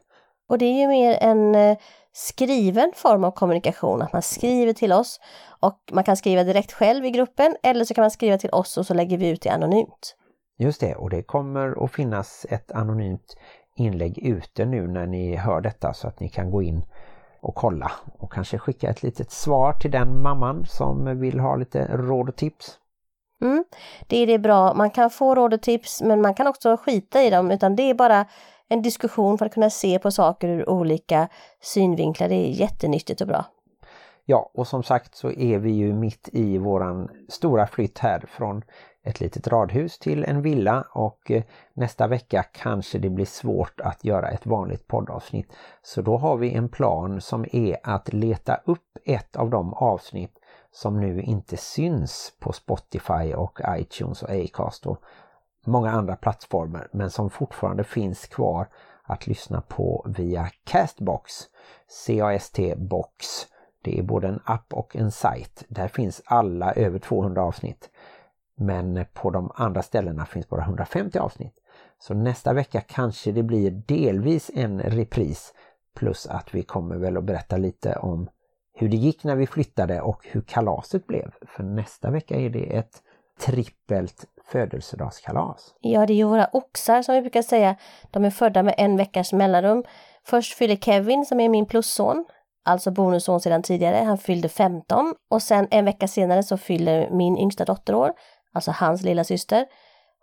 Och 0.49 0.57
det 0.57 0.65
är 0.65 0.81
ju 0.81 0.87
mer 0.87 1.17
en 1.21 1.55
eh, 1.55 1.77
skriven 2.11 2.91
form 2.95 3.23
av 3.23 3.31
kommunikation, 3.31 4.01
att 4.01 4.13
man 4.13 4.21
skriver 4.21 4.73
till 4.73 4.93
oss 4.93 5.19
och 5.59 5.79
man 5.91 6.03
kan 6.03 6.17
skriva 6.17 6.43
direkt 6.43 6.71
själv 6.71 7.05
i 7.05 7.11
gruppen 7.11 7.55
eller 7.63 7.85
så 7.85 7.93
kan 7.93 8.01
man 8.01 8.11
skriva 8.11 8.37
till 8.37 8.49
oss 8.49 8.77
och 8.77 8.85
så 8.85 8.93
lägger 8.93 9.17
vi 9.17 9.29
ut 9.29 9.41
det 9.41 9.49
anonymt. 9.49 10.15
Just 10.57 10.81
det, 10.81 10.95
och 10.95 11.09
det 11.09 11.23
kommer 11.23 11.83
att 11.83 11.91
finnas 11.91 12.45
ett 12.49 12.71
anonymt 12.71 13.35
inlägg 13.75 14.17
ute 14.17 14.65
nu 14.65 14.87
när 14.87 15.07
ni 15.07 15.35
hör 15.35 15.61
detta 15.61 15.93
så 15.93 16.07
att 16.07 16.19
ni 16.19 16.29
kan 16.29 16.51
gå 16.51 16.61
in 16.61 16.83
och 17.41 17.55
kolla 17.55 17.91
och 18.17 18.33
kanske 18.33 18.57
skicka 18.57 18.89
ett 18.89 19.03
litet 19.03 19.31
svar 19.31 19.73
till 19.73 19.91
den 19.91 20.21
mamman 20.21 20.65
som 20.65 21.19
vill 21.19 21.39
ha 21.39 21.55
lite 21.55 21.87
råd 21.97 22.29
och 22.29 22.35
tips. 22.35 22.79
Mm, 23.41 23.63
det 24.07 24.17
är 24.17 24.27
det 24.27 24.39
bra, 24.39 24.73
man 24.73 24.89
kan 24.89 25.09
få 25.09 25.35
råd 25.35 25.53
och 25.53 25.61
tips 25.61 26.01
men 26.01 26.21
man 26.21 26.33
kan 26.33 26.47
också 26.47 26.77
skita 26.77 27.23
i 27.23 27.29
dem 27.29 27.51
utan 27.51 27.75
det 27.75 27.83
är 27.83 27.93
bara 27.93 28.25
en 28.67 28.81
diskussion 28.81 29.37
för 29.37 29.45
att 29.45 29.53
kunna 29.53 29.69
se 29.69 29.99
på 29.99 30.11
saker 30.11 30.47
ur 30.47 30.69
olika 30.69 31.27
synvinklar. 31.61 32.29
Det 32.29 32.35
är 32.35 32.49
jättenyttigt 32.49 33.21
och 33.21 33.27
bra. 33.27 33.45
Ja, 34.25 34.51
och 34.53 34.67
som 34.67 34.83
sagt 34.83 35.15
så 35.15 35.31
är 35.31 35.57
vi 35.57 35.71
ju 35.71 35.93
mitt 35.93 36.29
i 36.31 36.57
våran 36.57 37.09
stora 37.29 37.67
flytt 37.67 37.99
här 37.99 38.25
från 38.27 38.63
ett 39.09 39.19
litet 39.19 39.47
radhus 39.47 39.99
till 39.99 40.23
en 40.23 40.41
villa 40.41 40.85
och 40.93 41.31
eh, 41.31 41.43
nästa 41.73 42.07
vecka 42.07 42.43
kanske 42.43 42.99
det 42.99 43.09
blir 43.09 43.25
svårt 43.25 43.79
att 43.79 44.03
göra 44.05 44.29
ett 44.29 44.45
vanligt 44.45 44.87
poddavsnitt. 44.87 45.51
Så 45.81 46.01
då 46.01 46.17
har 46.17 46.37
vi 46.37 46.53
en 46.53 46.69
plan 46.69 47.21
som 47.21 47.45
är 47.51 47.77
att 47.83 48.13
leta 48.13 48.55
upp 48.65 48.97
ett 49.05 49.35
av 49.35 49.49
de 49.49 49.73
avsnitt 49.73 50.39
som 50.71 50.99
nu 50.99 51.21
inte 51.21 51.57
syns 51.57 52.33
på 52.39 52.53
Spotify 52.53 53.33
och 53.33 53.59
iTunes 53.69 54.23
och 54.23 54.29
Acast 54.29 54.85
och 54.85 55.01
många 55.65 55.91
andra 55.91 56.15
plattformar 56.15 56.87
men 56.91 57.09
som 57.09 57.29
fortfarande 57.29 57.83
finns 57.83 58.25
kvar 58.27 58.67
att 59.03 59.27
lyssna 59.27 59.61
på 59.61 60.05
via 60.17 60.49
Castbox, 60.63 61.33
C-A-S-T 61.87 62.75
Box. 62.77 63.25
Det 63.81 63.99
är 63.99 64.03
både 64.03 64.27
en 64.27 64.39
app 64.45 64.73
och 64.73 64.95
en 64.95 65.11
sajt. 65.11 65.63
Där 65.67 65.87
finns 65.87 66.21
alla 66.25 66.73
över 66.73 66.99
200 66.99 67.43
avsnitt. 67.43 67.89
Men 68.59 69.05
på 69.13 69.29
de 69.29 69.51
andra 69.55 69.81
ställena 69.81 70.25
finns 70.25 70.49
bara 70.49 70.61
150 70.61 71.19
avsnitt. 71.19 71.53
Så 71.99 72.13
nästa 72.13 72.53
vecka 72.53 72.81
kanske 72.81 73.31
det 73.31 73.43
blir 73.43 73.71
delvis 73.71 74.51
en 74.53 74.81
repris 74.81 75.53
plus 75.95 76.27
att 76.27 76.55
vi 76.55 76.63
kommer 76.63 76.95
väl 76.95 77.17
att 77.17 77.23
berätta 77.23 77.57
lite 77.57 77.95
om 77.95 78.29
hur 78.73 78.89
det 78.89 78.97
gick 78.97 79.23
när 79.23 79.35
vi 79.35 79.47
flyttade 79.47 80.01
och 80.01 80.27
hur 80.31 80.41
kalaset 80.41 81.07
blev. 81.07 81.31
För 81.47 81.63
nästa 81.63 82.11
vecka 82.11 82.35
är 82.35 82.49
det 82.49 82.77
ett 82.77 83.01
trippelt 83.39 84.25
födelsedagskalas. 84.51 85.75
Ja, 85.81 86.05
det 86.05 86.13
är 86.13 86.15
ju 86.15 86.23
våra 86.23 86.49
oxar 86.53 87.01
som 87.01 87.15
vi 87.15 87.21
brukar 87.21 87.41
säga. 87.41 87.75
De 88.11 88.25
är 88.25 88.29
födda 88.29 88.63
med 88.63 88.75
en 88.77 88.97
veckas 88.97 89.33
mellanrum. 89.33 89.83
Först 90.25 90.53
fyller 90.53 90.75
Kevin 90.75 91.25
som 91.25 91.39
är 91.39 91.49
min 91.49 91.65
plusson, 91.65 92.25
alltså 92.65 92.91
bonusson 92.91 93.39
sedan 93.39 93.63
tidigare, 93.63 93.95
han 93.95 94.17
fyllde 94.17 94.49
15 94.49 95.13
och 95.29 95.41
sen 95.41 95.67
en 95.71 95.85
vecka 95.85 96.07
senare 96.07 96.43
så 96.43 96.57
fyller 96.57 97.09
min 97.11 97.37
yngsta 97.37 97.65
dotter 97.65 97.95
år, 97.95 98.13
alltså 98.53 98.71
hans 98.71 99.01
lilla 99.01 99.23
syster. 99.23 99.65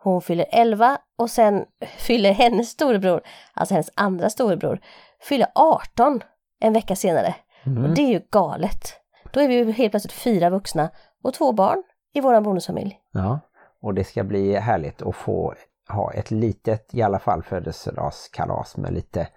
Hon 0.02 0.22
fyller 0.22 0.46
11 0.50 0.98
och 1.16 1.30
sen 1.30 1.64
fyller 1.98 2.32
hennes 2.32 2.70
storebror, 2.70 3.20
alltså 3.54 3.74
hennes 3.74 3.90
andra 3.94 4.30
storebror, 4.30 4.80
fyller 5.20 5.48
18 5.54 6.20
en 6.60 6.72
vecka 6.72 6.96
senare. 6.96 7.34
Mm. 7.66 7.84
Och 7.84 7.90
det 7.90 8.02
är 8.02 8.08
ju 8.10 8.20
galet. 8.30 8.94
Då 9.32 9.40
är 9.40 9.48
vi 9.48 9.54
ju 9.54 9.72
helt 9.72 9.92
plötsligt 9.92 10.12
fyra 10.12 10.50
vuxna 10.50 10.90
och 11.22 11.34
två 11.34 11.52
barn 11.52 11.82
i 12.14 12.20
våran 12.20 12.42
bonusfamilj. 12.42 13.00
Ja, 13.12 13.40
Och 13.82 13.94
det 13.94 14.04
ska 14.04 14.24
bli 14.24 14.56
härligt 14.56 15.02
att 15.02 15.16
få 15.16 15.54
ha 15.88 16.12
ett 16.12 16.30
litet, 16.30 16.94
i 16.94 17.02
alla 17.02 17.18
fall 17.18 17.42
födelsedagskalas 17.42 18.76
med 18.76 18.92
lite 18.94 19.28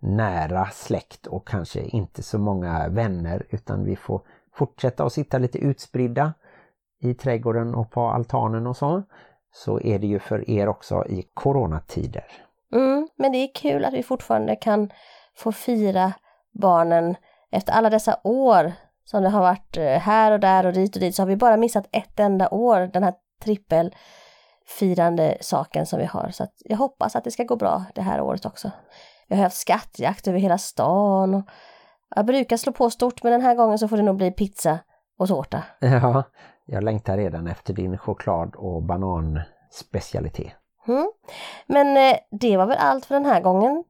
nära 0.00 0.66
släkt 0.72 1.26
och 1.26 1.48
kanske 1.48 1.80
inte 1.80 2.22
så 2.22 2.38
många 2.38 2.88
vänner 2.88 3.46
utan 3.50 3.84
vi 3.84 3.96
får 3.96 4.20
fortsätta 4.54 5.04
att 5.04 5.12
sitta 5.12 5.38
lite 5.38 5.58
utspridda 5.58 6.32
i 7.02 7.14
trädgården 7.14 7.74
och 7.74 7.90
på 7.90 8.00
altanen 8.00 8.66
och 8.66 8.76
så. 8.76 9.02
Så 9.52 9.80
är 9.80 9.98
det 9.98 10.06
ju 10.06 10.18
för 10.18 10.50
er 10.50 10.68
också 10.68 11.04
i 11.08 11.22
coronatider. 11.34 12.24
Mm, 12.72 13.08
men 13.16 13.32
det 13.32 13.38
är 13.38 13.54
kul 13.54 13.84
att 13.84 13.94
vi 13.94 14.02
fortfarande 14.02 14.56
kan 14.56 14.90
få 15.36 15.52
fira 15.52 16.12
barnen 16.52 17.14
efter 17.50 17.72
alla 17.72 17.90
dessa 17.90 18.20
år 18.24 18.72
som 19.04 19.22
det 19.22 19.28
har 19.28 19.40
varit 19.40 19.76
eh, 19.76 19.84
här 19.84 20.32
och 20.32 20.40
där 20.40 20.66
och 20.66 20.72
dit 20.72 20.96
och 20.96 21.00
dit 21.00 21.14
så 21.14 21.22
har 21.22 21.26
vi 21.26 21.36
bara 21.36 21.56
missat 21.56 21.88
ett 21.92 22.20
enda 22.20 22.48
år, 22.48 22.90
den 22.92 23.02
här 23.02 23.14
trippelfirande 23.42 25.38
saken 25.40 25.86
som 25.86 25.98
vi 25.98 26.04
har. 26.04 26.30
Så 26.30 26.46
jag 26.58 26.76
hoppas 26.76 27.16
att 27.16 27.24
det 27.24 27.30
ska 27.30 27.44
gå 27.44 27.56
bra 27.56 27.84
det 27.94 28.02
här 28.02 28.20
året 28.20 28.46
också. 28.46 28.70
Vi 29.28 29.36
har 29.36 29.42
haft 29.42 29.56
skattjakt 29.56 30.28
över 30.28 30.38
hela 30.38 30.58
stan 30.58 31.34
och 31.34 31.42
jag 32.14 32.26
brukar 32.26 32.56
slå 32.56 32.72
på 32.72 32.90
stort 32.90 33.22
men 33.22 33.32
den 33.32 33.42
här 33.42 33.54
gången 33.54 33.78
så 33.78 33.88
får 33.88 33.96
det 33.96 34.02
nog 34.02 34.16
bli 34.16 34.30
pizza 34.30 34.78
och 35.18 35.28
tårta. 35.28 35.62
Ja, 35.80 36.22
jag 36.66 36.84
längtar 36.84 37.16
redan 37.16 37.46
efter 37.46 37.74
din 37.74 37.98
choklad 37.98 38.54
och 38.56 38.82
bananspecialitet. 38.82 40.52
Mm. 40.88 41.10
Men 41.66 41.96
eh, 41.96 42.18
det 42.30 42.56
var 42.56 42.66
väl 42.66 42.78
allt 42.78 43.06
för 43.06 43.14
den 43.14 43.24
här 43.24 43.40
gången. 43.40 43.84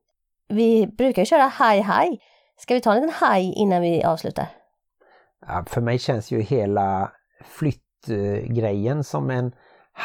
Vi 0.49 0.87
brukar 0.87 1.23
ju 1.23 1.27
köra 1.27 1.43
high 1.43 1.83
high. 1.83 2.21
Ska 2.57 2.75
vi 2.75 2.81
ta 2.81 2.95
en 2.95 3.03
liten 3.03 3.29
high 3.31 3.53
innan 3.59 3.83
vi 3.83 4.05
avslutar? 4.05 4.47
Ja, 5.47 5.65
för 5.67 5.81
mig 5.81 5.99
känns 5.99 6.31
ju 6.31 6.41
hela 6.41 7.13
flyttgrejen 7.45 9.05
som 9.05 9.31
en 9.31 9.53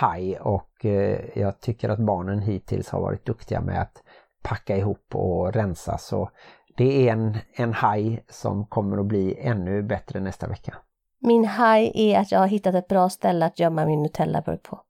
high 0.02 0.42
och 0.42 0.86
eh, 0.86 1.20
jag 1.36 1.60
tycker 1.60 1.90
att 1.90 2.00
barnen 2.00 2.40
hittills 2.40 2.90
har 2.90 3.02
varit 3.02 3.26
duktiga 3.26 3.62
med 3.62 3.82
att 3.82 4.04
packa 4.44 4.78
ihop 4.78 5.16
och 5.16 5.54
rensa 5.54 5.98
så 5.98 6.30
det 6.78 7.08
är 7.08 7.14
en, 7.14 7.38
en 7.54 7.74
high 7.74 8.20
som 8.30 8.66
kommer 8.66 8.98
att 8.98 9.06
bli 9.06 9.40
ännu 9.40 9.84
bättre 9.84 10.20
nästa 10.20 10.48
vecka. 10.48 10.76
Min 11.24 11.44
high 11.44 11.92
är 11.94 12.20
att 12.20 12.32
jag 12.32 12.40
har 12.40 12.48
hittat 12.48 12.76
ett 12.76 12.88
bra 12.88 13.10
ställe 13.10 13.46
att 13.46 13.60
gömma 13.60 13.86
min 13.86 14.04
Nutella-burk 14.04 14.64
på. 14.64 14.82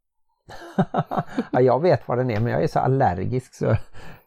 ja, 1.51 1.61
jag 1.61 1.81
vet 1.81 2.07
vad 2.07 2.17
den 2.17 2.31
är 2.31 2.39
men 2.39 2.53
jag 2.53 2.63
är 2.63 2.67
så 2.67 2.79
allergisk 2.79 3.53
så 3.53 3.75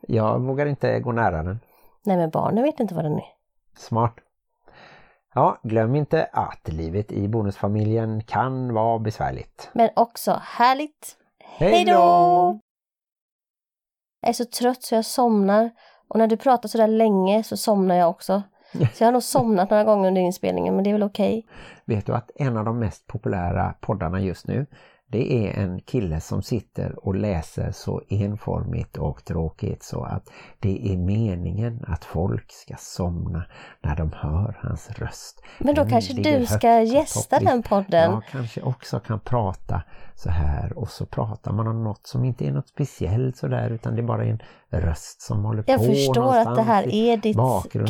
jag 0.00 0.40
vågar 0.40 0.66
inte 0.66 1.00
gå 1.00 1.12
nära 1.12 1.42
den. 1.42 1.60
Nej 2.04 2.16
men 2.16 2.30
barnen 2.30 2.64
vet 2.64 2.80
inte 2.80 2.94
vad 2.94 3.04
den 3.04 3.14
är. 3.14 3.26
Smart. 3.76 4.14
Ja, 5.34 5.58
glöm 5.62 5.94
inte 5.94 6.28
att 6.32 6.68
livet 6.68 7.12
i 7.12 7.28
bonusfamiljen 7.28 8.22
kan 8.22 8.74
vara 8.74 8.98
besvärligt. 8.98 9.70
Men 9.72 9.90
också 9.96 10.40
härligt. 10.42 11.16
Hej 11.38 11.84
då! 11.84 12.60
Jag 14.20 14.28
är 14.28 14.32
så 14.32 14.44
trött 14.44 14.82
så 14.82 14.94
jag 14.94 15.04
somnar. 15.04 15.70
Och 16.08 16.18
när 16.18 16.26
du 16.26 16.36
pratar 16.36 16.68
så 16.68 16.78
där 16.78 16.88
länge 16.88 17.42
så 17.42 17.56
somnar 17.56 17.94
jag 17.94 18.10
också. 18.10 18.42
Så 18.74 19.04
jag 19.04 19.06
har 19.06 19.12
nog 19.12 19.22
somnat 19.22 19.70
några 19.70 19.84
gånger 19.84 20.08
under 20.08 20.22
inspelningen 20.22 20.74
men 20.74 20.84
det 20.84 20.90
är 20.90 20.94
väl 20.94 21.02
okej. 21.02 21.38
Okay. 21.38 21.96
Vet 21.96 22.06
du 22.06 22.14
att 22.14 22.30
en 22.34 22.56
av 22.56 22.64
de 22.64 22.78
mest 22.78 23.06
populära 23.06 23.74
poddarna 23.80 24.20
just 24.20 24.46
nu 24.46 24.66
det 25.06 25.46
är 25.46 25.62
en 25.62 25.80
kille 25.80 26.20
som 26.20 26.42
sitter 26.42 27.06
och 27.06 27.14
läser 27.14 27.72
så 27.72 28.02
enformigt 28.08 28.96
och 28.96 29.24
tråkigt 29.24 29.82
så 29.82 30.04
att 30.04 30.30
det 30.60 30.92
är 30.92 30.96
meningen 30.96 31.84
att 31.88 32.04
folk 32.04 32.52
ska 32.52 32.74
somna 32.78 33.44
när 33.82 33.96
de 33.96 34.12
hör 34.12 34.58
hans 34.62 34.90
röst. 34.90 35.42
Men 35.58 35.74
då 35.74 35.82
den 35.82 35.90
kanske 35.90 36.14
du 36.14 36.46
ska 36.46 36.80
gästa 36.80 37.38
den 37.38 37.62
podden? 37.62 38.10
Jag 38.10 38.24
kanske 38.30 38.62
också 38.62 39.00
kan 39.00 39.20
prata 39.20 39.82
så 40.16 40.30
här 40.30 40.78
och 40.78 40.88
så 40.88 41.06
pratar 41.06 41.52
man 41.52 41.66
om 41.66 41.84
något 41.84 42.06
som 42.06 42.24
inte 42.24 42.46
är 42.46 42.52
något 42.52 42.68
speciellt 42.68 43.36
sådär 43.36 43.70
utan 43.70 43.94
det 43.94 44.00
är 44.00 44.06
bara 44.06 44.24
en 44.24 44.38
röst 44.70 45.22
som 45.22 45.44
håller 45.44 45.64
jag 45.66 45.78
på 45.78 45.84
Jag 45.84 45.94
förstår 45.94 46.36
att 46.36 46.56
det 46.56 46.62
här 46.62 46.94
är 46.94 47.16
ditt 47.16 47.36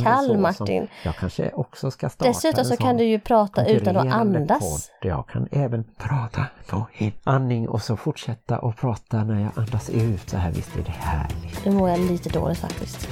kall 0.04 0.38
Martin. 0.38 0.88
Jag 1.04 1.16
kanske 1.16 1.50
också 1.50 1.90
ska 1.90 2.08
starta 2.08 2.28
Dessutom 2.28 2.64
så 2.64 2.76
kan 2.76 2.96
du 2.96 3.04
ju 3.04 3.20
prata 3.20 3.66
utan 3.66 3.96
att 3.96 4.12
andas. 4.12 4.90
Podd. 5.00 5.10
Jag 5.10 5.28
kan 5.28 5.48
även 5.50 5.84
prata 5.98 6.46
på 6.68 6.86
inandning 6.98 7.68
och 7.68 7.82
så 7.82 7.96
fortsätta 7.96 8.58
att 8.58 8.76
prata 8.76 9.24
när 9.24 9.40
jag 9.40 9.50
andas 9.56 9.90
ut 9.90 10.30
så 10.30 10.36
här. 10.36 10.52
Visst 10.52 10.76
är 10.76 10.82
det 10.82 10.90
härligt. 10.90 11.64
Nu 11.64 11.72
mår 11.72 11.90
jag 11.90 11.98
lite 11.98 12.28
dåligt 12.28 12.58
faktiskt. 12.58 13.08